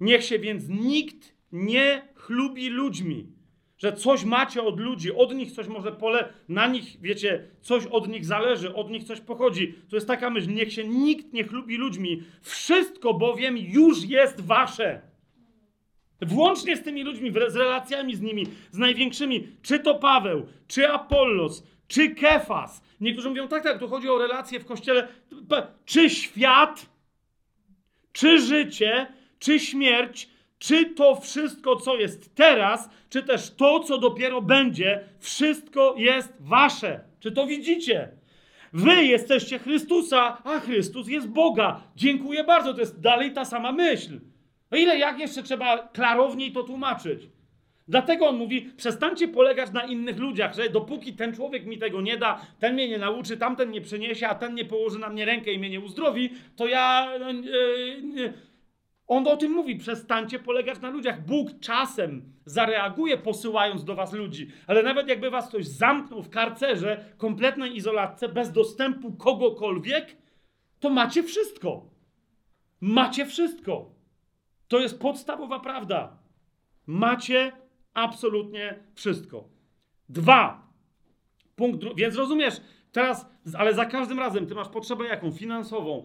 [0.00, 3.26] Niech się więc nikt nie chlubi ludźmi,
[3.78, 8.08] że coś macie od ludzi, od nich coś może pole, na nich, wiecie, coś od
[8.08, 9.74] nich zależy, od nich coś pochodzi.
[9.90, 12.22] To jest taka myśl, niech się nikt nie chlubi ludźmi.
[12.42, 15.00] Wszystko bowiem już jest wasze.
[16.22, 21.62] Włącznie z tymi ludźmi, z relacjami z nimi, z największymi, czy to Paweł, czy Apollos,
[21.88, 22.82] czy Kefas.
[23.00, 25.08] Niektórzy mówią, tak, tak, tu chodzi o relacje w kościele.
[25.84, 26.86] Czy świat,
[28.12, 29.06] czy życie,
[29.38, 30.28] czy śmierć,
[30.58, 37.00] czy to wszystko, co jest teraz, czy też to, co dopiero będzie, wszystko jest wasze.
[37.20, 38.08] Czy to widzicie?
[38.72, 41.82] Wy jesteście Chrystusa, a Chrystus jest Boga.
[41.96, 44.20] Dziękuję bardzo, to jest dalej ta sama myśl.
[44.70, 47.28] No ile, jak jeszcze trzeba klarowniej to tłumaczyć?
[47.88, 52.16] Dlatego on mówi: przestańcie polegać na innych ludziach, że dopóki ten człowiek mi tego nie
[52.16, 55.52] da, ten mnie nie nauczy, tamten nie przyniesie, a ten nie położy na mnie rękę
[55.52, 57.08] i mnie nie uzdrowi, to ja.
[58.14, 58.32] Yy,
[59.06, 61.26] on o tym mówi: przestańcie polegać na ludziach.
[61.26, 67.04] Bóg czasem zareaguje, posyłając do was ludzi, ale nawet jakby was ktoś zamknął w karcerze,
[67.16, 70.16] kompletnej izolatce, bez dostępu kogokolwiek,
[70.80, 71.90] to macie wszystko.
[72.80, 73.90] Macie wszystko.
[74.68, 76.18] To jest podstawowa prawda.
[76.86, 77.52] Macie
[77.94, 79.48] absolutnie wszystko.
[80.08, 80.66] Dwa.
[81.56, 82.54] Punkt dru- Więc rozumiesz,
[82.92, 83.26] teraz,
[83.58, 85.32] ale za każdym razem ty masz potrzebę jaką?
[85.32, 86.04] Finansową,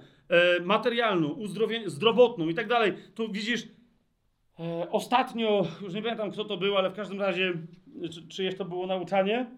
[0.63, 2.93] materialną, uzdrowie- zdrowotną i tak dalej.
[3.15, 3.67] Tu widzisz,
[4.59, 7.53] e, ostatnio, już nie pamiętam kto to był, ale w każdym razie,
[8.13, 9.51] czy, czyjeś to było nauczanie.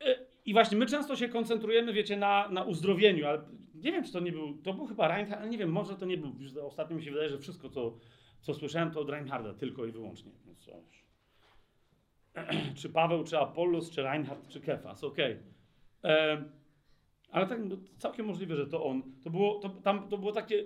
[0.00, 3.42] E, I właśnie my często się koncentrujemy, wiecie, na, na uzdrowieniu, ale
[3.74, 6.06] nie wiem, czy to nie był, to był chyba Reinhardt, ale nie wiem, może to
[6.06, 6.32] nie był.
[6.62, 7.98] Ostatnio mi się wydaje, że wszystko, co,
[8.40, 10.32] co słyszałem, to od Reinharda tylko i wyłącznie.
[10.46, 10.70] Więc
[12.80, 15.36] czy Paweł, czy Apollos, czy Reinhardt, czy Kefas, okej.
[16.02, 16.58] Okay.
[17.30, 19.02] Ale tak no, całkiem możliwe, że to on.
[19.24, 20.64] To było, to, tam, to było takie e,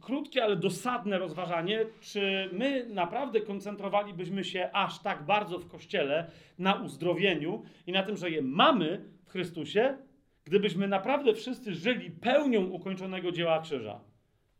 [0.00, 6.74] krótkie, ale dosadne rozważanie, czy my naprawdę koncentrowalibyśmy się aż tak bardzo w Kościele na
[6.74, 9.98] uzdrowieniu i na tym, że je mamy w Chrystusie,
[10.44, 14.00] gdybyśmy naprawdę wszyscy żyli pełnią ukończonego dzieła krzyża.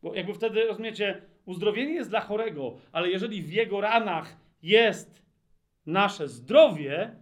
[0.02, 5.22] Bo jakby wtedy, rozumiecie, uzdrowienie jest dla chorego, ale jeżeli w jego ranach jest
[5.86, 7.16] nasze zdrowie,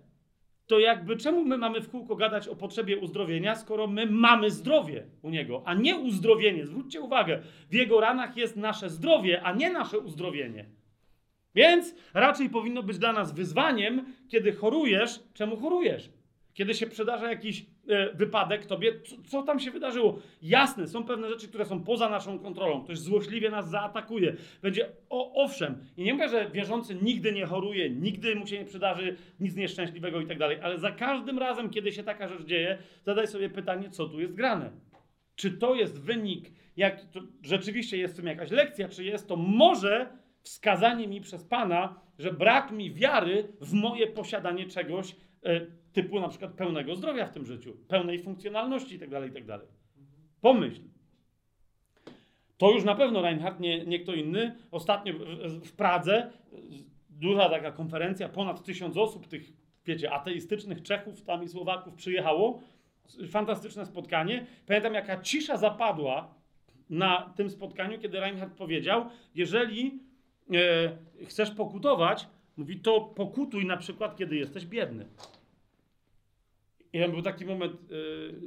[0.66, 5.06] to jakby czemu my mamy w kółko gadać o potrzebie uzdrowienia, skoro my mamy zdrowie
[5.22, 6.66] u niego, a nie uzdrowienie.
[6.66, 10.66] Zwróćcie uwagę, w jego ranach jest nasze zdrowie, a nie nasze uzdrowienie.
[11.54, 16.10] Więc raczej powinno być dla nas wyzwaniem, kiedy chorujesz, czemu chorujesz?
[16.54, 17.66] Kiedy się przydarza jakiś
[18.14, 20.18] wypadek tobie, co, co, tam się wydarzyło?
[20.42, 22.84] Jasne, są pewne rzeczy, które są poza naszą kontrolą.
[22.84, 24.36] Ktoś złośliwie nas zaatakuje.
[24.62, 28.64] Będzie, o, owszem, i nie mówię, że wierzący nigdy nie choruje, nigdy mu się nie
[28.64, 32.78] przydarzy nic nieszczęśliwego i tak dalej, ale za każdym razem, kiedy się taka rzecz dzieje,
[33.02, 34.70] zadaj sobie pytanie, co tu jest grane.
[35.36, 37.00] Czy to jest wynik, jak,
[37.42, 40.06] rzeczywiście jest w tym jakaś lekcja, czy jest to może
[40.42, 46.28] wskazanie mi przez Pana, że brak mi wiary w moje posiadanie czegoś, e, typu na
[46.28, 49.58] przykład pełnego zdrowia w tym życiu, pełnej funkcjonalności itd., tak itd.
[49.58, 49.68] Tak
[50.40, 50.80] Pomyśl.
[52.58, 54.54] To już na pewno Reinhardt, nie, nie kto inny.
[54.70, 55.14] Ostatnio
[55.64, 56.30] w, Pradze
[57.10, 59.52] duża taka konferencja, ponad tysiąc osób, tych,
[59.86, 62.60] wiecie, ateistycznych Czechów tam i Słowaków przyjechało.
[63.30, 64.46] Fantastyczne spotkanie.
[64.66, 66.34] Pamiętam, jaka cisza zapadła
[66.90, 69.04] na tym spotkaniu, kiedy Reinhardt powiedział,
[69.34, 70.00] jeżeli
[70.52, 75.06] e, chcesz pokutować, mówi, to pokutuj na przykład, kiedy jesteś biedny.
[76.94, 78.40] I tam był taki moment, yy,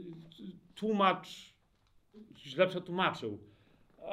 [0.76, 1.54] tłumacz
[2.38, 3.40] źle przetłumaczył.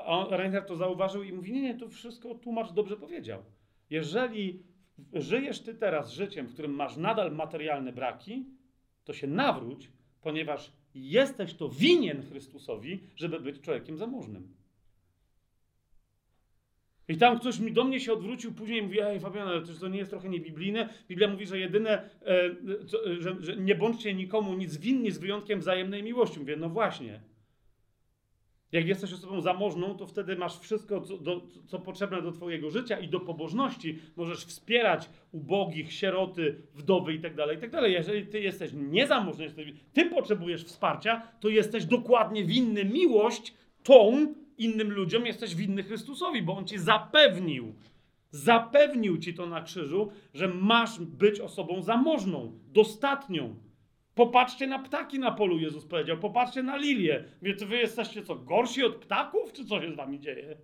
[0.07, 3.43] A Reinhardt to zauważył i mówi, nie, nie, to wszystko tłumacz dobrze powiedział.
[3.91, 4.63] Jeżeli
[5.13, 8.45] żyjesz ty teraz życiem, w którym masz nadal materialne braki,
[9.05, 9.91] to się nawróć,
[10.23, 14.55] ponieważ jesteś to winien Chrystusowi, żeby być człowiekiem zamożnym.
[17.09, 19.99] I tam ktoś mi do mnie się odwrócił później mówi, ej Fabian, ale to nie
[19.99, 20.89] jest trochę niebiblijne?
[21.09, 22.51] Biblia mówi, że jedyne, e,
[22.87, 26.41] co, że, że nie bądźcie nikomu nic winni z wyjątkiem wzajemnej miłości.
[26.41, 27.21] Mówię, no właśnie.
[28.73, 32.99] Jak jesteś osobą zamożną, to wtedy masz wszystko, co, do, co potrzebne do Twojego życia
[32.99, 33.99] i do pobożności.
[34.17, 37.37] Możesz wspierać ubogich, sieroty, wdowy itd.
[37.37, 37.71] Tak itd.
[37.71, 39.55] Tak Jeżeli Ty jesteś niezamożny,
[39.93, 46.57] Ty potrzebujesz wsparcia, to jesteś dokładnie winny miłość tą innym ludziom, jesteś winny Chrystusowi, bo
[46.57, 47.75] On Ci zapewnił,
[48.31, 53.57] zapewnił Ci to na krzyżu, że masz być osobą zamożną, dostatnią.
[54.15, 56.19] Popatrzcie na ptaki na polu, Jezus powiedział.
[56.19, 57.25] Popatrzcie na lilię.
[57.43, 60.57] Wiecie, wy jesteście co, gorsi od ptaków, czy co się z wami dzieje?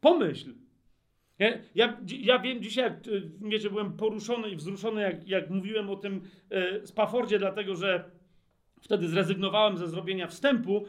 [0.00, 0.54] Pomyśl.
[1.38, 3.00] Ja, ja, ja wiem dzisiaj, jak,
[3.40, 6.20] wiecie, byłem poruszony i wzruszony, jak, jak mówiłem o tym
[6.50, 8.10] e, Spaffordzie, dlatego że
[8.80, 10.84] wtedy zrezygnowałem ze zrobienia wstępu,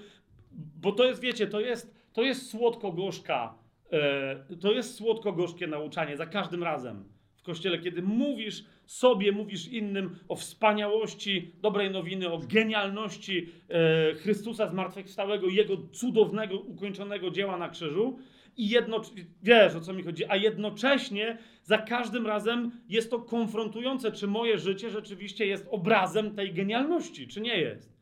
[0.57, 3.57] bo to jest, wiecie, to jest, to jest słodko-gorzka,
[3.91, 7.03] e, to jest słodko-gorzkie nauczanie za każdym razem
[7.35, 14.67] w kościele, kiedy mówisz sobie, mówisz innym o wspaniałości dobrej nowiny, o genialności e, Chrystusa
[14.67, 18.19] zmartwychwstałego, Jego cudownego, ukończonego dzieła na krzyżu.
[18.57, 19.01] I jedno,
[19.43, 24.57] wiesz o co mi chodzi, a jednocześnie za każdym razem jest to konfrontujące, czy moje
[24.57, 27.97] życie rzeczywiście jest obrazem tej genialności, czy nie jest.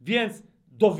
[0.00, 0.42] Więc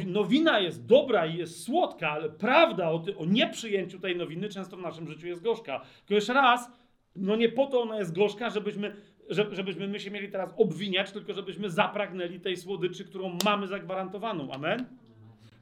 [0.06, 4.80] nowina jest dobra i jest słodka, ale prawda o, o nieprzyjęciu tej nowiny często w
[4.80, 5.80] naszym życiu jest gorzka.
[5.98, 6.70] Tylko jeszcze raz,
[7.16, 8.96] no nie po to ona jest gorzka, żebyśmy
[9.30, 14.52] żebyśmy my się mieli teraz obwiniać, tylko żebyśmy zapragnęli tej słodyczy, którą mamy zagwarantowaną.
[14.52, 14.86] Amen?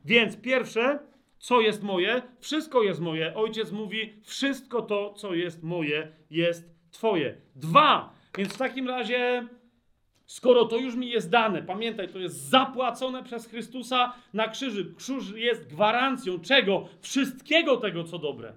[0.05, 0.98] Więc pierwsze,
[1.38, 2.22] co jest moje?
[2.40, 3.34] Wszystko jest moje.
[3.34, 7.36] Ojciec mówi, wszystko to, co jest moje, jest Twoje.
[7.56, 9.48] Dwa, więc w takim razie,
[10.31, 14.94] skoro to już mi jest dane, pamiętaj, to jest zapłacone przez Chrystusa na krzyży.
[14.97, 16.89] Krzyż jest gwarancją czego?
[17.01, 18.52] Wszystkiego tego, co dobre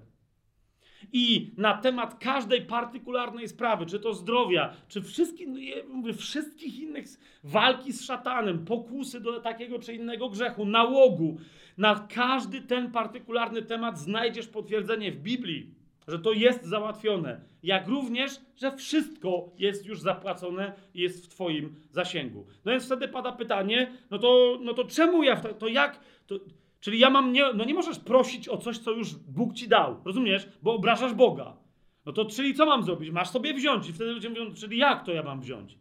[1.11, 5.55] i na temat każdej partykularnej sprawy, czy to zdrowia, czy wszystkich, no
[5.87, 7.05] mówię, wszystkich innych
[7.43, 11.37] walki z szatanem, pokusy do takiego czy innego grzechu, nałogu,
[11.77, 17.41] na każdy ten partykularny temat znajdziesz potwierdzenie w Biblii, że to jest załatwione.
[17.63, 22.45] Jak również, że wszystko jest już zapłacone i jest w Twoim zasięgu.
[22.65, 26.35] No więc wtedy pada pytanie, no to, no to czemu ja, to jak, to,
[26.83, 30.01] Czyli ja mam nie, no nie możesz prosić o coś, co już Bóg ci dał,
[30.05, 30.49] rozumiesz?
[30.61, 31.57] Bo obrażasz Boga.
[32.05, 33.11] No to czyli co mam zrobić?
[33.11, 33.89] Masz sobie wziąć.
[33.89, 35.77] I wtedy ludzie mówią, czyli jak to ja mam wziąć?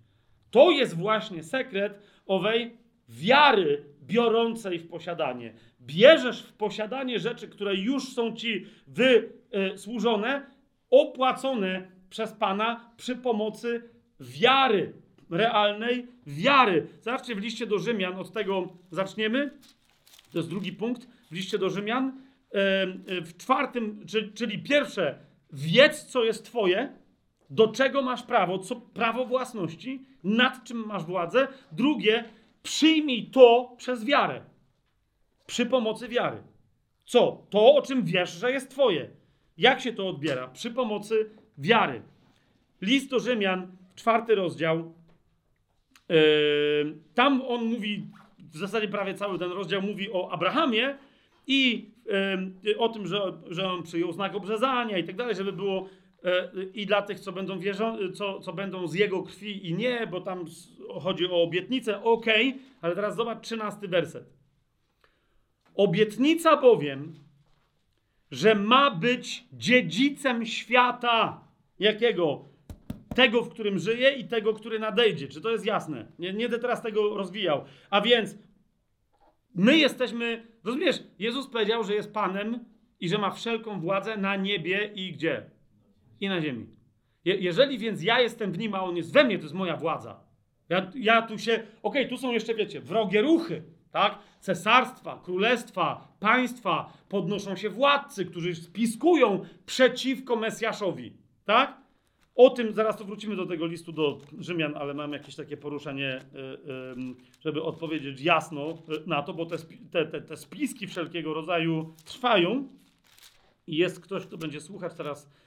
[0.51, 2.77] To jest właśnie sekret owej
[3.09, 5.55] wiary biorącej w posiadanie.
[5.81, 10.47] Bierzesz w posiadanie rzeczy, które już są ci wysłużone,
[10.91, 14.93] opłacone przez Pana przy pomocy wiary,
[15.31, 16.87] realnej wiary.
[17.01, 19.51] Zobaczcie w liście do Rzymian, od tego zaczniemy.
[20.33, 22.23] To jest drugi punkt w liście do Rzymian.
[23.09, 25.19] W czwartym, czyli pierwsze,
[25.53, 26.93] wiedz, co jest Twoje,
[27.51, 31.49] do czego masz prawo, co prawo własności, nad czym masz władzę.
[31.73, 32.25] Drugie,
[32.63, 34.41] przyjmij to przez wiarę.
[35.47, 36.43] Przy pomocy wiary.
[37.05, 37.47] Co?
[37.51, 39.11] To, o czym wiesz, że jest Twoje.
[39.59, 40.49] Jak się to odbiera?
[40.49, 42.03] Przy pomocy wiary.
[42.81, 44.95] List do Rzymian, czwarty rozdział.
[46.09, 48.07] Yy, tam on mówi
[48.39, 50.99] w zasadzie prawie cały ten rozdział mówi o Abrahamie
[51.47, 51.91] i
[52.67, 53.21] y, o tym, że,
[53.51, 55.89] że on przyjął znak obrzezania i tak dalej, żeby było
[56.75, 60.21] i dla tych, co będą, wierzą, co, co będą z jego krwi i nie, bo
[60.21, 60.45] tam
[61.01, 62.27] chodzi o obietnicę, ok,
[62.81, 64.25] ale teraz zobacz trzynasty werset.
[65.75, 67.15] Obietnica bowiem,
[68.31, 71.45] że ma być dziedzicem świata.
[71.79, 72.53] Jakiego?
[73.15, 75.29] tego, w którym żyje i tego, który nadejdzie.
[75.29, 76.07] Czy to jest jasne?
[76.19, 77.65] Nie, nie będę teraz tego rozwijał.
[77.91, 78.39] A więc
[79.55, 82.65] my jesteśmy, rozumiesz, Jezus powiedział, że jest Panem
[83.01, 85.51] i że ma wszelką władzę na niebie i gdzie?
[86.23, 86.67] I na ziemi.
[87.25, 89.77] Je, jeżeli więc ja jestem w nim, a on jest we mnie, to jest moja
[89.77, 90.21] władza.
[90.69, 94.19] Ja, ja tu się, okej, okay, tu są jeszcze, wiecie, wrogie ruchy, tak?
[94.41, 101.13] Cesarstwa, królestwa, państwa, podnoszą się władcy, którzy spiskują przeciwko Mesjaszowi,
[101.45, 101.83] tak?
[102.35, 106.09] O tym zaraz to wrócimy do tego listu do Rzymian, ale mam jakieś takie poruszenie,
[106.09, 106.25] e,
[107.41, 108.75] żeby odpowiedzieć jasno e,
[109.07, 109.57] na to, bo te,
[110.07, 112.69] te, te, spiski wszelkiego rodzaju trwają
[113.67, 115.42] i jest ktoś, kto będzie słuchać teraz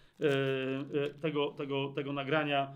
[1.22, 2.74] tego, tego, tego nagrania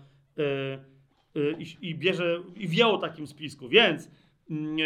[1.58, 3.68] i, i bierze i wie o takim spisku.
[3.68, 4.10] Więc
[4.50, 4.76] mm,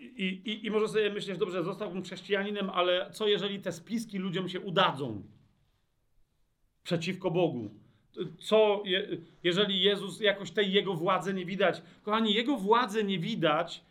[0.00, 4.48] i, i, i może sobie myśleć, dobrze, zostałbym chrześcijaninem, ale co jeżeli te spiski ludziom
[4.48, 5.22] się udadzą
[6.82, 7.70] przeciwko Bogu?
[8.38, 9.08] co, je,
[9.44, 11.82] jeżeli Jezus jakoś tej jego władzy nie widać.
[12.02, 13.84] Kochani, jego władzy nie widać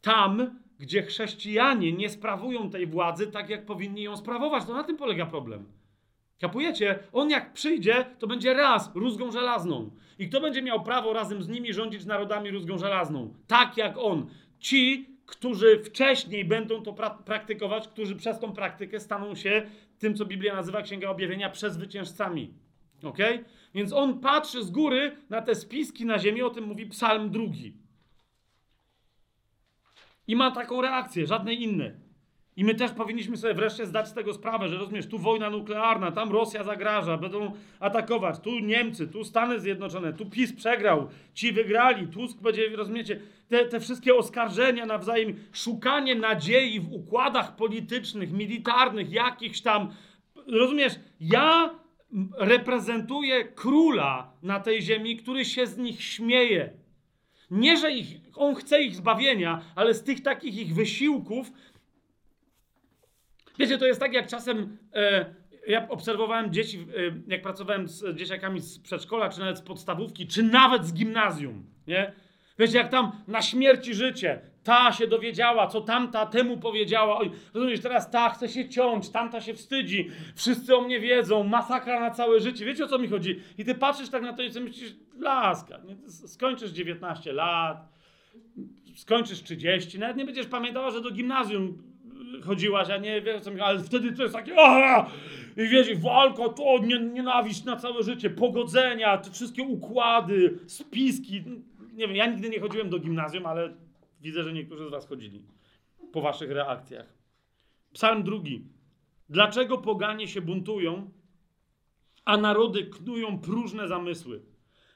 [0.00, 4.64] tam, gdzie chrześcijanie nie sprawują tej władzy tak, jak powinni ją sprawować.
[4.64, 5.66] To na tym polega problem.
[6.40, 6.98] Kapujecie?
[7.12, 9.90] On jak przyjdzie, to będzie raz rózgą żelazną.
[10.18, 13.34] I kto będzie miał prawo razem z nimi rządzić narodami rózgą żelazną?
[13.46, 14.26] Tak jak on.
[14.58, 19.62] Ci, którzy wcześniej będą to pra praktykować, którzy przez tą praktykę staną się
[19.98, 22.54] tym, co Biblia nazywa Księga Objawienia, przezwyciężcami.
[23.02, 23.18] Ok?
[23.74, 27.76] Więc on patrzy z góry na te spiski na ziemi, o tym mówi Psalm drugi.
[30.26, 32.03] I ma taką reakcję, żadnej innej.
[32.56, 36.12] I my też powinniśmy sobie wreszcie zdać z tego sprawę, że rozumiesz, tu wojna nuklearna,
[36.12, 42.08] tam Rosja zagraża, będą atakować, tu Niemcy, tu Stany Zjednoczone, tu PiS przegrał, ci wygrali,
[42.08, 49.60] Tusk będzie, rozumiecie, te, te wszystkie oskarżenia nawzajem, szukanie nadziei w układach politycznych, militarnych, jakichś
[49.60, 49.94] tam,
[50.46, 51.74] rozumiesz, ja
[52.38, 56.72] reprezentuję króla na tej ziemi, który się z nich śmieje.
[57.50, 61.52] Nie, że ich, on chce ich zbawienia, ale z tych takich ich wysiłków,
[63.58, 65.34] Wiecie, to jest tak jak czasem e,
[65.66, 70.42] ja obserwowałem dzieci, e, jak pracowałem z dzieciakami z przedszkola, czy nawet z podstawówki, czy
[70.42, 72.12] nawet z gimnazjum, nie?
[72.58, 77.18] Wiecie, jak tam na śmierci życie, ta się dowiedziała, co tamta temu powiedziała.
[77.18, 82.00] Oj, rozumiesz, teraz ta chce się ciąć, tamta się wstydzi, wszyscy o mnie wiedzą, masakra
[82.00, 82.64] na całe życie.
[82.64, 83.40] Wiecie o co mi chodzi?
[83.58, 86.10] I ty patrzysz tak na to i sobie myślisz, laska, nie?
[86.10, 87.88] skończysz 19 lat,
[88.96, 91.93] skończysz 30, nawet nie będziesz pamiętała, że do gimnazjum
[92.44, 95.10] chodziłaś, a nie wiesz co mi, ale wtedy to jest takie aha!
[95.56, 101.44] i wiesz, walka, to nienawiść na całe życie, pogodzenia, te wszystkie układy, spiski.
[101.92, 103.74] Nie wiem, ja nigdy nie chodziłem do gimnazjum, ale
[104.20, 105.44] widzę, że niektórzy z was chodzili
[106.12, 107.06] po waszych reakcjach.
[107.92, 108.64] Psalm drugi.
[109.28, 111.10] Dlaczego poganie się buntują,
[112.24, 114.42] a narody knują próżne zamysły?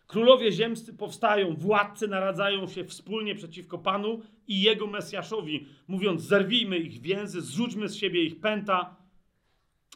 [0.09, 7.01] Królowie ziemscy powstają, władcy naradzają się wspólnie przeciwko Panu i Jego Mesjaszowi, mówiąc: zerwijmy ich
[7.01, 8.97] więzy, zrzućmy z siebie ich pęta.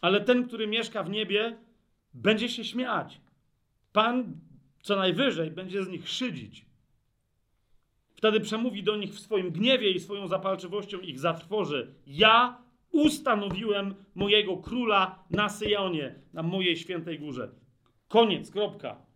[0.01, 1.59] Ale ten, który mieszka w niebie,
[2.15, 3.21] będzie się śmiać.
[3.93, 4.41] Pan
[4.83, 6.67] co najwyżej będzie z nich szydzić.
[8.15, 11.95] Wtedy przemówi do nich w swoim gniewie i swoją zapalczywością ich zatrwoży.
[12.07, 17.51] Ja ustanowiłem mojego króla na Syjonie, na mojej świętej górze.
[18.09, 19.12] Koniec, kropka.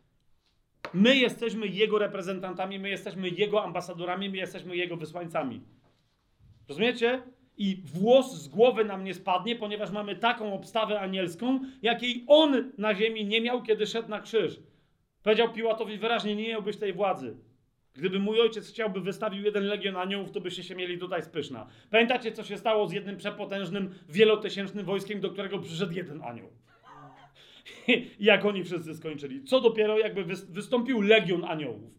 [0.95, 5.61] My jesteśmy Jego reprezentantami, my jesteśmy Jego ambasadorami, my jesteśmy Jego wysłańcami.
[6.69, 7.23] Rozumiecie?
[7.59, 12.95] I włos z głowy nam nie spadnie, ponieważ mamy taką obstawę anielską, jakiej On na
[12.95, 14.61] ziemi nie miał, kiedy szedł na krzyż.
[15.23, 17.37] Powiedział Piłatowi wyraźnie, nie miałbyś tej władzy.
[17.95, 21.67] Gdyby mój ojciec chciałby wystawił jeden legion aniołów, to byście się mieli tutaj spyszna.
[21.91, 26.49] Pamiętacie, co się stało z jednym przepotężnym, wielotysięcznym wojskiem, do którego przyszedł jeden anioł?
[28.21, 29.45] jak oni wszyscy skończyli.
[29.45, 31.91] Co dopiero jakby wystąpił legion aniołów.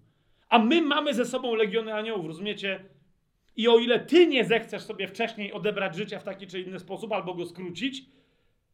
[0.50, 2.86] A my mamy ze sobą legiony aniołów, rozumiecie?
[3.56, 7.12] I o ile ty nie zechcesz sobie wcześniej odebrać życia w taki czy inny sposób
[7.12, 8.06] albo go skrócić,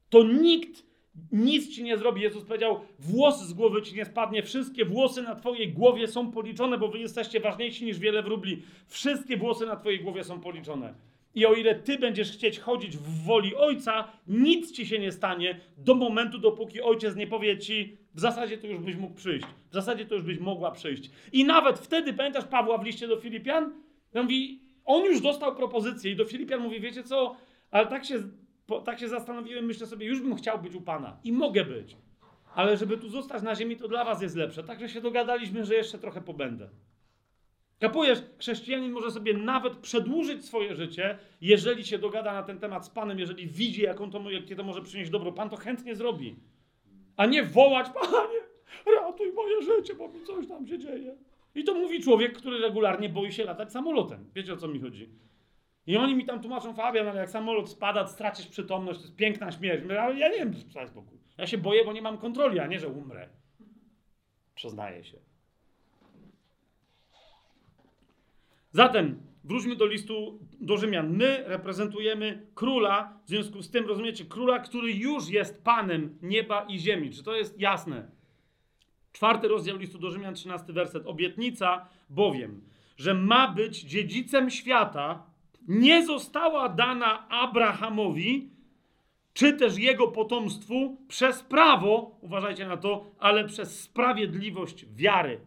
[0.10, 0.84] to nikt
[1.32, 2.22] nic ci nie zrobi.
[2.22, 6.78] Jezus powiedział: włos z głowy ci nie spadnie, wszystkie włosy na twojej głowie są policzone,
[6.78, 8.62] bo wy jesteście ważniejsi niż wiele wróbli.
[8.88, 10.94] Wszystkie włosy na twojej głowie są policzone.
[11.36, 15.60] I o ile ty będziesz chcieć chodzić w woli ojca, nic ci się nie stanie
[15.78, 19.46] do momentu, dopóki ojciec nie powie ci, w zasadzie to już byś mógł przyjść.
[19.70, 21.12] W zasadzie to już byś mogła przyjść.
[21.32, 23.74] I nawet wtedy, pamiętasz Pawła w liście do Filipian?
[24.14, 27.36] On mówi, on już dostał propozycję i do Filipian mówi, wiecie co,
[27.72, 28.24] ale tak się,
[28.86, 31.98] tak się zastanowiłem, myślę sobie, już bym chciał być u Pana i mogę być.
[32.56, 34.64] Ale żeby tu zostać na ziemi, to dla was jest lepsze.
[34.64, 36.70] Także się dogadaliśmy, że jeszcze trochę pobędę.
[37.84, 42.90] Kapujesz, chrześcijanin może sobie nawet przedłużyć swoje życie, jeżeli się dogada na ten temat z
[42.90, 45.32] Panem, jeżeli widzi, jaką to, jakie to może przynieść dobro.
[45.32, 46.36] Pan to chętnie zrobi.
[47.18, 48.40] A nie wołać, Panie,
[48.98, 51.16] ratuj moje życie, bo mi coś tam się dzieje.
[51.56, 54.30] I to mówi człowiek, który regularnie boi się latać samolotem.
[54.36, 55.10] Wiecie o co mi chodzi?
[55.88, 59.52] I oni mi tam tłumaczą, Fabian, ale jak samolot spada, stracisz przytomność, to jest piękna
[59.52, 59.92] śmierć.
[60.00, 60.54] Ale ja nie wiem,
[60.88, 61.18] spokój.
[61.38, 63.30] Ja się boję, bo nie mam kontroli, a nie, że umrę.
[64.56, 65.33] Przyznaję się.
[68.74, 71.18] Zatem wróćmy do listu do Rzymian.
[71.18, 76.80] My reprezentujemy króla, w związku z tym rozumiecie, króla, który już jest panem nieba i
[76.80, 77.12] ziemi.
[77.12, 78.12] Czy to jest jasne?
[79.12, 81.06] Czwarty rozdział listu do Rzymian, trzynasty werset.
[81.06, 82.62] Obietnica bowiem,
[82.98, 85.24] że ma być dziedzicem świata,
[85.68, 88.50] nie została dana Abrahamowi,
[89.34, 95.40] czy też jego potomstwu przez prawo, uważajcie na to, ale przez sprawiedliwość wiary.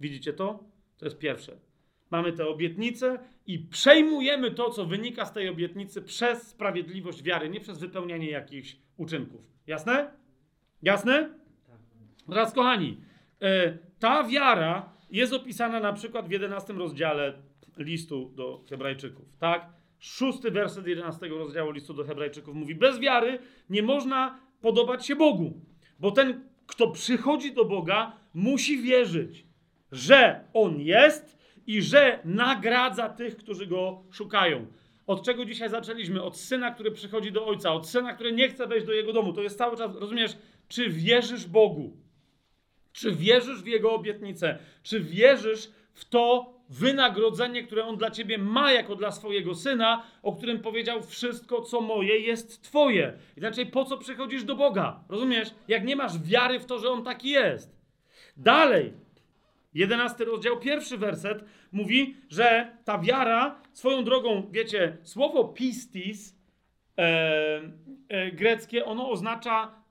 [0.00, 0.64] Widzicie to?
[0.98, 1.65] To jest pierwsze.
[2.10, 7.60] Mamy tę obietnicę i przejmujemy to, co wynika z tej obietnicy przez sprawiedliwość wiary, nie
[7.60, 9.40] przez wypełnianie jakichś uczynków.
[9.66, 10.10] Jasne?
[10.82, 11.30] Jasne?
[12.28, 13.00] Teraz, kochani,
[13.42, 17.42] e, ta wiara jest opisana na przykład w 11 rozdziale
[17.76, 19.66] listu do Hebrajczyków, tak?
[19.98, 23.38] Szósty werset 11 rozdziału listu do Hebrajczyków mówi: Bez wiary
[23.70, 25.60] nie można podobać się Bogu,
[26.00, 29.46] bo ten, kto przychodzi do Boga, musi wierzyć,
[29.92, 31.35] że On jest
[31.66, 34.66] i że nagradza tych, którzy go szukają.
[35.06, 36.22] Od czego dzisiaj zaczęliśmy?
[36.22, 39.32] Od syna, który przychodzi do ojca, od syna, który nie chce wejść do jego domu.
[39.32, 40.36] To jest cały czas, rozumiesz,
[40.68, 41.96] czy wierzysz Bogu?
[42.92, 44.58] Czy wierzysz w jego obietnicę?
[44.82, 50.32] Czy wierzysz w to wynagrodzenie, które on dla ciebie ma jako dla swojego syna, o
[50.32, 53.12] którym powiedział: Wszystko, co moje, jest twoje.
[53.36, 55.04] Inaczej, po co przychodzisz do Boga?
[55.08, 55.48] Rozumiesz?
[55.68, 57.76] Jak nie masz wiary w to, że on taki jest.
[58.36, 58.92] Dalej,
[59.76, 66.38] Jedenasty rozdział, pierwszy werset mówi, że ta wiara, swoją drogą, wiecie, słowo pistis
[66.98, 67.02] e,
[68.08, 69.82] e, greckie, ono oznacza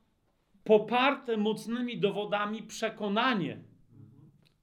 [0.63, 3.57] poparte mocnymi dowodami przekonanie,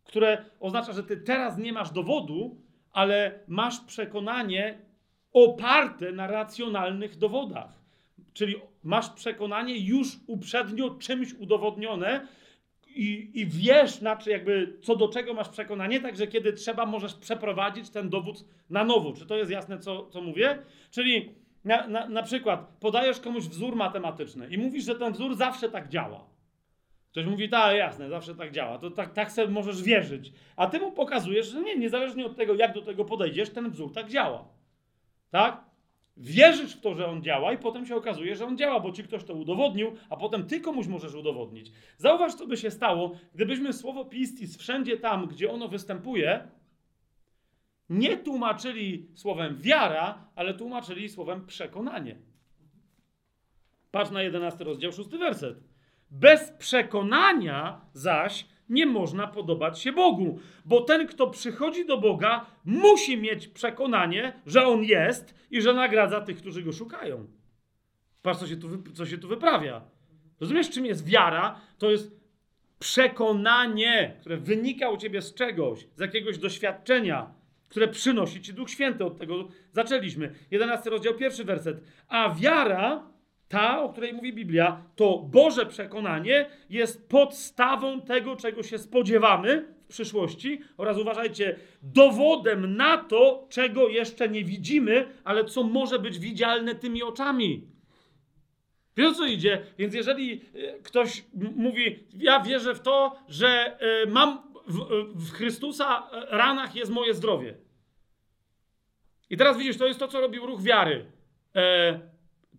[0.04, 2.56] które oznacza, że ty teraz nie masz dowodu,
[2.92, 4.78] ale masz przekonanie
[5.32, 7.82] oparte na racjonalnych dowodach.
[8.32, 12.26] Czyli masz przekonanie już uprzednio czymś udowodnione,
[12.96, 17.90] i, i wiesz, znaczy jakby co do czego masz przekonanie, także kiedy trzeba, możesz przeprowadzić
[17.90, 19.12] ten dowód na nowo.
[19.12, 20.58] Czy to jest jasne, co, co mówię?
[20.90, 25.68] Czyli na, na, na przykład podajesz komuś wzór matematyczny i mówisz, że ten wzór zawsze
[25.68, 26.32] tak działa.
[27.10, 28.78] Ktoś mówi, tak, jasne, zawsze tak działa.
[28.78, 30.32] To tak, tak sobie możesz wierzyć.
[30.56, 33.92] A ty mu pokazujesz, że nie, niezależnie od tego, jak do tego podejdziesz, ten wzór
[33.92, 34.48] tak działa.
[35.30, 35.64] Tak?
[36.16, 39.02] Wierzysz w to, że on działa, i potem się okazuje, że on działa, bo ci
[39.02, 41.72] ktoś to udowodnił, a potem ty komuś możesz udowodnić.
[41.96, 46.48] Zauważ, co by się stało, gdybyśmy słowo pistis wszędzie tam, gdzie ono występuje,
[47.90, 52.16] nie tłumaczyli słowem wiara, ale tłumaczyli słowem przekonanie.
[53.90, 55.58] Patrz na 11 rozdział, 6 werset.
[56.10, 63.16] Bez przekonania zaś nie można podobać się Bogu, bo ten, kto przychodzi do Boga, musi
[63.16, 67.26] mieć przekonanie, że On jest i że nagradza tych, którzy Go szukają.
[68.22, 69.82] Patrz, co się tu, co się tu wyprawia.
[70.40, 71.60] Rozumiesz, czym jest wiara?
[71.78, 72.22] To jest
[72.78, 77.34] przekonanie, które wynika u ciebie z czegoś, z jakiegoś doświadczenia,
[77.68, 79.04] które przynosi ci Duch Święty.
[79.04, 80.34] Od tego zaczęliśmy.
[80.50, 81.84] 11 rozdział, pierwszy werset.
[82.08, 83.11] A wiara
[83.52, 89.88] ta, o której mówi Biblia, to Boże przekonanie jest podstawą tego, czego się spodziewamy w
[89.88, 96.74] przyszłości oraz uważajcie, dowodem na to, czego jeszcze nie widzimy, ale co może być widzialne
[96.74, 97.66] tymi oczami.
[98.96, 99.62] Wiesz co idzie?
[99.78, 101.24] Więc jeżeli e, ktoś
[101.56, 104.78] mówi, ja wierzę w to, że e, mam w,
[105.14, 107.54] w Chrystusa e, ranach jest moje zdrowie.
[109.30, 111.06] I teraz widzisz, to jest to, co robił ruch wiary.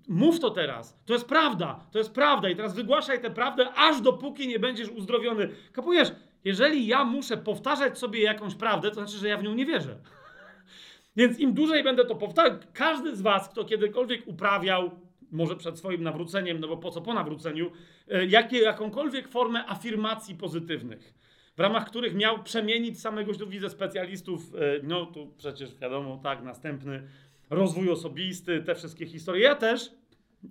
[0.07, 0.99] Mów to teraz.
[1.05, 1.80] To jest prawda.
[1.91, 2.49] To jest prawda.
[2.49, 5.49] I teraz wygłaszaj tę prawdę, aż dopóki nie będziesz uzdrowiony.
[5.71, 6.11] Kapujesz?
[6.45, 9.97] Jeżeli ja muszę powtarzać sobie jakąś prawdę, to znaczy, że ja w nią nie wierzę.
[11.17, 14.91] Więc im dłużej będę to powtarzał, każdy z was, kto kiedykolwiek uprawiał,
[15.31, 17.71] może przed swoim nawróceniem, no bo po co po nawróceniu,
[18.07, 21.13] e, jakie, jakąkolwiek formę afirmacji pozytywnych,
[21.57, 26.43] w ramach których miał przemienić samego, tu widzę specjalistów, e, no tu przecież wiadomo, tak,
[26.43, 27.07] następny,
[27.53, 29.43] rozwój osobisty, te wszystkie historie.
[29.43, 29.91] Ja też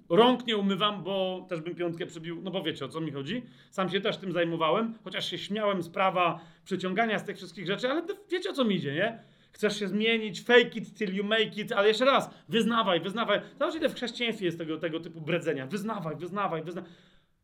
[0.09, 3.43] rąk nie umywam, bo też bym piątkę przybił, no bo wiecie o co mi chodzi.
[3.71, 7.89] Sam się też tym zajmowałem, chociaż się śmiałem z prawa przyciągania z tych wszystkich rzeczy,
[7.89, 9.23] ale wiecie o co mi idzie, nie?
[9.53, 13.41] Chcesz się zmienić, fake it till you make it, ale jeszcze raz, wyznawaj, wyznawaj.
[13.59, 15.67] Zobacz, ile w chrześcijaństwie jest tego, tego typu bredzenia.
[15.67, 16.91] Wyznawaj, wyznawaj, wyznawaj.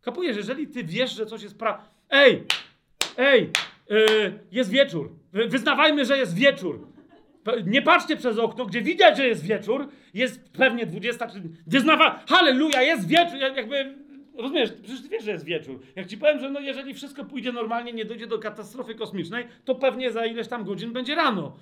[0.00, 1.84] Kapujesz, jeżeli ty wiesz, że coś jest pra...
[2.10, 2.44] Ej!
[3.16, 3.50] Ej!
[3.90, 5.10] Yy, jest wieczór.
[5.32, 6.88] Wyznawajmy, że jest wieczór.
[7.66, 12.82] Nie patrzcie przez okno, gdzie widać, że jest wieczór, jest pewnie 20, czy wyznawa, halleluja,
[12.82, 13.94] jest wieczór, jakby,
[14.34, 15.80] rozumiesz, przecież ty wiesz, że jest wieczór.
[15.96, 19.74] Jak ci powiem, że no jeżeli wszystko pójdzie normalnie, nie dojdzie do katastrofy kosmicznej, to
[19.74, 21.56] pewnie za ileś tam godzin będzie rano.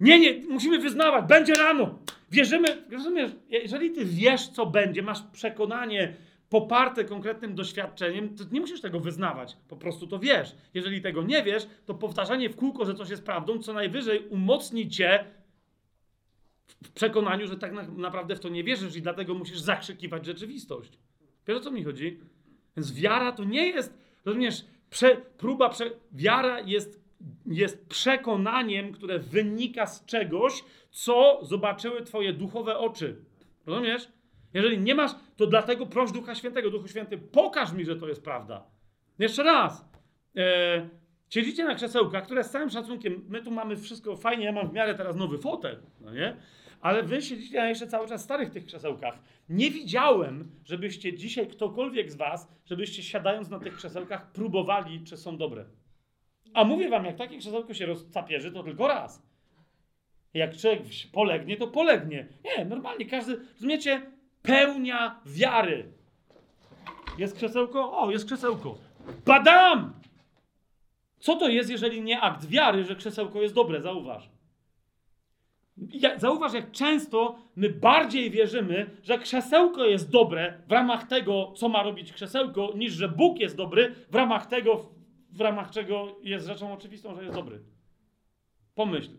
[0.00, 1.98] Nie, nie, musimy wyznawać, będzie rano.
[2.30, 6.14] Wierzymy, rozumiesz, jeżeli ty wiesz, co będzie, masz przekonanie,
[6.52, 10.56] poparte konkretnym doświadczeniem, to nie musisz tego wyznawać, po prostu to wiesz.
[10.74, 14.88] Jeżeli tego nie wiesz, to powtarzanie w kółko, że coś jest prawdą, co najwyżej umocni
[14.88, 15.24] cię
[16.84, 20.98] w przekonaniu, że tak naprawdę w to nie wierzysz i dlatego musisz zakrzykiwać rzeczywistość.
[21.48, 22.20] Wiesz o co mi chodzi?
[22.76, 27.00] Więc wiara to nie jest, rozumiesz, prze, próba, prze, wiara jest,
[27.46, 33.16] jest przekonaniem, które wynika z czegoś, co zobaczyły twoje duchowe oczy.
[33.66, 34.08] Rozumiesz?
[34.54, 36.70] Jeżeli nie masz, to dlatego proś Ducha Świętego.
[36.70, 38.66] Duchu Święty, pokaż mi, że to jest prawda.
[39.18, 39.88] Jeszcze raz.
[40.36, 40.88] E,
[41.32, 44.72] Siedzicie na krzesełkach, które z całym szacunkiem, my tu mamy wszystko fajnie, ja mam w
[44.72, 46.36] miarę teraz nowy fotel, no nie?
[46.80, 49.18] Ale wy siedzicie na jeszcze cały czas starych tych krzesełkach.
[49.48, 55.36] Nie widziałem, żebyście dzisiaj, ktokolwiek z was, żebyście siadając na tych krzesełkach próbowali, czy są
[55.36, 55.64] dobre.
[56.54, 59.22] A mówię wam, jak takie krzesełko się rozcapierzy, to tylko raz.
[60.34, 62.28] Jak człowiek polegnie, to polegnie.
[62.44, 64.02] Nie, normalnie każdy, rozumiecie,
[64.42, 65.92] pełnia wiary.
[67.18, 67.98] Jest krzesełko?
[67.98, 68.78] O, jest krzesełko.
[69.26, 69.92] Badam!
[71.18, 73.80] Co to jest, jeżeli nie akt wiary, że krzesełko jest dobre?
[73.80, 74.30] Zauważ.
[76.16, 81.82] Zauważ, jak często my bardziej wierzymy, że krzesełko jest dobre w ramach tego, co ma
[81.82, 84.86] robić krzesełko, niż że Bóg jest dobry w ramach tego,
[85.30, 87.62] w ramach czego jest rzeczą oczywistą, że jest dobry.
[88.74, 89.10] Pomyśl.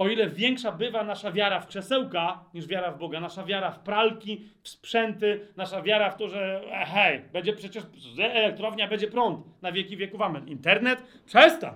[0.00, 3.78] O ile większa bywa nasza wiara w krzesełka niż wiara w Boga, nasza wiara w
[3.78, 7.84] pralki, w sprzęty, nasza wiara w to, że e, hej, będzie przecież
[8.18, 10.20] elektrownia, będzie prąd na wieki wieków.
[10.20, 10.48] Amen.
[10.48, 11.02] Internet?
[11.26, 11.74] Przestań!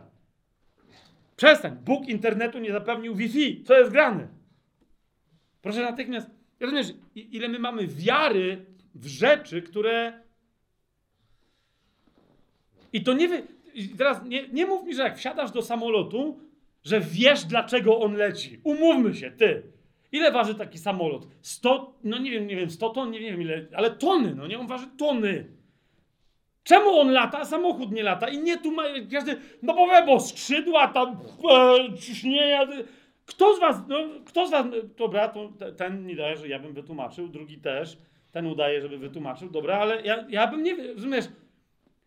[1.37, 1.77] Przestań!
[1.77, 3.65] Bóg internetu nie zapewnił Wi-Fi.
[3.65, 4.29] Co jest grane?
[5.63, 6.31] Proszę natychmiast.
[6.61, 10.23] Rozumiesz, ile my mamy wiary w rzeczy, które.
[12.93, 13.43] I to nie wy.
[13.99, 16.41] Teraz nie, nie mów mi, że jak wsiadasz do samolotu,
[16.85, 18.61] że wiesz, dlaczego on leci.
[18.65, 19.63] Umówmy się, ty.
[20.13, 21.27] Ile waży taki samolot?
[21.43, 24.59] 100, no nie wiem, nie wiem, 100 ton, nie wiem ile, ale tony, no nie,
[24.59, 25.47] on waży tony.
[26.65, 28.29] Czemu on lata, a samochód nie lata?
[28.29, 28.83] I nie tu ma
[29.13, 31.21] każdy, no bo, bo skrzydła tam,
[31.51, 32.67] e, ciśnienia.
[33.27, 34.67] Kto z was, no, kto z was,
[34.97, 37.99] dobra, to ten nie daje, że ja bym wytłumaczył, drugi też,
[38.33, 41.25] ten udaje, żeby wytłumaczył, dobra, ale ja, ja bym nie, rozumiesz,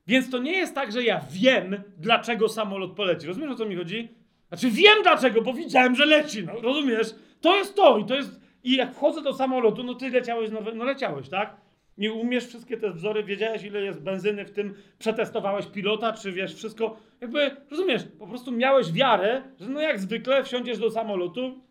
[0.08, 3.28] więc to nie jest tak, że ja wiem, dlaczego samolot poleci.
[3.28, 4.17] Rozumiesz, o co mi chodzi?
[4.48, 7.16] Znaczy wiem dlaczego, bo widziałem, że leci, no rozumiesz?
[7.42, 8.42] To jest to i to jest...
[8.64, 11.58] I jak wchodzę do samolotu, no ty leciałeś, no, no leciałeś, tak?
[11.98, 16.56] Nie umiesz wszystkie te wzory, wiedziałeś ile jest benzyny w tym, przetestowałeś pilota, czy wiesz,
[16.56, 16.98] wszystko.
[17.22, 21.62] Jakby, rozumiesz, po prostu miałeś wiarę, że no jak zwykle wsiądziesz do samolotu,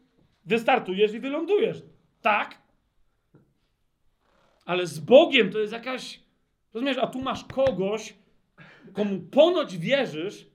[0.44, 1.82] wystartujesz i wylądujesz.
[2.22, 2.58] Tak?
[4.64, 6.20] Ale z Bogiem to jest jakaś,
[6.74, 8.14] rozumiesz, a tu masz kogoś,
[8.92, 10.46] komu ponoć wierzysz,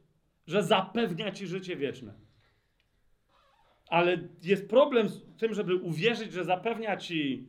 [0.47, 2.13] że zapewnia ci życie wieczne.
[3.87, 7.47] Ale jest problem z tym, żeby uwierzyć, że zapewnia ci,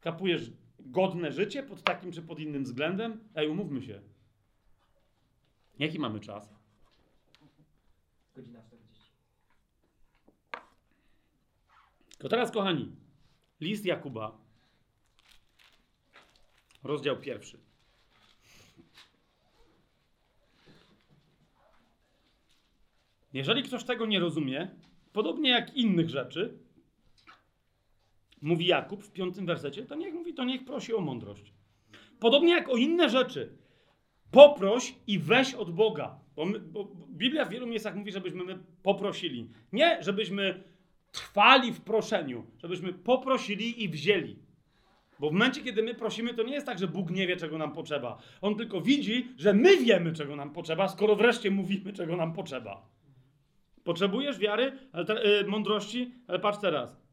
[0.00, 3.28] kapujesz, godne życie pod takim czy pod innym względem?
[3.34, 4.02] Ej, umówmy się.
[5.78, 6.54] Jaki mamy czas?
[8.36, 9.12] Godzina 40.
[12.18, 12.96] To teraz, kochani,
[13.60, 14.38] list Jakuba,
[16.82, 17.67] rozdział pierwszy.
[23.38, 24.68] Jeżeli ktoś tego nie rozumie,
[25.12, 26.58] podobnie jak innych rzeczy,
[28.42, 31.52] mówi Jakub w piątym wersecie, to niech mówi, to niech prosi o mądrość.
[32.20, 33.52] Podobnie jak o inne rzeczy.
[34.30, 36.18] Poproś i weź od Boga.
[36.36, 39.50] Bo, my, bo Biblia w wielu miejscach mówi, żebyśmy my poprosili.
[39.72, 40.64] Nie, żebyśmy
[41.12, 44.36] trwali w proszeniu, żebyśmy poprosili i wzięli.
[45.18, 47.58] Bo w momencie, kiedy my prosimy, to nie jest tak, że Bóg nie wie, czego
[47.58, 48.18] nam potrzeba.
[48.40, 52.97] On tylko widzi, że my wiemy, czego nam potrzeba, skoro wreszcie mówimy, czego nam potrzeba.
[53.84, 57.08] Potrzebujesz wiary, ale te, yy, mądrości, ale patrz teraz.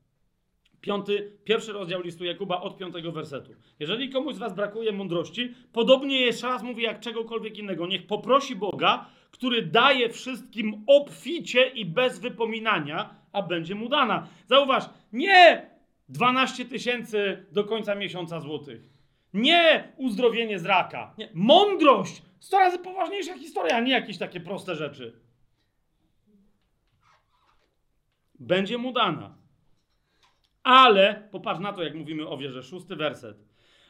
[0.82, 3.52] Piąty, pierwszy rozdział listu Jakuba od piątego wersetu.
[3.80, 8.56] Jeżeli komuś z was brakuje mądrości, podobnie jeszcze raz mówię jak czegokolwiek innego, niech poprosi
[8.56, 14.28] Boga, który daje wszystkim obficie i bez wypominania, a będzie mu dana.
[14.48, 14.84] Zauważ,
[15.14, 15.70] nie
[16.10, 18.82] 12 tysięcy do końca miesiąca złotych.
[19.34, 21.14] Nie uzdrowienie z raka.
[21.18, 21.30] Nie.
[21.34, 22.22] Mądrość!
[22.40, 25.25] 100 razy poważniejsza historia, a nie jakieś takie proste rzeczy.
[28.40, 29.38] Będzie mu dana.
[30.64, 33.38] Ale, popatrz na to, jak mówimy o wierze, szósty werset.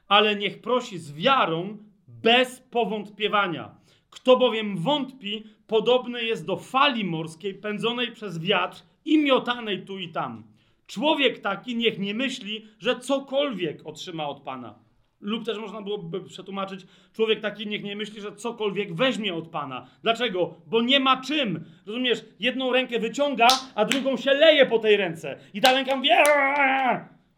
[0.08, 1.78] Ale niech prosi z wiarą,
[2.08, 3.76] bez powątpiewania.
[4.10, 10.10] Kto bowiem wątpi, podobny jest do fali morskiej pędzonej przez wiatr i miotanej tu i
[10.10, 10.44] tam.
[10.88, 14.85] Człowiek taki niech nie myśli, że cokolwiek otrzyma od Pana.
[15.26, 19.88] Lub też można byłoby przetłumaczyć, człowiek taki niech nie myśli, że cokolwiek weźmie od Pana.
[20.04, 20.54] Dlaczego?
[20.68, 21.66] Bo nie ma czym.
[21.86, 22.26] Rozumiesz?
[22.40, 25.38] Jedną rękę wyciąga, a drugą się leje po tej ręce.
[25.54, 26.10] I ta ręka mówi...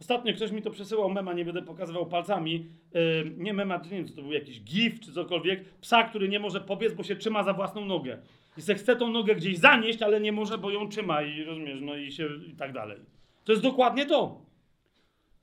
[0.02, 2.66] Ostatnio ktoś mi to przesyłał mema, nie będę pokazywał palcami.
[2.94, 3.02] Yy,
[3.38, 5.64] nie mema, nie wiem, czy to był jakiś gif czy cokolwiek.
[5.82, 8.18] Psa, który nie może pobiec, bo się trzyma za własną nogę.
[8.58, 11.80] I se chce tą nogę gdzieś zanieść, ale nie może, bo ją trzyma i rozumiesz,
[11.82, 12.98] no i się i tak dalej.
[13.44, 14.47] To jest dokładnie to.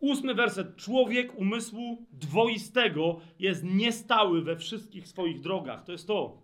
[0.00, 0.76] Ósmy werset.
[0.76, 5.84] Człowiek umysłu dwoistego jest niestały we wszystkich swoich drogach.
[5.84, 6.42] To jest to.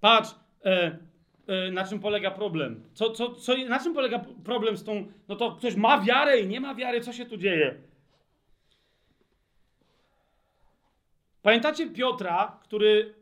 [0.00, 0.98] Patrz, e,
[1.46, 2.84] e, na czym polega problem.
[2.94, 5.06] Co, co, co, na czym polega problem z tą.
[5.28, 7.00] No to ktoś ma wiarę i nie ma wiary.
[7.00, 7.82] Co się tu dzieje?
[11.42, 13.14] Pamiętacie Piotra, który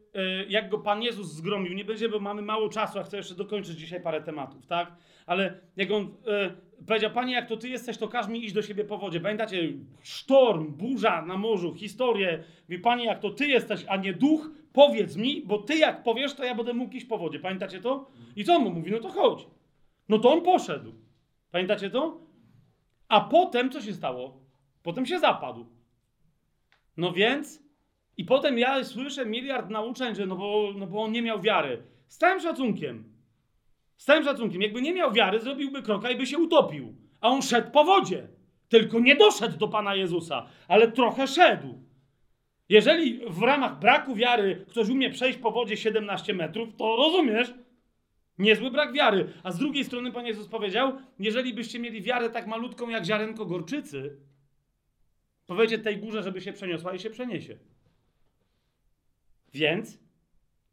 [0.48, 3.78] jak go Pan Jezus zgromił, nie będzie, bo mamy mało czasu, a chcę jeszcze dokończyć
[3.78, 4.92] dzisiaj parę tematów, tak?
[5.26, 8.62] Ale jak on y, powiedział, Panie, jak to Ty jesteś, to każ mi iść do
[8.62, 9.20] siebie po wodzie.
[9.20, 9.72] Pamiętacie,
[10.02, 12.44] sztorm, burza na morzu, historię.
[12.68, 16.34] Mówi, Panie, jak to Ty jesteś, a nie duch, powiedz mi, bo Ty jak powiesz,
[16.34, 17.38] to ja będę mógł iść po wodzie.
[17.38, 18.10] Pamiętacie to?
[18.36, 18.90] I co on mu mówi?
[18.90, 19.46] No to chodź.
[20.08, 20.94] No to on poszedł.
[21.50, 22.20] Pamiętacie to?
[23.08, 24.40] A potem co się stało?
[24.82, 25.66] Potem się zapadł.
[26.96, 27.62] No więc,
[28.20, 31.82] i potem ja słyszę miliard nauczeń, że no bo, no bo on nie miał wiary.
[32.08, 33.04] Z całym szacunkiem.
[33.96, 34.62] Z całym szacunkiem.
[34.62, 36.94] Jakby nie miał wiary, zrobiłby kroka i by się utopił.
[37.20, 38.28] A on szedł po wodzie.
[38.68, 41.84] Tylko nie doszedł do Pana Jezusa, ale trochę szedł.
[42.68, 47.54] Jeżeli w ramach braku wiary ktoś umie przejść po wodzie 17 metrów, to rozumiesz,
[48.38, 49.32] Niezły brak wiary.
[49.42, 53.46] A z drugiej strony Pan Jezus powiedział, jeżeli byście mieli wiarę tak malutką jak ziarenko
[53.46, 54.16] gorczycy,
[55.46, 57.58] powiecie tej górze, żeby się przeniosła i się przeniesie.
[59.52, 59.98] Więc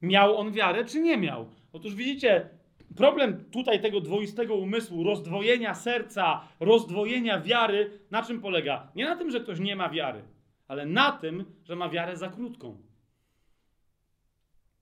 [0.02, 1.50] miał on wiarę, czy nie miał?
[1.74, 2.50] Otóż widzicie,
[2.96, 8.92] problem tutaj tego dwoistego umysłu, rozdwojenia serca, rozdwojenia wiary, na czym polega?
[8.96, 10.22] Nie na tym, że ktoś nie ma wiary,
[10.68, 12.78] ale na tym, że ma wiarę za krótką.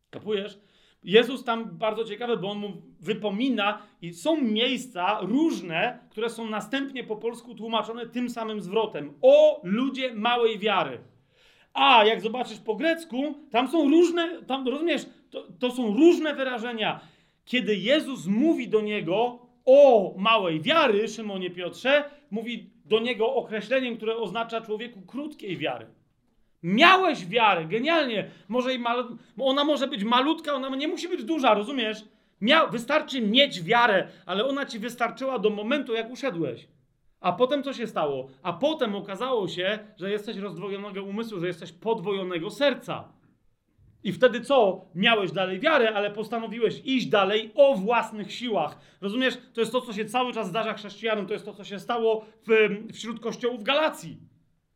[0.10, 0.60] Kapujesz?
[1.04, 7.04] Jezus tam bardzo ciekawy, bo on mu wypomina i są miejsca różne, które są następnie
[7.04, 9.14] po polsku tłumaczone tym samym zwrotem.
[9.22, 11.00] O ludzie małej wiary.
[11.76, 17.00] A jak zobaczysz po grecku, tam są różne, tam rozumiesz, to, to są różne wyrażenia.
[17.46, 24.18] Kiedy Jezus mówi do niego o małej wiary, Szymonie Piotrze, mówi do niego określeniem, które
[24.18, 25.86] oznacza człowieku krótkiej wiary.
[26.64, 28.30] Miałeś wiarę, genialnie.
[28.48, 29.18] Może i mal...
[29.40, 31.98] Ona może być malutka, ona nie musi być duża, rozumiesz?
[32.42, 32.68] Mia...
[32.68, 36.68] Wystarczy mieć wiarę, ale ona ci wystarczyła do momentu, jak uszedłeś.
[37.26, 38.28] A potem co się stało?
[38.44, 43.14] A potem okazało się, że jesteś rozdwojonego umysłu, że jesteś podwojonego serca.
[44.04, 44.86] I wtedy co?
[44.96, 48.80] Miałeś dalej wiarę, ale postanowiłeś iść dalej o własnych siłach.
[49.02, 49.38] Rozumiesz?
[49.54, 51.26] To jest to, co się cały czas zdarza chrześcijanom.
[51.26, 54.18] To jest to, co się stało w, wśród kościołów Galacji.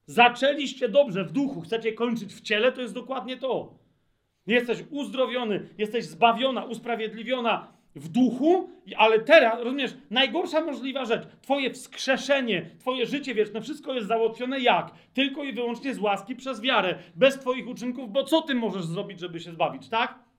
[0.06, 3.80] Zaczęliście dobrze w duchu, chcecie kończyć w ciele, to jest dokładnie to.
[4.48, 12.70] Jesteś uzdrowiony, jesteś zbawiona, usprawiedliwiona w duchu, ale teraz, rozumiesz, najgorsza możliwa rzecz, twoje wskrzeszenie,
[12.80, 14.92] twoje życie wieczne, wszystko jest załatwione jak?
[15.14, 19.20] Tylko i wyłącznie z łaski przez wiarę, bez twoich uczynków, bo co ty możesz zrobić,
[19.20, 20.30] żeby się zbawić, tak?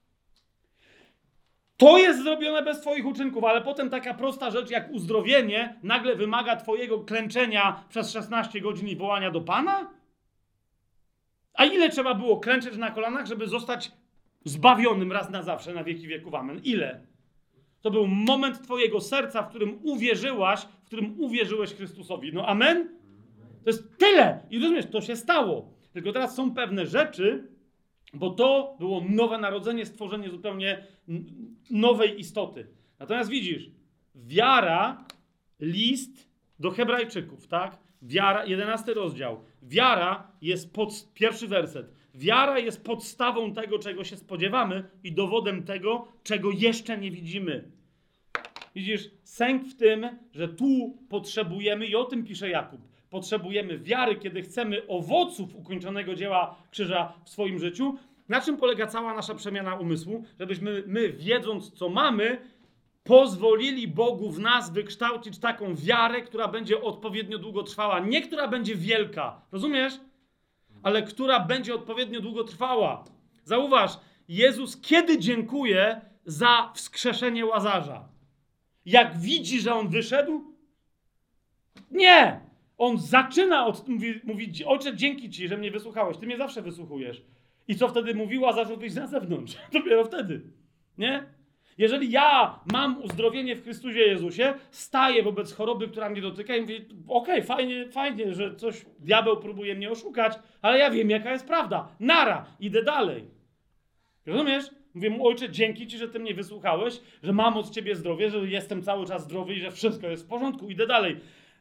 [1.81, 6.57] To jest zrobione bez Twoich uczynków, ale potem taka prosta rzecz jak uzdrowienie nagle wymaga
[6.57, 9.91] Twojego klęczenia przez 16 godzin i wołania do Pana?
[11.55, 13.93] A ile trzeba było klęczeć na kolanach, żeby zostać
[14.45, 16.35] zbawionym raz na zawsze, na wieki wieków?
[16.35, 16.61] Amen.
[16.65, 17.01] Ile?
[17.83, 22.33] To był moment Twojego serca, w którym uwierzyłaś, w którym uwierzyłeś Chrystusowi.
[22.33, 22.89] No amen?
[23.65, 24.47] To jest tyle.
[24.51, 25.75] I rozumiesz, to się stało.
[25.93, 27.49] Tylko teraz są pewne rzeczy,
[28.15, 30.87] bo to było nowe narodzenie, stworzenie zupełnie
[31.71, 32.67] nowej istoty.
[32.99, 33.71] Natomiast widzisz,
[34.15, 35.05] wiara,
[35.61, 36.29] list
[36.59, 37.79] do Hebrajczyków, tak?
[38.03, 39.41] Wiara, jedenasty rozdział.
[39.63, 41.93] Wiara jest pod, pierwszy werset.
[42.15, 47.71] Wiara jest podstawą tego, czego się spodziewamy i dowodem tego, czego jeszcze nie widzimy.
[48.75, 52.81] Widzisz, sęk w tym, że tu potrzebujemy, i o tym pisze Jakub,
[53.11, 57.99] potrzebujemy wiary, kiedy chcemy owoców ukończonego dzieła krzyża w swoim życiu.
[58.29, 60.25] Na czym polega cała nasza przemiana umysłu?
[60.41, 62.39] Żebyśmy my, wiedząc co mamy,
[63.05, 68.01] pozwolili Bogu w nas wykształcić taką wiarę, która będzie odpowiednio długo trwała.
[68.01, 69.95] Nie która będzie wielka, rozumiesz?
[70.83, 73.05] Ale która będzie odpowiednio długo trwała.
[73.45, 73.99] Zauważ,
[74.29, 78.09] Jezus kiedy dziękuje za wskrzeszenie łazarza?
[78.87, 80.55] Jak widzi, że on wyszedł?
[81.91, 82.41] Nie!
[82.79, 86.17] On zaczyna od, mówi, mówi, ojcze, dzięki ci, że mnie wysłuchałeś.
[86.17, 87.23] Ty mnie zawsze wysłuchujesz.
[87.69, 89.57] I co wtedy mówiła, zaczął wyjść na zewnątrz.
[89.73, 90.43] Dopiero wtedy.
[90.99, 91.40] Nie?
[91.81, 96.77] Jeżeli ja mam uzdrowienie w Chrystusie Jezusie, staję wobec choroby, która mnie dotyka i mówię,
[97.09, 101.47] okej, okay, fajnie, fajnie, że coś diabeł próbuje mnie oszukać, ale ja wiem, jaka jest
[101.47, 101.89] prawda.
[102.01, 103.25] Nara, idę dalej.
[104.27, 104.65] Rozumiesz?
[104.95, 108.39] Mówię mu, ojcze, dzięki ci, że ty mnie wysłuchałeś, że mam od ciebie zdrowie, że
[108.39, 111.17] jestem cały czas zdrowy i że wszystko jest w porządku, idę dalej.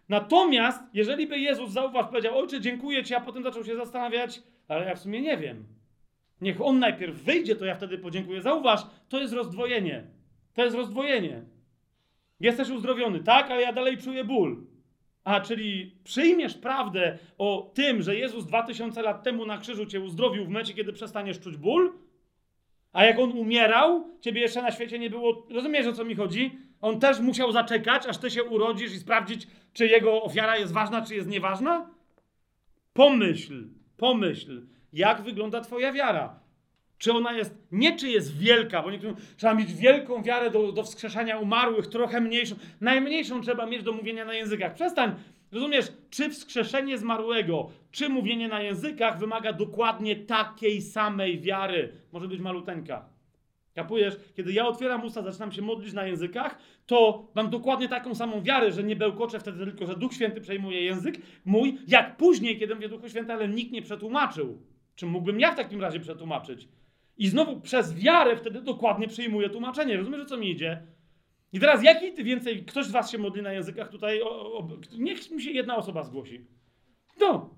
[0.10, 4.86] Natomiast, jeżeli by Jezus zauważ, powiedział, ojcze, dziękuję ci, a potem zaczął się zastanawiać, ale
[4.86, 5.79] ja w sumie nie wiem.
[6.42, 8.42] Niech on najpierw wyjdzie, to ja wtedy podziękuję.
[8.42, 10.04] Zauważ, to jest rozdwojenie.
[10.54, 11.44] To jest rozdwojenie.
[12.40, 14.64] Jesteś uzdrowiony, tak, ale ja dalej czuję ból.
[15.24, 20.46] A, czyli przyjmiesz prawdę o tym, że Jezus 2000 lat temu na krzyżu cię uzdrowił
[20.46, 21.94] w momencie, kiedy przestaniesz czuć ból?
[22.94, 25.48] A jak on umierał, ciebie jeszcze na świecie nie było.
[25.50, 26.58] Rozumiesz o co mi chodzi?
[26.82, 31.02] On też musiał zaczekać, aż ty się urodzisz i sprawdzić, czy jego ofiara jest ważna,
[31.02, 31.90] czy jest nieważna?
[32.94, 33.68] Pomyśl,
[33.98, 34.62] pomyśl
[34.94, 36.40] jak wygląda Twoja wiara.
[36.98, 40.84] Czy ona jest, nie czy jest wielka, bo niektórzy trzeba mieć wielką wiarę do, do
[40.84, 42.56] wskrzeszania umarłych, trochę mniejszą.
[42.82, 44.74] Najmniejszą trzeba mieć do mówienia na językach.
[44.74, 45.16] Przestań,
[45.52, 51.94] rozumiesz, czy wskrzeszenie zmarłego, czy mówienie na językach wymaga dokładnie takiej samej wiary.
[52.12, 53.06] Może być maluteńka.
[53.76, 54.18] Kapujesz?
[54.36, 58.72] Kiedy ja otwieram usta, zaczynam się modlić na językach, to mam dokładnie taką samą wiarę,
[58.72, 62.90] że nie bełkoczę wtedy tylko, że Duch Święty przejmuje język mój, jak później, kiedy mówię
[62.90, 64.62] Duchu Święty, ale nikt nie przetłumaczył.
[65.00, 66.68] Czy mógłbym ja w takim razie przetłumaczyć?
[67.18, 69.98] I znowu przez wiarę wtedy dokładnie przyjmuję tłumaczenie.
[69.98, 70.88] Rozumiesz, o co mi idzie?
[71.54, 74.68] I teraz jaki ty więcej, ktoś z was się modli na językach tutaj, o, o,
[74.98, 76.46] niech mi się jedna osoba zgłosi.
[77.20, 77.56] No,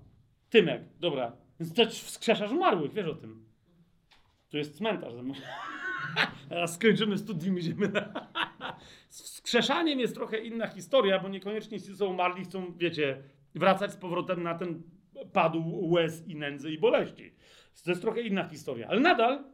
[0.50, 1.36] Tymek, dobra.
[1.60, 3.44] Więc też wskrzeszasz umarłych, wiesz o tym.
[4.50, 5.12] Tu jest cmentarz.
[6.48, 8.30] Teraz skończymy studium, idziemy na...
[9.08, 13.22] Z wskrzeszaniem jest trochę inna historia, bo niekoniecznie ci, co umarli, chcą, wiecie,
[13.54, 14.82] wracać z powrotem na ten
[15.32, 17.32] padł łez i nędzy i boleści.
[17.84, 18.88] To jest trochę inna historia.
[18.88, 19.44] Ale nadal,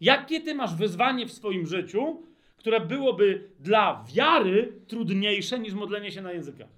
[0.00, 2.22] jakie ty masz wyzwanie w swoim życiu,
[2.56, 6.68] które byłoby dla wiary trudniejsze niż modlenie się na językach?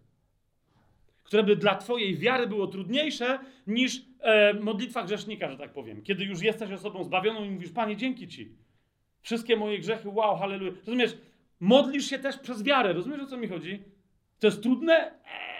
[1.22, 6.02] Które by dla twojej wiary było trudniejsze niż e, modlitwa grzesznika, że tak powiem.
[6.02, 8.52] Kiedy już jesteś osobą zbawioną i mówisz, Panie, dzięki Ci.
[9.22, 10.72] Wszystkie moje grzechy, wow, halleluja.
[10.86, 11.16] Rozumiesz,
[11.60, 12.93] modlisz się też przez wiarę.
[12.93, 13.82] Rozumiesz, o co mi chodzi?
[14.39, 14.94] To jest trudne?
[14.94, 15.53] Eee.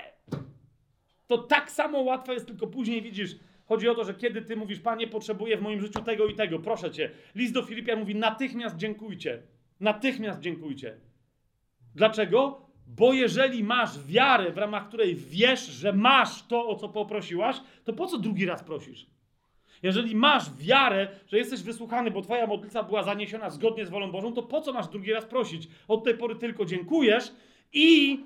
[1.27, 3.37] To tak samo łatwe jest, tylko później widzisz,
[3.67, 6.59] Chodzi o to, że kiedy ty mówisz, Panie, potrzebuję w moim życiu tego i tego,
[6.59, 7.11] proszę cię.
[7.35, 9.43] List do Filipian mówi, natychmiast dziękujcie.
[9.81, 10.97] Natychmiast dziękujcie.
[11.95, 12.61] Dlaczego?
[12.87, 17.93] Bo jeżeli masz wiarę, w ramach której wiesz, że masz to, o co poprosiłaś, to
[17.93, 19.07] po co drugi raz prosisz?
[19.83, 24.33] Jeżeli masz wiarę, że jesteś wysłuchany, bo twoja modlitwa była zaniesiona zgodnie z wolą Bożą,
[24.33, 25.69] to po co masz drugi raz prosić?
[25.89, 27.33] Od tej pory tylko dziękujesz
[27.73, 28.19] i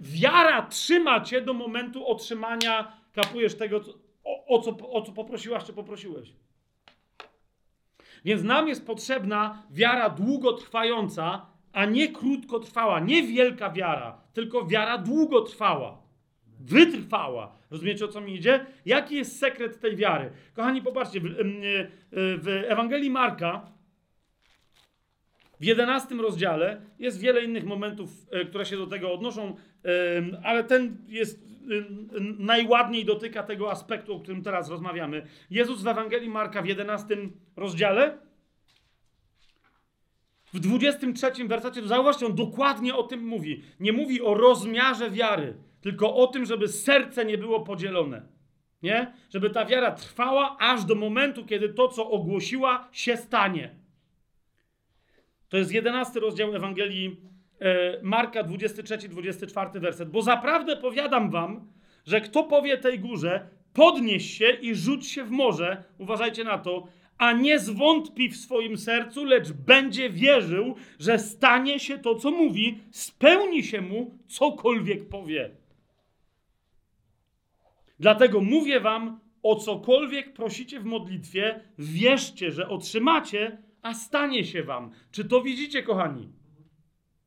[0.00, 3.80] wiara trzyma cię do momentu otrzymania, kapujesz tego,
[4.24, 6.32] o, o, co, o co poprosiłaś, czy poprosiłeś.
[8.24, 16.02] Więc nam jest potrzebna wiara długotrwająca, a nie krótkotrwała, nie wielka wiara, tylko wiara długotrwała,
[16.60, 17.52] wytrwała.
[17.70, 18.66] Rozumiecie o co mi idzie?
[18.86, 20.30] Jaki jest sekret tej wiary?
[20.54, 21.26] Kochani, popatrzcie, w,
[22.12, 23.73] w Ewangelii Marka,
[25.64, 29.56] w 11 rozdziale jest wiele innych momentów, e, które się do tego odnoszą,
[30.42, 31.44] ale ten jest
[32.38, 35.26] najładniej dotyka tego aspektu, o którym teraz rozmawiamy.
[35.50, 37.16] Jezus w Ewangelii Marka w 11
[37.56, 38.18] rozdziale,
[40.52, 43.62] w 23 wersecie, zauważcie, on dokładnie o tym mówi.
[43.80, 48.22] Nie mówi o rozmiarze wiary, tylko o tym, żeby serce nie było podzielone.
[48.82, 49.12] Nie?
[49.30, 53.83] Żeby ta wiara trwała aż do momentu, kiedy to, co ogłosiła, się stanie.
[55.54, 57.16] To jest 11 rozdział Ewangelii
[57.60, 60.10] E, Marka 23-24 werset.
[60.10, 61.72] Bo zaprawdę powiadam wam,
[62.06, 66.88] że kto powie tej górze, podnieś się i rzuć się w morze, uważajcie na to,
[67.18, 72.78] a nie zwątpi w swoim sercu, lecz będzie wierzył, że stanie się to, co mówi,
[72.90, 75.50] spełni się mu, cokolwiek powie.
[78.00, 84.90] Dlatego mówię wam, o cokolwiek prosicie w modlitwie, wierzcie, że otrzymacie, a stanie się wam.
[85.10, 86.32] Czy to widzicie, kochani?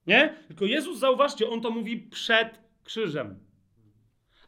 [0.08, 0.36] Nie?
[0.48, 3.40] Tylko Jezus, zauważcie, on to mówi przed krzyżem.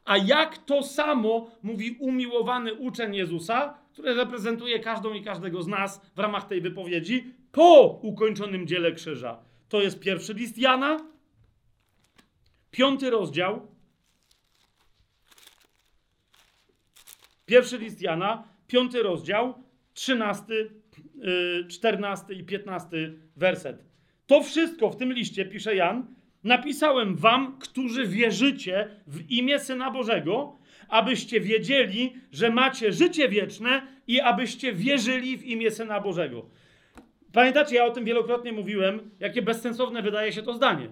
[0.05, 6.01] A jak to samo mówi umiłowany uczeń Jezusa, który reprezentuje każdą i każdego z nas
[6.15, 9.39] w ramach tej wypowiedzi, po ukończonym dziele krzyża.
[9.69, 10.97] To jest pierwszy list Jana,
[12.71, 13.67] piąty rozdział.
[17.45, 19.63] Pierwszy list Jana, piąty rozdział,
[19.93, 20.71] trzynasty,
[21.63, 23.85] y, czternasty i piętnasty werset.
[24.27, 30.59] To wszystko w tym liście, pisze Jan, napisałem wam, którzy wierzycie w imię Syna Bożego,
[30.89, 36.49] abyście wiedzieli, że macie życie wieczne i abyście wierzyli w imię Syna Bożego.
[37.33, 40.89] Pamiętacie, ja o tym wielokrotnie mówiłem, jakie bezsensowne wydaje się to zdanie.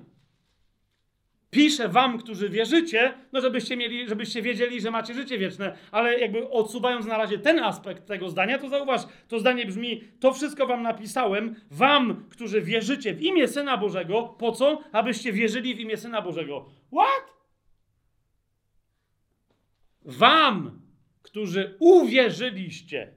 [1.49, 5.78] Piszę wam, którzy wierzycie, no żebyście mieli, żebyście wiedzieli, że macie życie wieczne.
[5.91, 10.34] Ale jakby odsuwając na razie ten aspekt tego zdania, to zauważ, to zdanie brzmi: To
[10.34, 14.36] wszystko wam napisałem, wam, którzy wierzycie w imię Syna Bożego.
[14.40, 14.84] Po co?
[14.91, 16.65] Abyście wierzyli w imię Syna Bożego.
[16.91, 17.38] What?
[20.02, 20.82] Wam,
[21.22, 23.16] którzy uwierzyliście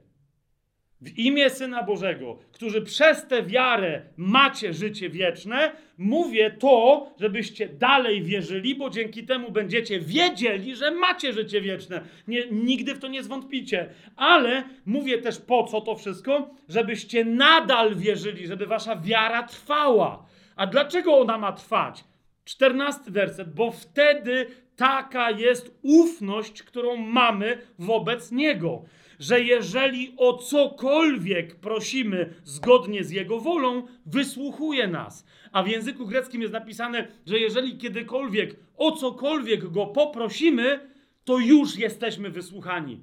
[1.01, 8.23] w imię Syna Bożego, którzy przez tę wiarę macie życie wieczne, mówię to, żebyście dalej
[8.23, 12.01] wierzyli, bo dzięki temu będziecie wiedzieli, że macie życie wieczne.
[12.27, 13.89] Nie, nigdy w to nie zwątpicie.
[14.15, 16.55] Ale mówię też po co to wszystko?
[16.69, 20.25] Żebyście nadal wierzyli, żeby wasza wiara trwała.
[20.55, 22.03] A dlaczego ona ma trwać?
[22.45, 24.45] Czternasty werset, bo wtedy
[24.75, 28.83] taka jest ufność, którą mamy wobec Niego
[29.21, 35.25] że jeżeli o cokolwiek prosimy zgodnie z Jego wolą, wysłuchuje nas.
[35.51, 40.79] A w języku greckim jest napisane, że jeżeli kiedykolwiek o cokolwiek Go poprosimy,
[41.23, 43.01] to już jesteśmy wysłuchani.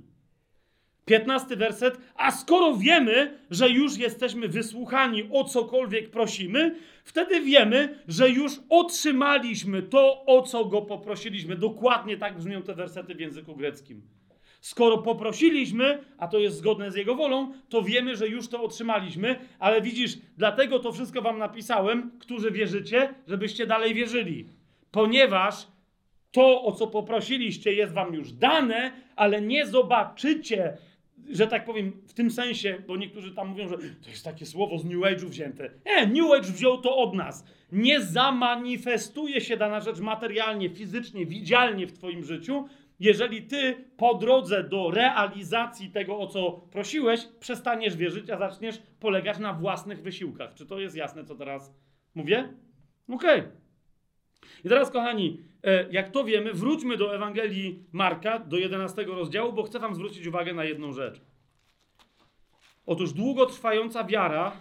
[1.05, 1.99] 15 werset.
[2.15, 6.75] A skoro wiemy, że już jesteśmy wysłuchani o cokolwiek prosimy,
[7.05, 11.57] wtedy wiemy, że już otrzymaliśmy to, o co go poprosiliśmy.
[11.57, 14.18] Dokładnie tak brzmią te wersety w języku greckim.
[14.61, 19.39] Skoro poprosiliśmy, a to jest zgodne z Jego wolą, to wiemy, że już to otrzymaliśmy,
[19.59, 24.47] ale widzisz, dlatego to wszystko Wam napisałem, którzy wierzycie, żebyście dalej wierzyli.
[24.91, 25.67] Ponieważ
[26.33, 30.79] to, o co poprosiliście, jest Wam już dane, ale nie zobaczycie
[31.31, 34.79] że tak powiem, w tym sensie, bo niektórzy tam mówią, że to jest takie słowo
[34.79, 35.71] z New Age'u wzięte.
[35.87, 37.45] Nie, New Age wziął to od nas.
[37.73, 42.69] Nie zamanifestuje się dana rzecz materialnie, fizycznie, widzialnie w Twoim życiu,
[43.01, 49.39] jeżeli Ty po drodze do realizacji tego, o co prosiłeś, przestaniesz wierzyć, a zaczniesz polegać
[49.39, 50.55] na własnych wysiłkach.
[50.55, 51.75] Czy to jest jasne, co teraz
[52.15, 52.55] mówię?
[53.09, 53.41] Okej.
[53.41, 53.53] Okay.
[54.65, 59.63] I teraz, kochani, e, jak to wiemy, wróćmy do Ewangelii Marka, do 11 rozdziału, bo
[59.63, 61.21] chcę Wam zwrócić uwagę na jedną rzecz.
[62.87, 64.53] Otóż długotrwająca wiara,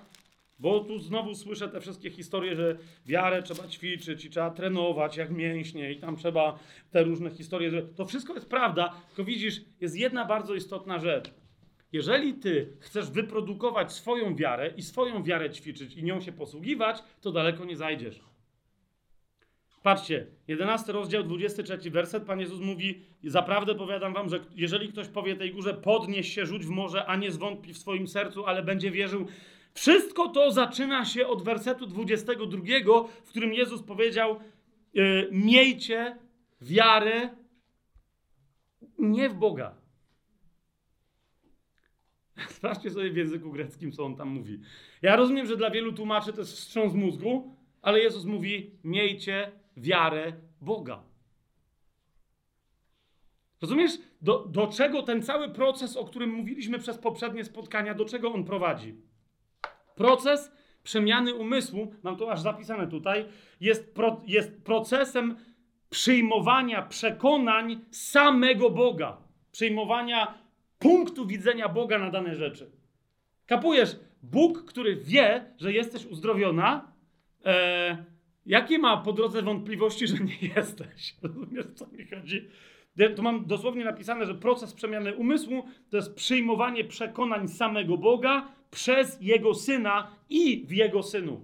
[0.59, 5.31] bo tu znowu słyszę te wszystkie historie, że wiarę trzeba ćwiczyć i trzeba trenować jak
[5.31, 6.59] mięśnie i tam trzeba
[6.91, 7.81] te różne historie.
[7.95, 11.33] To wszystko jest prawda, tylko widzisz, jest jedna bardzo istotna rzecz.
[11.91, 17.31] Jeżeli ty chcesz wyprodukować swoją wiarę i swoją wiarę ćwiczyć i nią się posługiwać, to
[17.31, 18.19] daleko nie zajdziesz.
[19.83, 25.35] Patrzcie, 11 rozdział, 23 werset, Pan Jezus mówi, zaprawdę powiadam wam, że jeżeli ktoś powie
[25.35, 28.91] tej górze, podnieś się, rzuć w morze, a nie zwątpi w swoim sercu, ale będzie
[28.91, 29.27] wierzył.
[29.77, 34.39] Wszystko to zaczyna się od wersetu 22, w którym Jezus powiedział,
[34.93, 36.17] yy, miejcie
[36.61, 37.29] wiarę
[38.99, 39.75] nie w Boga.
[42.49, 44.59] Sprawdźcie sobie w języku greckim, co on tam mówi.
[45.01, 50.33] Ja rozumiem, że dla wielu tłumaczy to jest wstrząs mózgu, ale Jezus mówi, miejcie wiarę
[50.61, 51.03] Boga.
[53.61, 53.91] Rozumiesz,
[54.21, 58.43] do, do czego ten cały proces, o którym mówiliśmy przez poprzednie spotkania, do czego on
[58.43, 59.06] prowadzi?
[59.97, 60.51] Proces
[60.83, 63.25] przemiany umysłu, mam to aż zapisane tutaj,
[63.61, 65.35] jest, pro, jest procesem
[65.89, 69.17] przyjmowania przekonań samego Boga,
[69.51, 70.33] przyjmowania
[70.79, 72.71] punktu widzenia Boga na dane rzeczy.
[73.45, 73.99] Kapujesz?
[74.23, 76.91] Bóg, który wie, że jesteś uzdrowiona,
[77.45, 78.05] e,
[78.47, 81.15] Jakie ma po drodze wątpliwości, że nie jesteś?
[81.23, 82.49] Rozumiesz, co mi chodzi?
[83.15, 89.21] Tu mam dosłownie napisane, że proces przemiany umysłu to jest przyjmowanie przekonań samego Boga przez
[89.21, 91.41] Jego Syna i w Jego Synu.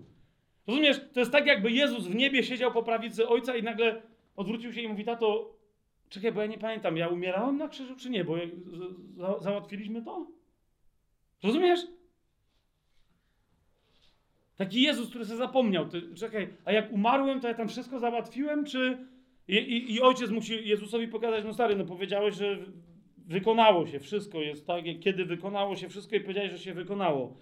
[0.67, 1.01] Rozumiesz?
[1.13, 4.01] To jest tak, jakby Jezus w niebie siedział po prawicy Ojca i nagle
[4.35, 5.57] odwrócił się i mówi, tato,
[6.09, 8.35] czekaj, bo ja nie pamiętam, ja umierałem na krzyżu czy nie, bo
[9.39, 10.27] załatwiliśmy to?
[11.43, 11.79] Rozumiesz?
[14.55, 15.89] Taki Jezus, który sobie zapomniał.
[15.89, 19.07] Ty, czekaj, a jak umarłem, to ja tam wszystko załatwiłem, czy...
[19.47, 22.57] I, i, I, ojciec musi Jezusowi pokazać, no stary, no powiedziałeś, że
[23.27, 27.37] wykonało się, wszystko jest tak, kiedy wykonało się wszystko i powiedziałeś, że się wykonało.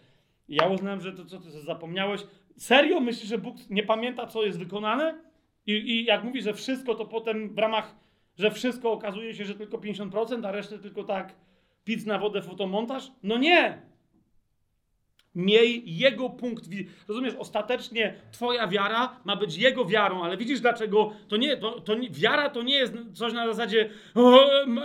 [0.47, 2.21] Ja uznałem, że to co ty zapomniałeś.
[2.57, 5.19] Serio myślisz, że Bóg nie pamięta, co jest wykonane?
[5.67, 7.95] I, I jak mówi, że wszystko, to potem w ramach,
[8.37, 11.35] że wszystko okazuje się, że tylko 50%, a resztę tylko tak
[11.83, 13.11] pic na wodę, fotomontaż?
[13.23, 13.90] No nie!
[15.35, 16.97] Miej jego punkt widzenia.
[17.07, 21.95] Rozumiesz, ostatecznie twoja wiara ma być jego wiarą, ale widzisz dlaczego to nie, to, to
[21.95, 23.89] nie, wiara to nie jest coś na zasadzie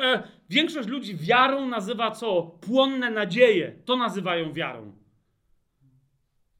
[0.02, 2.42] e, większość ludzi wiarą nazywa co?
[2.42, 3.72] Płonne nadzieje.
[3.84, 4.92] To nazywają wiarą.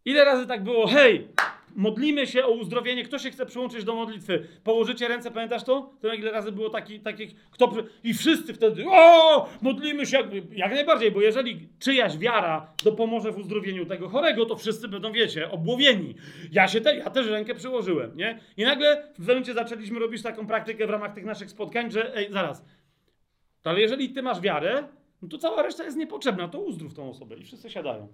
[0.05, 0.87] Ile razy tak było?
[0.87, 1.29] Hej,
[1.77, 4.49] modlimy się o uzdrowienie, kto się chce przyłączyć do modlitwy?
[4.65, 5.91] Położycie ręce, pamiętasz to?
[6.01, 7.73] To ile razy było takich, takich kto...
[8.05, 10.19] I wszyscy wtedy, o, modlimy się,
[10.53, 15.51] jak najbardziej, bo jeżeli czyjaś wiara dopomoże w uzdrowieniu tego chorego, to wszyscy będą, wiecie,
[15.51, 16.15] obłowieni.
[16.53, 18.41] Ja się te, ja też rękę przyłożyłem, nie?
[18.57, 22.17] I nagle w pewnym momencie zaczęliśmy robić taką praktykę w ramach tych naszych spotkań, że,
[22.17, 22.65] ej, zaraz,
[23.65, 24.85] ale jeżeli ty masz wiarę,
[25.23, 28.09] no to cała reszta jest niepotrzebna, to uzdrów tą osobę i wszyscy siadają.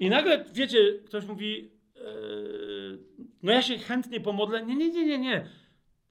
[0.00, 1.70] I nagle, wiecie, ktoś mówi,
[3.42, 4.66] no ja się chętnie pomodlę.
[4.66, 5.48] Nie, nie, nie, nie, nie.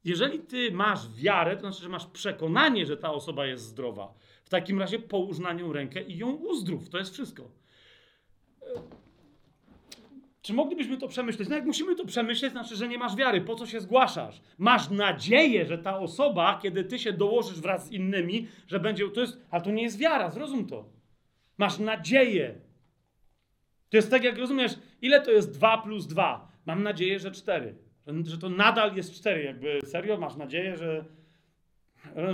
[0.03, 4.13] Jeżeli ty masz wiarę, to znaczy, że masz przekonanie, że ta osoba jest zdrowa.
[4.45, 6.89] W takim razie połóż na nią rękę i ją uzdrów.
[6.89, 7.51] To jest wszystko.
[8.61, 8.67] Yy,
[10.41, 11.49] czy moglibyśmy to przemyśleć?
[11.49, 13.41] No jak musimy to przemyśleć, znaczy, że nie masz wiary.
[13.41, 14.41] Po co się zgłaszasz?
[14.57, 19.09] Masz nadzieję, że ta osoba, kiedy ty się dołożysz wraz z innymi, że będzie...
[19.09, 19.37] To jest...
[19.51, 20.89] Ale to nie jest wiara, zrozum to.
[21.57, 22.61] Masz nadzieję,
[23.89, 26.51] to jest tak, jak rozumiesz, ile to jest 2 plus 2?
[26.65, 27.75] Mam nadzieję, że 4.
[28.23, 29.43] Że, to nadal jest 4.
[29.43, 31.05] Jakby serio masz nadzieję, że.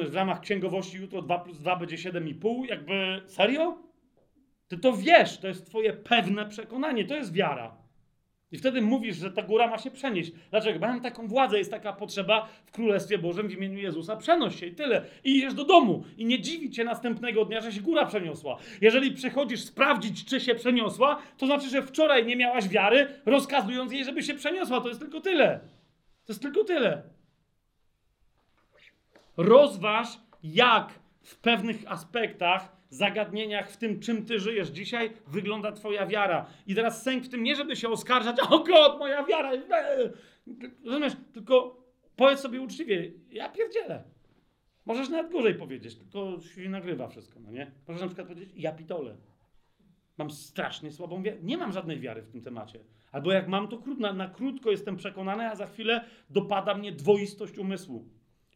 [0.09, 3.77] w ramach księgowości jutro 2 plus 2 będzie 7,5, jakby serio?
[4.67, 7.82] Ty to wiesz, to jest twoje pewne przekonanie, to jest wiara.
[8.53, 10.31] I wtedy mówisz, że ta góra ma się przenieść.
[10.51, 10.79] Dlaczego?
[10.79, 14.75] Mam taką władzę, jest taka potrzeba w Królestwie Bożym w imieniu Jezusa, przenoś się i
[14.75, 15.05] tyle.
[15.23, 18.57] I idziesz do domu i nie dziwi cię następnego dnia, że się góra przeniosła.
[18.81, 24.05] Jeżeli przychodzisz sprawdzić, czy się przeniosła, to znaczy, że wczoraj nie miałaś wiary, rozkazując jej,
[24.05, 24.81] żeby się przeniosła.
[24.81, 25.59] To jest tylko tyle.
[26.25, 27.03] To jest tylko tyle.
[29.37, 30.07] Rozważ,
[30.43, 30.89] jak
[31.21, 36.45] w pewnych aspektach zagadnieniach, w tym, czym ty żyjesz dzisiaj, wygląda twoja wiara.
[36.67, 39.51] I teraz sęk w tym nie, żeby się oskarżać, o God, moja wiara
[40.85, 41.13] Rozumiesz?
[41.33, 41.83] Tylko
[42.15, 44.03] powiedz sobie uczciwie, ja pierdzielę.
[44.85, 47.71] Możesz nawet gorzej powiedzieć, tylko się nagrywa wszystko, no nie?
[47.87, 49.17] Możesz na przykład powiedzieć, ja pitole.
[50.17, 51.37] Mam strasznie słabą wiarę.
[51.41, 52.79] Nie mam żadnej wiary w tym temacie.
[53.11, 56.91] Albo jak mam, to krót, na, na krótko jestem przekonany, a za chwilę dopada mnie
[56.91, 58.09] dwoistość umysłu.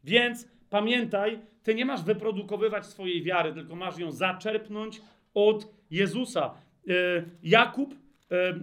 [0.04, 5.02] Więc pamiętaj, ty nie masz wyprodukowywać swojej wiary, tylko masz ją zaczerpnąć
[5.34, 6.54] od Jezusa.
[6.88, 6.94] E,
[7.44, 7.94] Jakub,
[8.32, 8.56] e, e,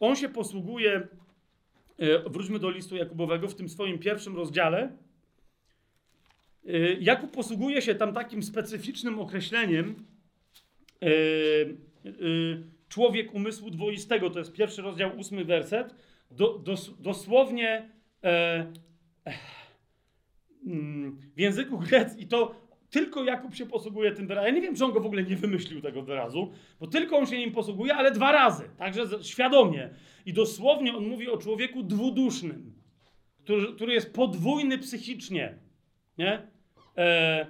[0.00, 1.08] on się posługuje,
[2.26, 4.92] wróćmy do listu Jakubowego, w tym swoim pierwszym rozdziale.
[7.00, 9.94] Jakub posługuje się tam takim specyficznym określeniem
[12.88, 15.94] człowiek umysłu dwoistego, to jest pierwszy rozdział, ósmy werset.
[16.30, 17.88] Do, dos, dosłownie
[21.36, 22.54] w języku greckim, i to
[22.90, 24.54] tylko Jakub się posługuje tym wyrazem.
[24.54, 27.26] Ja nie wiem, czy on go w ogóle nie wymyślił tego wyrazu, bo tylko on
[27.26, 29.90] się nim posługuje, ale dwa razy, także świadomie.
[30.26, 32.74] I dosłownie on mówi o człowieku dwudusznym,
[33.44, 35.58] który, który jest podwójny psychicznie,
[36.18, 36.42] nie?
[36.96, 37.46] E,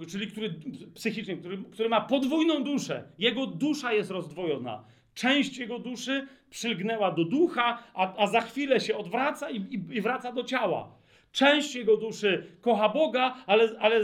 [0.00, 0.54] e, czyli który
[0.94, 3.04] psychicznie, który, który ma podwójną duszę.
[3.18, 4.84] Jego dusza jest rozdwojona.
[5.14, 10.00] Część jego duszy przylgnęła do ducha, a, a za chwilę się odwraca i, i, i
[10.00, 11.01] wraca do ciała.
[11.32, 14.00] Część jego duszy kocha Boga, ale, ale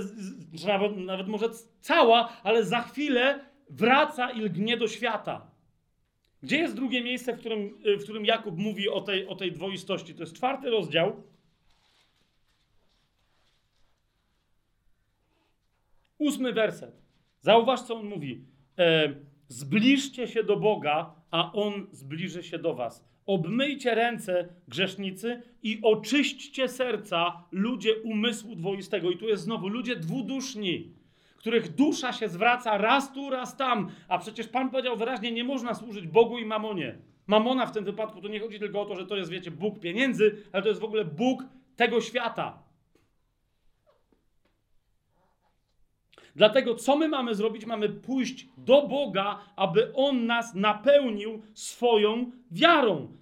[0.67, 1.47] nawet, nawet może
[1.81, 5.51] cała, ale za chwilę wraca i lgnie do świata.
[6.43, 10.15] Gdzie jest drugie miejsce, w którym, w którym Jakub mówi o tej, o tej dwoistości?
[10.15, 11.23] To jest czwarty rozdział.
[16.19, 17.03] Ósmy werset.
[17.41, 18.45] Zauważ, co on mówi.
[18.79, 19.15] E,
[19.49, 23.09] zbliżcie się do Boga, a On zbliży się do was.
[23.29, 29.11] Obmyjcie ręce, grzesznicy, i oczyśćcie serca, ludzie umysłu dwoistego.
[29.11, 30.93] I tu jest znowu ludzie dwuduszni,
[31.37, 33.91] których dusza się zwraca raz tu, raz tam.
[34.09, 36.99] A przecież Pan powiedział wyraźnie, nie można służyć Bogu i mamonie.
[37.27, 39.81] Mamona w tym wypadku to nie chodzi tylko o to, że to jest, wiecie, Bóg
[39.81, 41.45] pieniędzy, ale to jest w ogóle Bóg
[41.77, 42.63] tego świata.
[46.37, 47.67] Dlatego, co my mamy zrobić?
[47.67, 53.18] Mamy pójść do Boga, aby On nas napełnił swoją wiarą.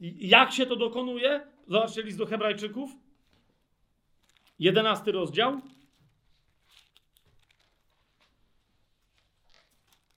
[0.00, 1.46] Jak się to dokonuje?
[1.68, 2.90] Zobaczcie list do Hebrajczyków.
[4.58, 5.60] Jedenasty rozdział.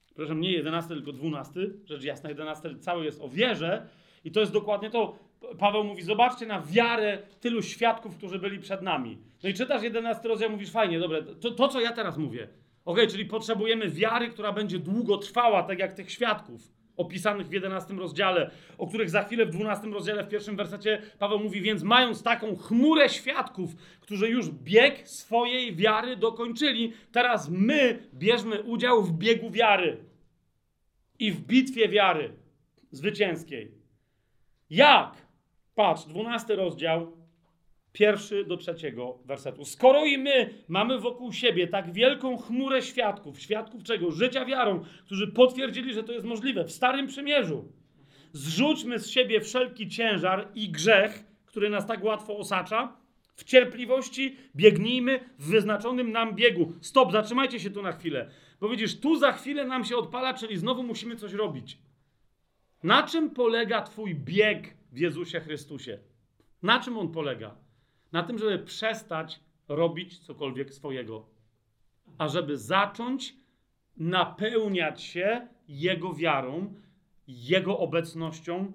[0.05, 1.73] Przepraszam, nie jedenasty, tylko dwunasty.
[1.85, 3.87] Rzecz jasna, jedenasty cały jest o wierze.
[4.25, 5.19] I to jest dokładnie to.
[5.59, 9.17] Paweł mówi, zobaczcie na wiarę tylu świadków, którzy byli przed nami.
[9.43, 12.47] No i czytasz jedenasty rozdział, mówisz, fajnie, dobre, to, to co ja teraz mówię.
[12.85, 17.93] Ok, czyli potrzebujemy wiary, która będzie długo trwała, tak jak tych świadków opisanych w 11
[17.93, 22.23] rozdziale, o których za chwilę w 12 rozdziale, w pierwszym wersecie Paweł mówi, więc mając
[22.23, 29.49] taką chmurę świadków, którzy już bieg swojej wiary dokończyli, teraz my bierzmy udział w biegu
[29.49, 29.97] wiary
[31.19, 32.33] i w bitwie wiary
[32.91, 33.71] zwycięskiej.
[34.69, 35.27] Jak?
[35.75, 37.22] Patrz, 12 rozdział,
[37.93, 39.65] pierwszy do trzeciego wersetu.
[39.65, 44.11] Skoro i my mamy wokół siebie tak wielką chmurę świadków, świadków czego?
[44.11, 47.71] Życia wiarą, którzy potwierdzili, że to jest możliwe w Starym Przymierzu.
[48.31, 52.97] Zrzućmy z siebie wszelki ciężar i grzech, który nas tak łatwo osacza.
[53.35, 56.73] W cierpliwości biegnijmy w wyznaczonym nam biegu.
[56.81, 58.29] Stop, zatrzymajcie się tu na chwilę.
[58.59, 61.77] Bo widzisz, tu za chwilę nam się odpala, czyli znowu musimy coś robić.
[62.83, 65.99] Na czym polega Twój bieg w Jezusie Chrystusie?
[66.63, 67.62] Na czym on polega?
[68.13, 71.25] Na tym, żeby przestać robić cokolwiek swojego,
[72.17, 73.35] a żeby zacząć
[73.97, 76.73] napełniać się Jego wiarą,
[77.27, 78.71] Jego obecnością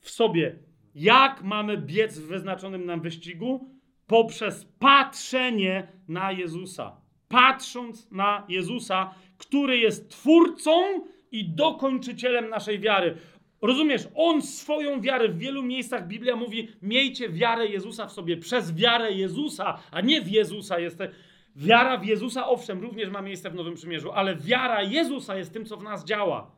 [0.00, 0.58] w sobie.
[0.94, 3.68] Jak mamy biec w wyznaczonym nam wyścigu?
[4.06, 7.00] Poprzez patrzenie na Jezusa.
[7.28, 13.16] Patrząc na Jezusa, który jest twórcą i dokończycielem naszej wiary.
[13.62, 18.74] Rozumiesz, on swoją wiarę w wielu miejscach Biblia mówi: miejcie wiarę Jezusa w sobie, przez
[18.74, 20.98] wiarę Jezusa, a nie w Jezusa jest.
[21.56, 25.66] Wiara w Jezusa, owszem, również ma miejsce w Nowym Przymierzu, ale wiara Jezusa jest tym,
[25.66, 26.50] co w nas działa.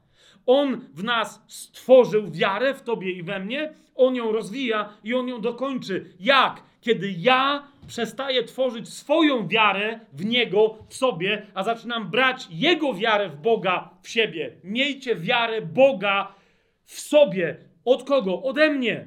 [0.46, 5.28] On w nas stworzył wiarę w tobie i we mnie, on ją rozwija i on
[5.28, 6.14] ją dokończy.
[6.20, 6.62] Jak?
[6.80, 13.28] Kiedy ja przestaję tworzyć swoją wiarę w Niego, w sobie, a zaczynam brać Jego wiarę
[13.28, 14.56] w Boga w siebie.
[14.64, 16.34] Miejcie wiarę Boga
[16.92, 17.56] w sobie.
[17.84, 18.42] Od kogo?
[18.42, 19.06] Ode mnie.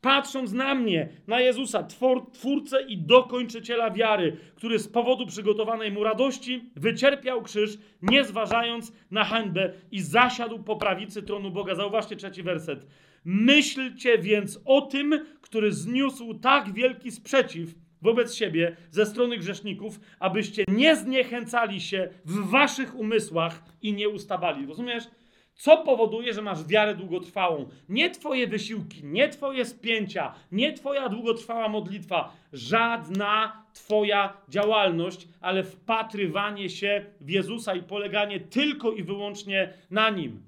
[0.00, 6.04] Patrząc na mnie, na Jezusa, twor, twórcę i dokończyciela wiary, który z powodu przygotowanej mu
[6.04, 11.74] radości wycierpiał krzyż, nie zważając na hańbę i zasiadł po prawicy tronu Boga.
[11.74, 12.86] Zauważcie trzeci werset.
[13.24, 20.64] Myślcie więc o tym, który zniósł tak wielki sprzeciw wobec siebie ze strony grzeszników, abyście
[20.68, 24.66] nie zniechęcali się w waszych umysłach i nie ustawali.
[24.66, 25.04] Rozumiesz?
[25.54, 27.68] Co powoduje, że masz wiarę długotrwałą?
[27.88, 36.70] Nie Twoje wysiłki, nie Twoje spięcia, nie Twoja długotrwała modlitwa, żadna Twoja działalność, ale wpatrywanie
[36.70, 40.42] się w Jezusa i poleganie tylko i wyłącznie na Nim.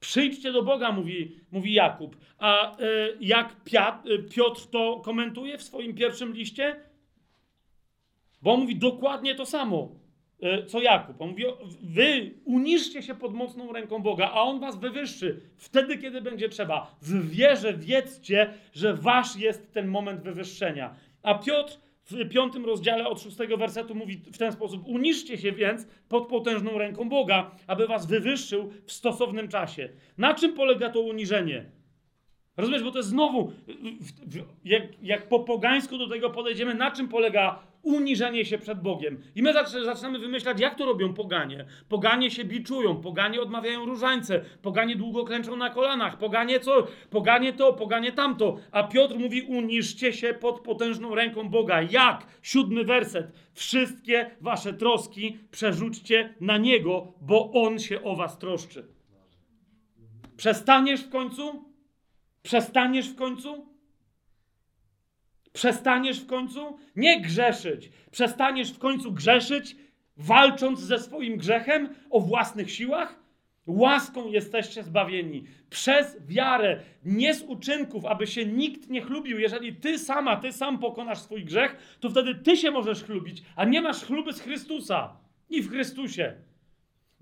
[0.00, 2.16] Przyjdźcie do Boga, mówi, mówi Jakub.
[2.38, 3.56] A y, jak
[4.34, 6.80] Piotr to komentuje w swoim pierwszym liście?
[8.42, 10.01] Bo on mówi dokładnie to samo.
[10.42, 11.20] E, co Jakub.
[11.20, 11.44] On mówi,
[11.82, 16.96] wy uniszcie się pod mocną ręką Boga, a On was wywyższy wtedy, kiedy będzie trzeba.
[17.02, 20.94] W wierze wiedzcie, że wasz jest ten moment wywyższenia.
[21.22, 21.78] A Piotr
[22.10, 26.78] w piątym rozdziale od szóstego wersetu mówi w ten sposób: Uniszcie się więc pod potężną
[26.78, 29.88] ręką Boga, aby was wywyższył w stosownym czasie.
[30.18, 31.64] Na czym polega to uniżenie?
[32.56, 33.52] Rozumiesz, bo to jest znowu,
[34.64, 39.22] jak, jak po pogańsku do tego podejdziemy, na czym polega uniżenie się przed Bogiem.
[39.34, 39.52] I my
[39.84, 41.64] zaczynamy wymyślać, jak to robią poganie.
[41.88, 47.72] Poganie się biczują, poganie odmawiają różańce, poganie długo klęczą na kolanach, poganie co, poganie to,
[47.72, 48.56] poganie tamto.
[48.70, 51.82] A Piotr mówi, uniżcie się pod potężną ręką Boga.
[51.82, 52.26] Jak?
[52.42, 53.32] Siódmy werset.
[53.54, 58.86] Wszystkie wasze troski przerzućcie na Niego, bo On się o was troszczy.
[60.36, 61.64] Przestaniesz w końcu?
[62.42, 63.71] Przestaniesz w końcu?
[65.52, 67.90] Przestaniesz w końcu nie grzeszyć.
[68.10, 69.76] Przestaniesz w końcu grzeszyć,
[70.16, 73.22] walcząc ze swoim grzechem o własnych siłach?
[73.66, 79.38] Łaską jesteście zbawieni przez wiarę, nie z uczynków, aby się nikt nie chlubił.
[79.38, 83.64] Jeżeli ty sama, ty sam pokonasz swój grzech, to wtedy ty się możesz chlubić, a
[83.64, 85.16] nie masz chluby z Chrystusa
[85.50, 86.34] i w Chrystusie.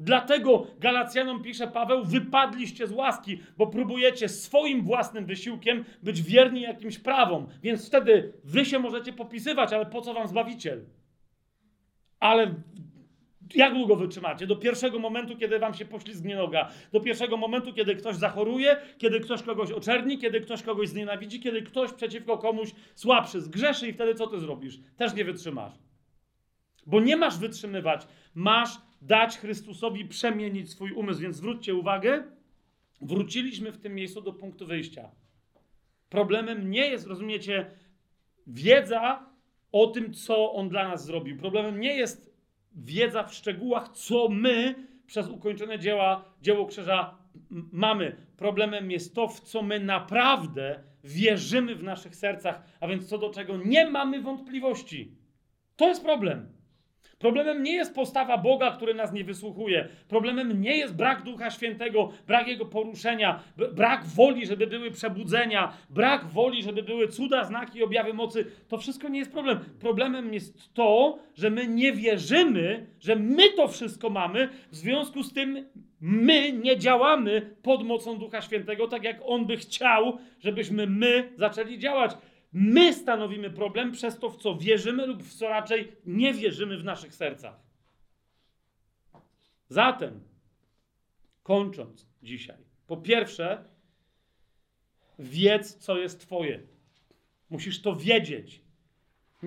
[0.01, 6.99] Dlatego Galacjanom pisze Paweł, wypadliście z łaski, bo próbujecie swoim własnym wysiłkiem być wierni jakimś
[6.99, 7.47] prawom.
[7.63, 10.85] Więc wtedy wy się możecie popisywać, ale po co wam Zbawiciel?
[12.21, 12.55] Ale
[13.55, 14.47] jak długo wytrzymacie?
[14.47, 16.71] Do pierwszego momentu, kiedy wam się poślizgnie noga.
[16.93, 21.63] Do pierwszego momentu, kiedy ktoś zachoruje, kiedy ktoś kogoś oczerni, kiedy ktoś kogoś znienawidzi, kiedy
[21.63, 24.79] ktoś przeciwko komuś słabszy zgrzeszy i wtedy co ty zrobisz?
[24.97, 25.73] Też nie wytrzymasz.
[26.87, 28.71] Bo nie masz wytrzymywać, masz
[29.01, 31.21] dać Chrystusowi przemienić swój umysł.
[31.21, 32.25] Więc zwróćcie uwagę,
[33.01, 35.11] wróciliśmy w tym miejscu do punktu wyjścia.
[36.09, 37.71] Problemem nie jest, rozumiecie,
[38.47, 39.27] wiedza
[39.73, 41.37] o tym, co on dla nas zrobił.
[41.37, 42.31] Problemem nie jest
[42.73, 44.75] wiedza w szczegółach, co my
[45.07, 47.19] przez ukończone dzieła, dzieło krzyża
[47.73, 48.17] mamy.
[48.37, 53.31] Problemem jest to, w co my naprawdę wierzymy w naszych sercach, a więc co do
[53.31, 55.17] czego nie mamy wątpliwości.
[55.77, 56.60] To jest problem.
[57.21, 59.89] Problemem nie jest postawa Boga, który nas nie wysłuchuje.
[60.09, 63.43] Problemem nie jest brak Ducha Świętego, brak Jego poruszenia,
[63.73, 68.47] brak woli, żeby były przebudzenia, brak woli, żeby były cuda, znaki objawy mocy.
[68.69, 69.59] To wszystko nie jest problem.
[69.81, 75.33] Problemem jest to, że my nie wierzymy, że my to wszystko mamy, w związku z
[75.33, 75.67] tym
[76.01, 81.79] my nie działamy pod mocą Ducha Świętego, tak jak On by chciał, żebyśmy my zaczęli
[81.79, 82.13] działać.
[82.53, 86.85] My stanowimy problem przez to, w co wierzymy lub w co raczej nie wierzymy w
[86.85, 87.61] naszych sercach.
[89.69, 90.21] Zatem,
[91.43, 92.57] kończąc dzisiaj,
[92.87, 93.65] po pierwsze,
[95.19, 96.61] wiedz, co jest Twoje.
[97.51, 98.61] Musisz to wiedzieć.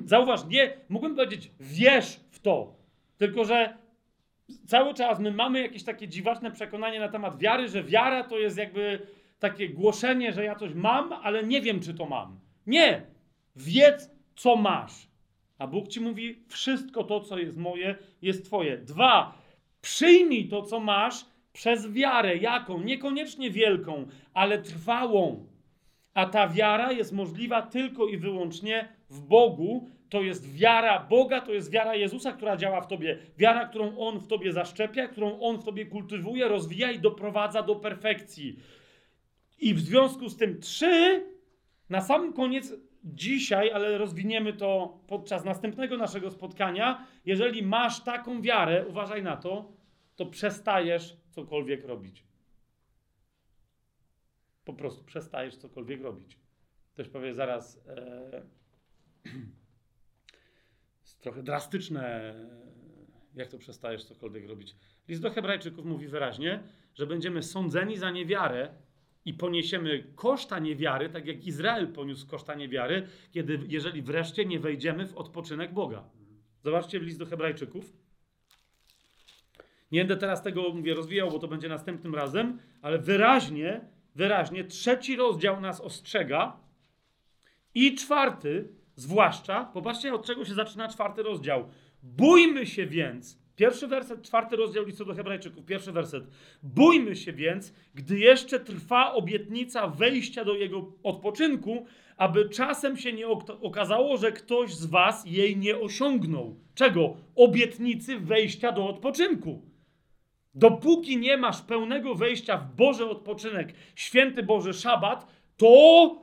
[0.05, 2.75] Zauważ, nie, mógłbym powiedzieć, wierz w to,
[3.17, 3.77] tylko że
[4.67, 8.57] cały czas my mamy jakieś takie dziwaczne przekonanie na temat wiary, że wiara to jest
[8.57, 9.07] jakby
[9.39, 12.39] takie głoszenie, że ja coś mam, ale nie wiem, czy to mam.
[12.67, 13.01] Nie.
[13.55, 15.07] Wiedz, co masz.
[15.57, 18.77] A Bóg ci mówi: wszystko to, co jest moje, jest Twoje.
[18.77, 19.37] Dwa.
[19.81, 22.37] Przyjmij to, co masz przez wiarę.
[22.37, 22.81] Jaką?
[22.81, 25.47] Niekoniecznie wielką, ale trwałą.
[26.13, 29.89] A ta wiara jest możliwa tylko i wyłącznie w Bogu.
[30.09, 33.17] To jest wiara Boga, to jest wiara Jezusa, która działa w tobie.
[33.37, 37.75] Wiara, którą On w tobie zaszczepia, którą On w tobie kultywuje, rozwija i doprowadza do
[37.75, 38.59] perfekcji.
[39.59, 41.25] I w związku z tym trzy
[41.93, 47.07] na sam koniec dzisiaj, ale rozwiniemy to podczas następnego naszego spotkania.
[47.25, 49.71] Jeżeli masz taką wiarę, uważaj na to,
[50.15, 52.23] to przestajesz cokolwiek robić.
[54.65, 56.39] Po prostu przestajesz cokolwiek robić.
[56.93, 58.41] Ktoś powie zaraz, e,
[61.01, 62.35] jest trochę drastyczne,
[63.35, 64.75] jak to przestajesz cokolwiek robić.
[65.07, 66.63] List do Hebrajczyków mówi wyraźnie,
[66.95, 68.69] że będziemy sądzeni za niewiarę
[69.25, 75.07] i poniesiemy koszta niewiary, tak jak Izrael poniósł koszta niewiary, kiedy, jeżeli wreszcie nie wejdziemy
[75.07, 76.03] w odpoczynek Boga.
[76.63, 77.93] Zobaczcie list do Hebrajczyków.
[79.91, 83.81] Nie będę teraz tego mówię, rozwijał, bo to będzie następnym razem, ale wyraźnie,
[84.15, 86.59] wyraźnie trzeci rozdział nas ostrzega
[87.75, 91.69] i czwarty, zwłaszcza, popatrzcie od czego się zaczyna czwarty rozdział.
[92.03, 96.23] Bójmy się więc, pierwszy werset, czwarty rozdział listu do Hebrajczyków, pierwszy werset.
[96.63, 101.85] Bójmy się więc, gdy jeszcze trwa obietnica wejścia do jego odpoczynku,
[102.17, 106.55] aby czasem się nie ok- okazało, że ktoś z was jej nie osiągnął.
[106.75, 107.15] Czego?
[107.35, 109.61] Obietnicy wejścia do odpoczynku.
[110.55, 115.27] Dopóki nie masz pełnego wejścia w Boży odpoczynek, święty Boży szabat,
[115.57, 116.22] to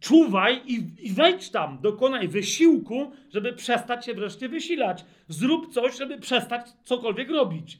[0.00, 5.04] czuwaj i, i wejdź tam, dokonaj wysiłku, żeby przestać się wreszcie wysilać.
[5.28, 7.78] Zrób coś, żeby przestać cokolwiek robić.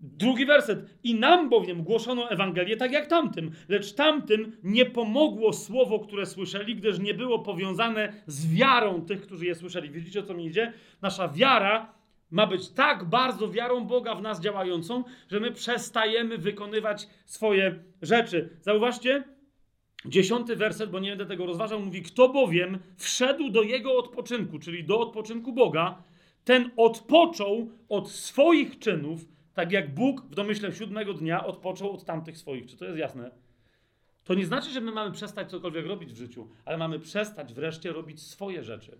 [0.00, 0.98] Drugi werset.
[1.02, 6.76] I nam bowiem głoszono Ewangelię tak jak tamtym, lecz tamtym nie pomogło słowo, które słyszeli,
[6.76, 9.90] gdyż nie było powiązane z wiarą tych, którzy je słyszeli.
[9.90, 10.72] Widzicie o co mi idzie?
[11.02, 11.99] Nasza wiara
[12.30, 18.56] ma być tak bardzo wiarą Boga w nas działającą, że my przestajemy wykonywać swoje rzeczy.
[18.60, 19.24] Zauważcie,
[20.04, 24.84] dziesiąty werset, bo nie będę tego rozważał, mówi: Kto bowiem wszedł do jego odpoczynku, czyli
[24.84, 26.02] do odpoczynku Boga,
[26.44, 29.24] ten odpoczął od swoich czynów,
[29.54, 32.66] tak jak Bóg w domyśle siódmego dnia odpoczął od tamtych swoich.
[32.66, 33.30] Czy to jest jasne?
[34.24, 37.92] To nie znaczy, że my mamy przestać cokolwiek robić w życiu, ale mamy przestać wreszcie
[37.92, 38.98] robić swoje rzeczy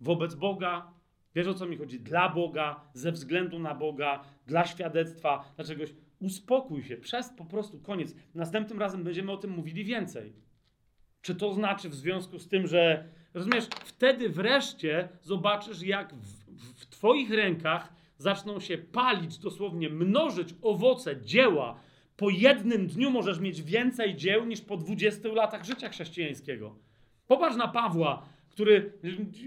[0.00, 0.92] wobec Boga.
[1.34, 2.00] Wiesz o co mi chodzi?
[2.00, 5.94] Dla Boga, ze względu na Boga, dla świadectwa, dla czegoś.
[6.20, 8.14] Uspokój się, przez po prostu koniec.
[8.34, 10.32] Następnym razem będziemy o tym mówili więcej.
[11.22, 16.86] Czy to znaczy w związku z tym, że rozumiesz, wtedy wreszcie zobaczysz, jak w, w,
[16.86, 21.80] Twoich rękach zaczną się palić, dosłownie mnożyć owoce dzieła.
[22.16, 26.78] Po jednym dniu możesz mieć więcej dzieł niż po 20 latach życia chrześcijańskiego.
[27.26, 28.28] Popatrz na Pawła,
[28.58, 28.92] który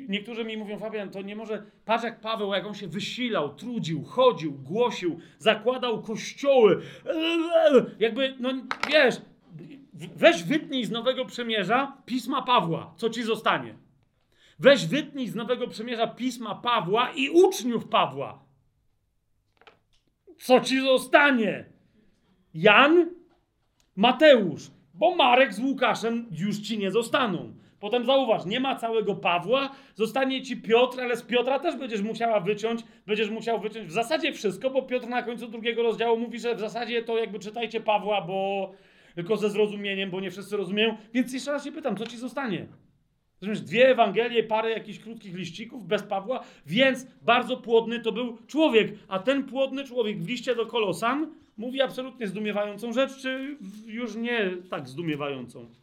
[0.07, 1.63] niektórzy mi mówią, Fabian, to nie może.
[1.85, 6.81] Patrz jak Paweł, jak on się wysilał, trudził, chodził, głosił, zakładał kościoły.
[7.99, 8.53] Jakby, no
[8.89, 9.21] wiesz,
[9.93, 13.75] weź wytnij z Nowego Przymierza pisma Pawła, co ci zostanie.
[14.59, 18.43] Weź wytnij z Nowego Przymierza pisma Pawła i uczniów Pawła.
[20.37, 21.65] Co ci zostanie?
[22.53, 23.09] Jan,
[23.95, 27.60] Mateusz, bo Marek z Łukaszem już ci nie zostaną.
[27.81, 32.39] Potem zauważ, nie ma całego Pawła, zostanie ci Piotr, ale z Piotra też będziesz musiała
[32.39, 36.55] wyciąć, będziesz musiał wyciąć w zasadzie wszystko, bo Piotr na końcu drugiego rozdziału mówi, że
[36.55, 38.71] w zasadzie to jakby czytajcie Pawła, bo
[39.15, 40.97] tylko ze zrozumieniem, bo nie wszyscy rozumieją.
[41.13, 42.67] Więc jeszcze raz się pytam, co ci zostanie?
[43.41, 48.91] Rozumiesz, dwie Ewangelie, parę jakichś krótkich liścików bez Pawła, więc bardzo płodny to był człowiek.
[49.07, 54.51] A ten płodny człowiek w liście do Kolosan mówi absolutnie zdumiewającą rzecz, czy już nie
[54.69, 55.80] tak zdumiewającą.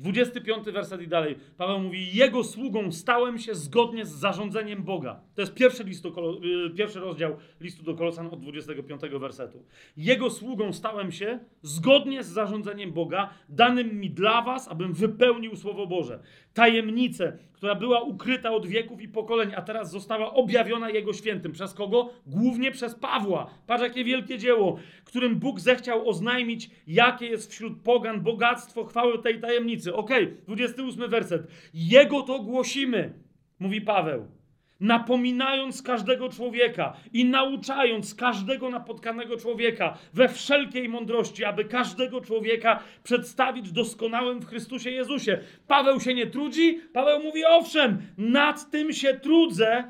[0.00, 1.36] 25 werset i dalej.
[1.56, 5.20] Paweł mówi: Jego sługą stałem się zgodnie z zarządzeniem Boga.
[5.34, 9.64] To jest pierwszy, y, pierwszy rozdział listu do Kolosan od 25 wersetu.
[9.96, 15.86] Jego sługą stałem się zgodnie z zarządzeniem Boga, danym mi dla was, abym wypełnił Słowo
[15.86, 16.20] Boże.
[16.54, 21.52] Tajemnicę, która była ukryta od wieków i pokoleń, a teraz została objawiona Jego świętym.
[21.52, 22.10] Przez kogo?
[22.26, 23.50] Głównie przez Pawła.
[23.66, 29.40] Patrz, jakie wielkie dzieło, którym Bóg zechciał oznajmić, jakie jest wśród pogan bogactwo chwały tej
[29.40, 29.94] tajemnicy.
[29.94, 31.46] Okej, okay, 28 werset.
[31.74, 33.12] Jego to głosimy,
[33.58, 34.39] mówi Paweł
[34.80, 43.72] napominając każdego człowieka i nauczając każdego napotkanego człowieka we wszelkiej mądrości, aby każdego człowieka przedstawić
[43.72, 45.38] doskonałym w Chrystusie Jezusie.
[45.66, 49.84] Paweł się nie trudzi, Paweł mówi: Owszem, nad tym się trudzę,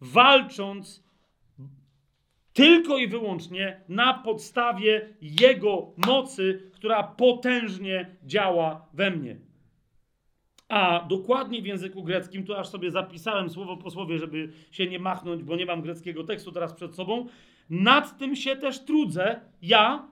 [0.00, 1.10] walcząc
[2.52, 9.49] tylko i wyłącznie na podstawie Jego mocy, która potężnie działa we mnie.
[10.70, 14.98] A dokładnie w języku greckim, tu aż sobie zapisałem słowo po słowie, żeby się nie
[14.98, 17.26] machnąć, bo nie mam greckiego tekstu teraz przed sobą.
[17.70, 20.08] Nad tym się też trudzę, ja,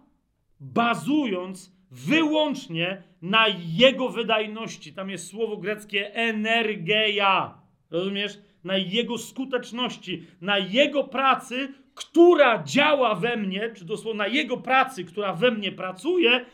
[0.61, 3.47] bazując wyłącznie na
[3.79, 4.93] jego wydajności.
[4.93, 7.55] Tam jest słowo greckie energeia.
[7.91, 8.39] Rozumiesz?
[8.65, 15.05] Na jego skuteczności, na jego pracy, która działa we mnie, czy dosłownie na jego pracy,
[15.05, 16.45] która we mnie pracuje,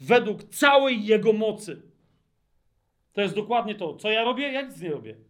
[0.00, 1.91] według całej jego mocy.
[3.12, 3.96] To jest dokładnie to.
[3.96, 4.52] Co ja robię?
[4.52, 5.14] Ja nic nie robię.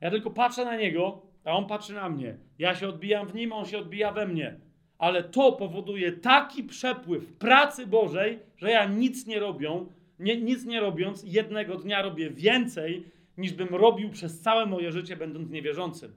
[0.00, 2.36] Ja tylko patrzę na niego, a on patrzy na mnie.
[2.58, 4.60] Ja się odbijam w nim, on się odbija we mnie.
[4.98, 9.86] Ale to powoduje taki przepływ pracy Bożej, że ja nic nie robią,
[10.18, 13.04] nie, nic nie robiąc, jednego dnia robię więcej,
[13.38, 16.12] niż bym robił przez całe moje życie, będąc niewierzącym.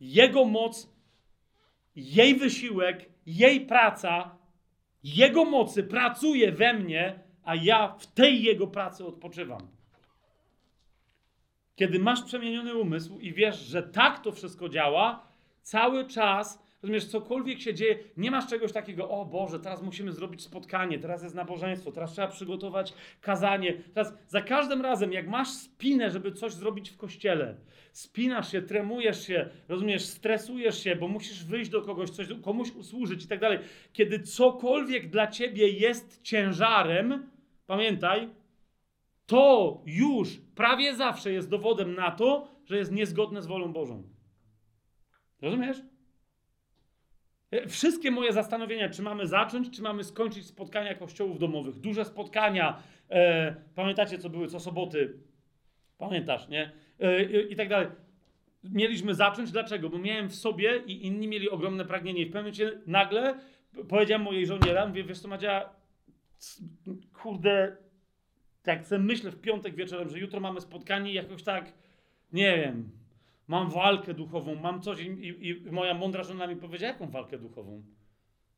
[0.00, 0.92] Jego moc,
[1.96, 4.36] jej wysiłek, jej praca,
[5.04, 9.60] jego mocy pracuje we mnie, a ja w tej jego pracy odpoczywam.
[11.76, 15.26] Kiedy masz przemieniony umysł i wiesz, że tak to wszystko działa,
[15.62, 20.42] cały czas, rozumiesz, cokolwiek się dzieje, nie masz czegoś takiego, o Boże, teraz musimy zrobić
[20.42, 23.74] spotkanie, teraz jest nabożeństwo, teraz trzeba przygotować kazanie.
[23.94, 27.56] Teraz za każdym razem, jak masz spinę, żeby coś zrobić w kościele,
[27.92, 33.24] spinasz się, tremujesz się, rozumiesz, stresujesz się, bo musisz wyjść do kogoś, coś komuś usłużyć
[33.24, 33.58] i tak dalej.
[33.92, 37.35] Kiedy cokolwiek dla ciebie jest ciężarem,
[37.66, 38.28] pamiętaj,
[39.26, 44.02] to już prawie zawsze jest dowodem na to, że jest niezgodne z wolą Bożą.
[45.42, 45.76] Rozumiesz?
[47.50, 52.82] E, Wszystkie moje zastanowienia, czy mamy zacząć, czy mamy skończyć spotkania kościołów domowych, duże spotkania,
[53.10, 55.14] e, pamiętacie co były co soboty,
[55.98, 56.72] pamiętasz, nie?
[57.00, 57.88] E, i, I tak dalej.
[58.64, 59.88] Mieliśmy zacząć, dlaczego?
[59.90, 62.20] Bo miałem w sobie i inni mieli ogromne pragnienie.
[62.20, 63.38] I w pewnym momencie nagle
[63.88, 65.70] powiedziałem mojej żonie, mówię, wiesz co Madzia,
[67.12, 67.76] kurde,
[68.62, 71.72] tak sobie myślę w piątek wieczorem, że jutro mamy spotkanie i jakoś tak,
[72.32, 72.90] nie wiem,
[73.48, 77.38] mam walkę duchową, mam coś i, i, i moja mądra żona mi powiedziała, jaką walkę
[77.38, 77.82] duchową?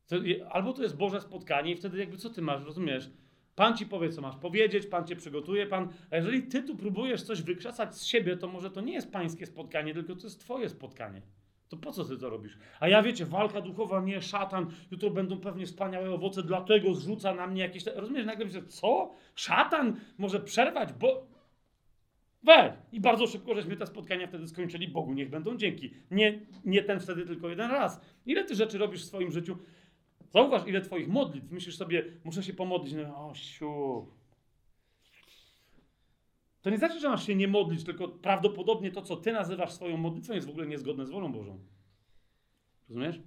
[0.06, 0.16] To,
[0.50, 3.10] albo to jest Boże spotkanie i wtedy jakby co ty masz, rozumiesz?
[3.54, 5.88] Pan ci powie, co masz powiedzieć, Pan cię przygotuje, Pan...
[6.10, 9.46] A jeżeli ty tu próbujesz coś wykrzesać z siebie, to może to nie jest pańskie
[9.46, 11.22] spotkanie, tylko to jest twoje spotkanie.
[11.68, 12.58] To po co ty to robisz?
[12.80, 17.46] A ja wiecie, walka duchowa, nie, szatan, jutro będą pewnie wspaniałe owoce, dlatego zrzuca na
[17.46, 17.86] mnie jakieś...
[17.86, 19.14] Rozumiesz, nagle myślę, co?
[19.34, 21.26] Szatan może przerwać, bo...
[22.42, 22.72] Weź!
[22.92, 24.88] I bardzo szybko żeśmy te spotkania wtedy skończyli.
[24.88, 25.90] Bogu niech będą dzięki.
[26.10, 28.00] Nie, nie ten wtedy, tylko jeden raz.
[28.26, 29.56] Ile ty rzeczy robisz w swoim życiu?
[30.30, 31.50] Zauważ, ile twoich modlitw.
[31.50, 32.94] Myślisz sobie, muszę się pomodlić.
[32.94, 34.06] No, o, siu.
[36.62, 39.96] To nie znaczy, że masz się nie modlić, tylko prawdopodobnie to, co ty nazywasz swoją
[39.96, 41.58] modlitwą, jest w ogóle niezgodne z wolą Bożą.
[42.88, 43.20] Rozumiesz?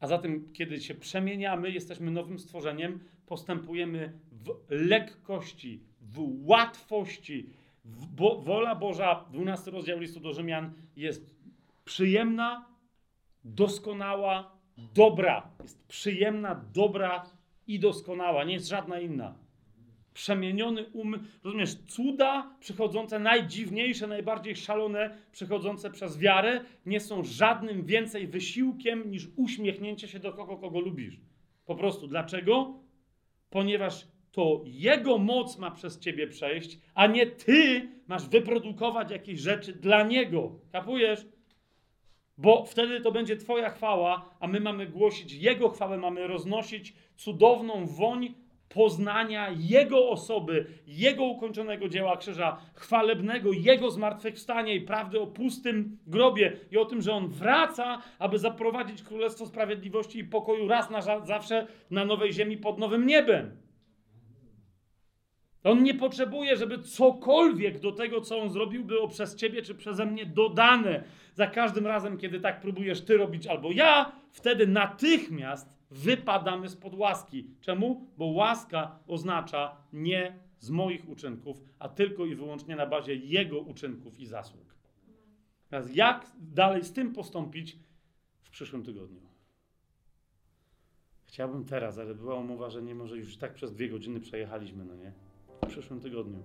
[0.00, 7.50] A zatem, kiedy się przemieniamy, jesteśmy nowym stworzeniem, postępujemy w lekkości, w łatwości.
[7.84, 11.36] W, bo, wola Boża, 12 rozdział listu do Rzymian, jest
[11.84, 12.68] przyjemna,
[13.44, 14.56] doskonała,
[14.94, 15.50] dobra.
[15.62, 17.26] Jest przyjemna, dobra
[17.66, 18.44] i doskonała.
[18.44, 19.34] Nie jest żadna inna.
[20.14, 28.26] Przemieniony umysł, rozumiesz, cuda przychodzące, najdziwniejsze, najbardziej szalone, przychodzące przez wiarę, nie są żadnym więcej
[28.26, 31.20] wysiłkiem niż uśmiechnięcie się do kogo, kogo lubisz.
[31.64, 32.06] Po prostu.
[32.06, 32.74] Dlaczego?
[33.50, 39.72] Ponieważ to Jego moc ma przez ciebie przejść, a nie ty masz wyprodukować jakieś rzeczy
[39.72, 40.60] dla Niego.
[40.72, 41.26] Kapujesz?
[42.38, 47.86] Bo wtedy to będzie Twoja chwała, a my mamy głosić Jego chwałę, mamy roznosić cudowną
[47.86, 48.34] woń
[48.74, 56.52] poznania Jego osoby, Jego ukończonego dzieła krzyża, chwalebnego, Jego zmartwychwstania i prawdy o pustym grobie
[56.70, 61.20] i o tym, że On wraca, aby zaprowadzić Królestwo Sprawiedliwości i pokoju raz na za-
[61.20, 63.56] zawsze na nowej ziemi pod nowym niebem.
[65.64, 70.06] On nie potrzebuje, żeby cokolwiek do tego, co on zrobił, było przez ciebie czy przeze
[70.06, 71.04] mnie dodane.
[71.34, 77.50] Za każdym razem, kiedy tak próbujesz ty robić albo ja, wtedy natychmiast wypadamy spod łaski.
[77.60, 78.06] Czemu?
[78.16, 84.20] Bo łaska oznacza nie z moich uczynków, a tylko i wyłącznie na bazie jego uczynków
[84.20, 84.74] i zasług.
[85.68, 87.78] Teraz jak dalej z tym postąpić
[88.42, 89.20] w przyszłym tygodniu?
[91.24, 94.94] Chciałbym teraz, ale była umowa, że nie może już tak przez dwie godziny przejechaliśmy, no
[94.94, 95.12] nie?
[95.62, 96.42] W przyszłym tygodniu.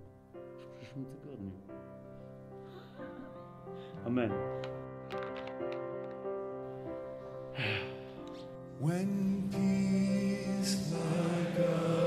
[0.58, 1.52] W przyszłym tygodniu.
[4.06, 4.32] Amen.
[8.80, 12.07] When peace like a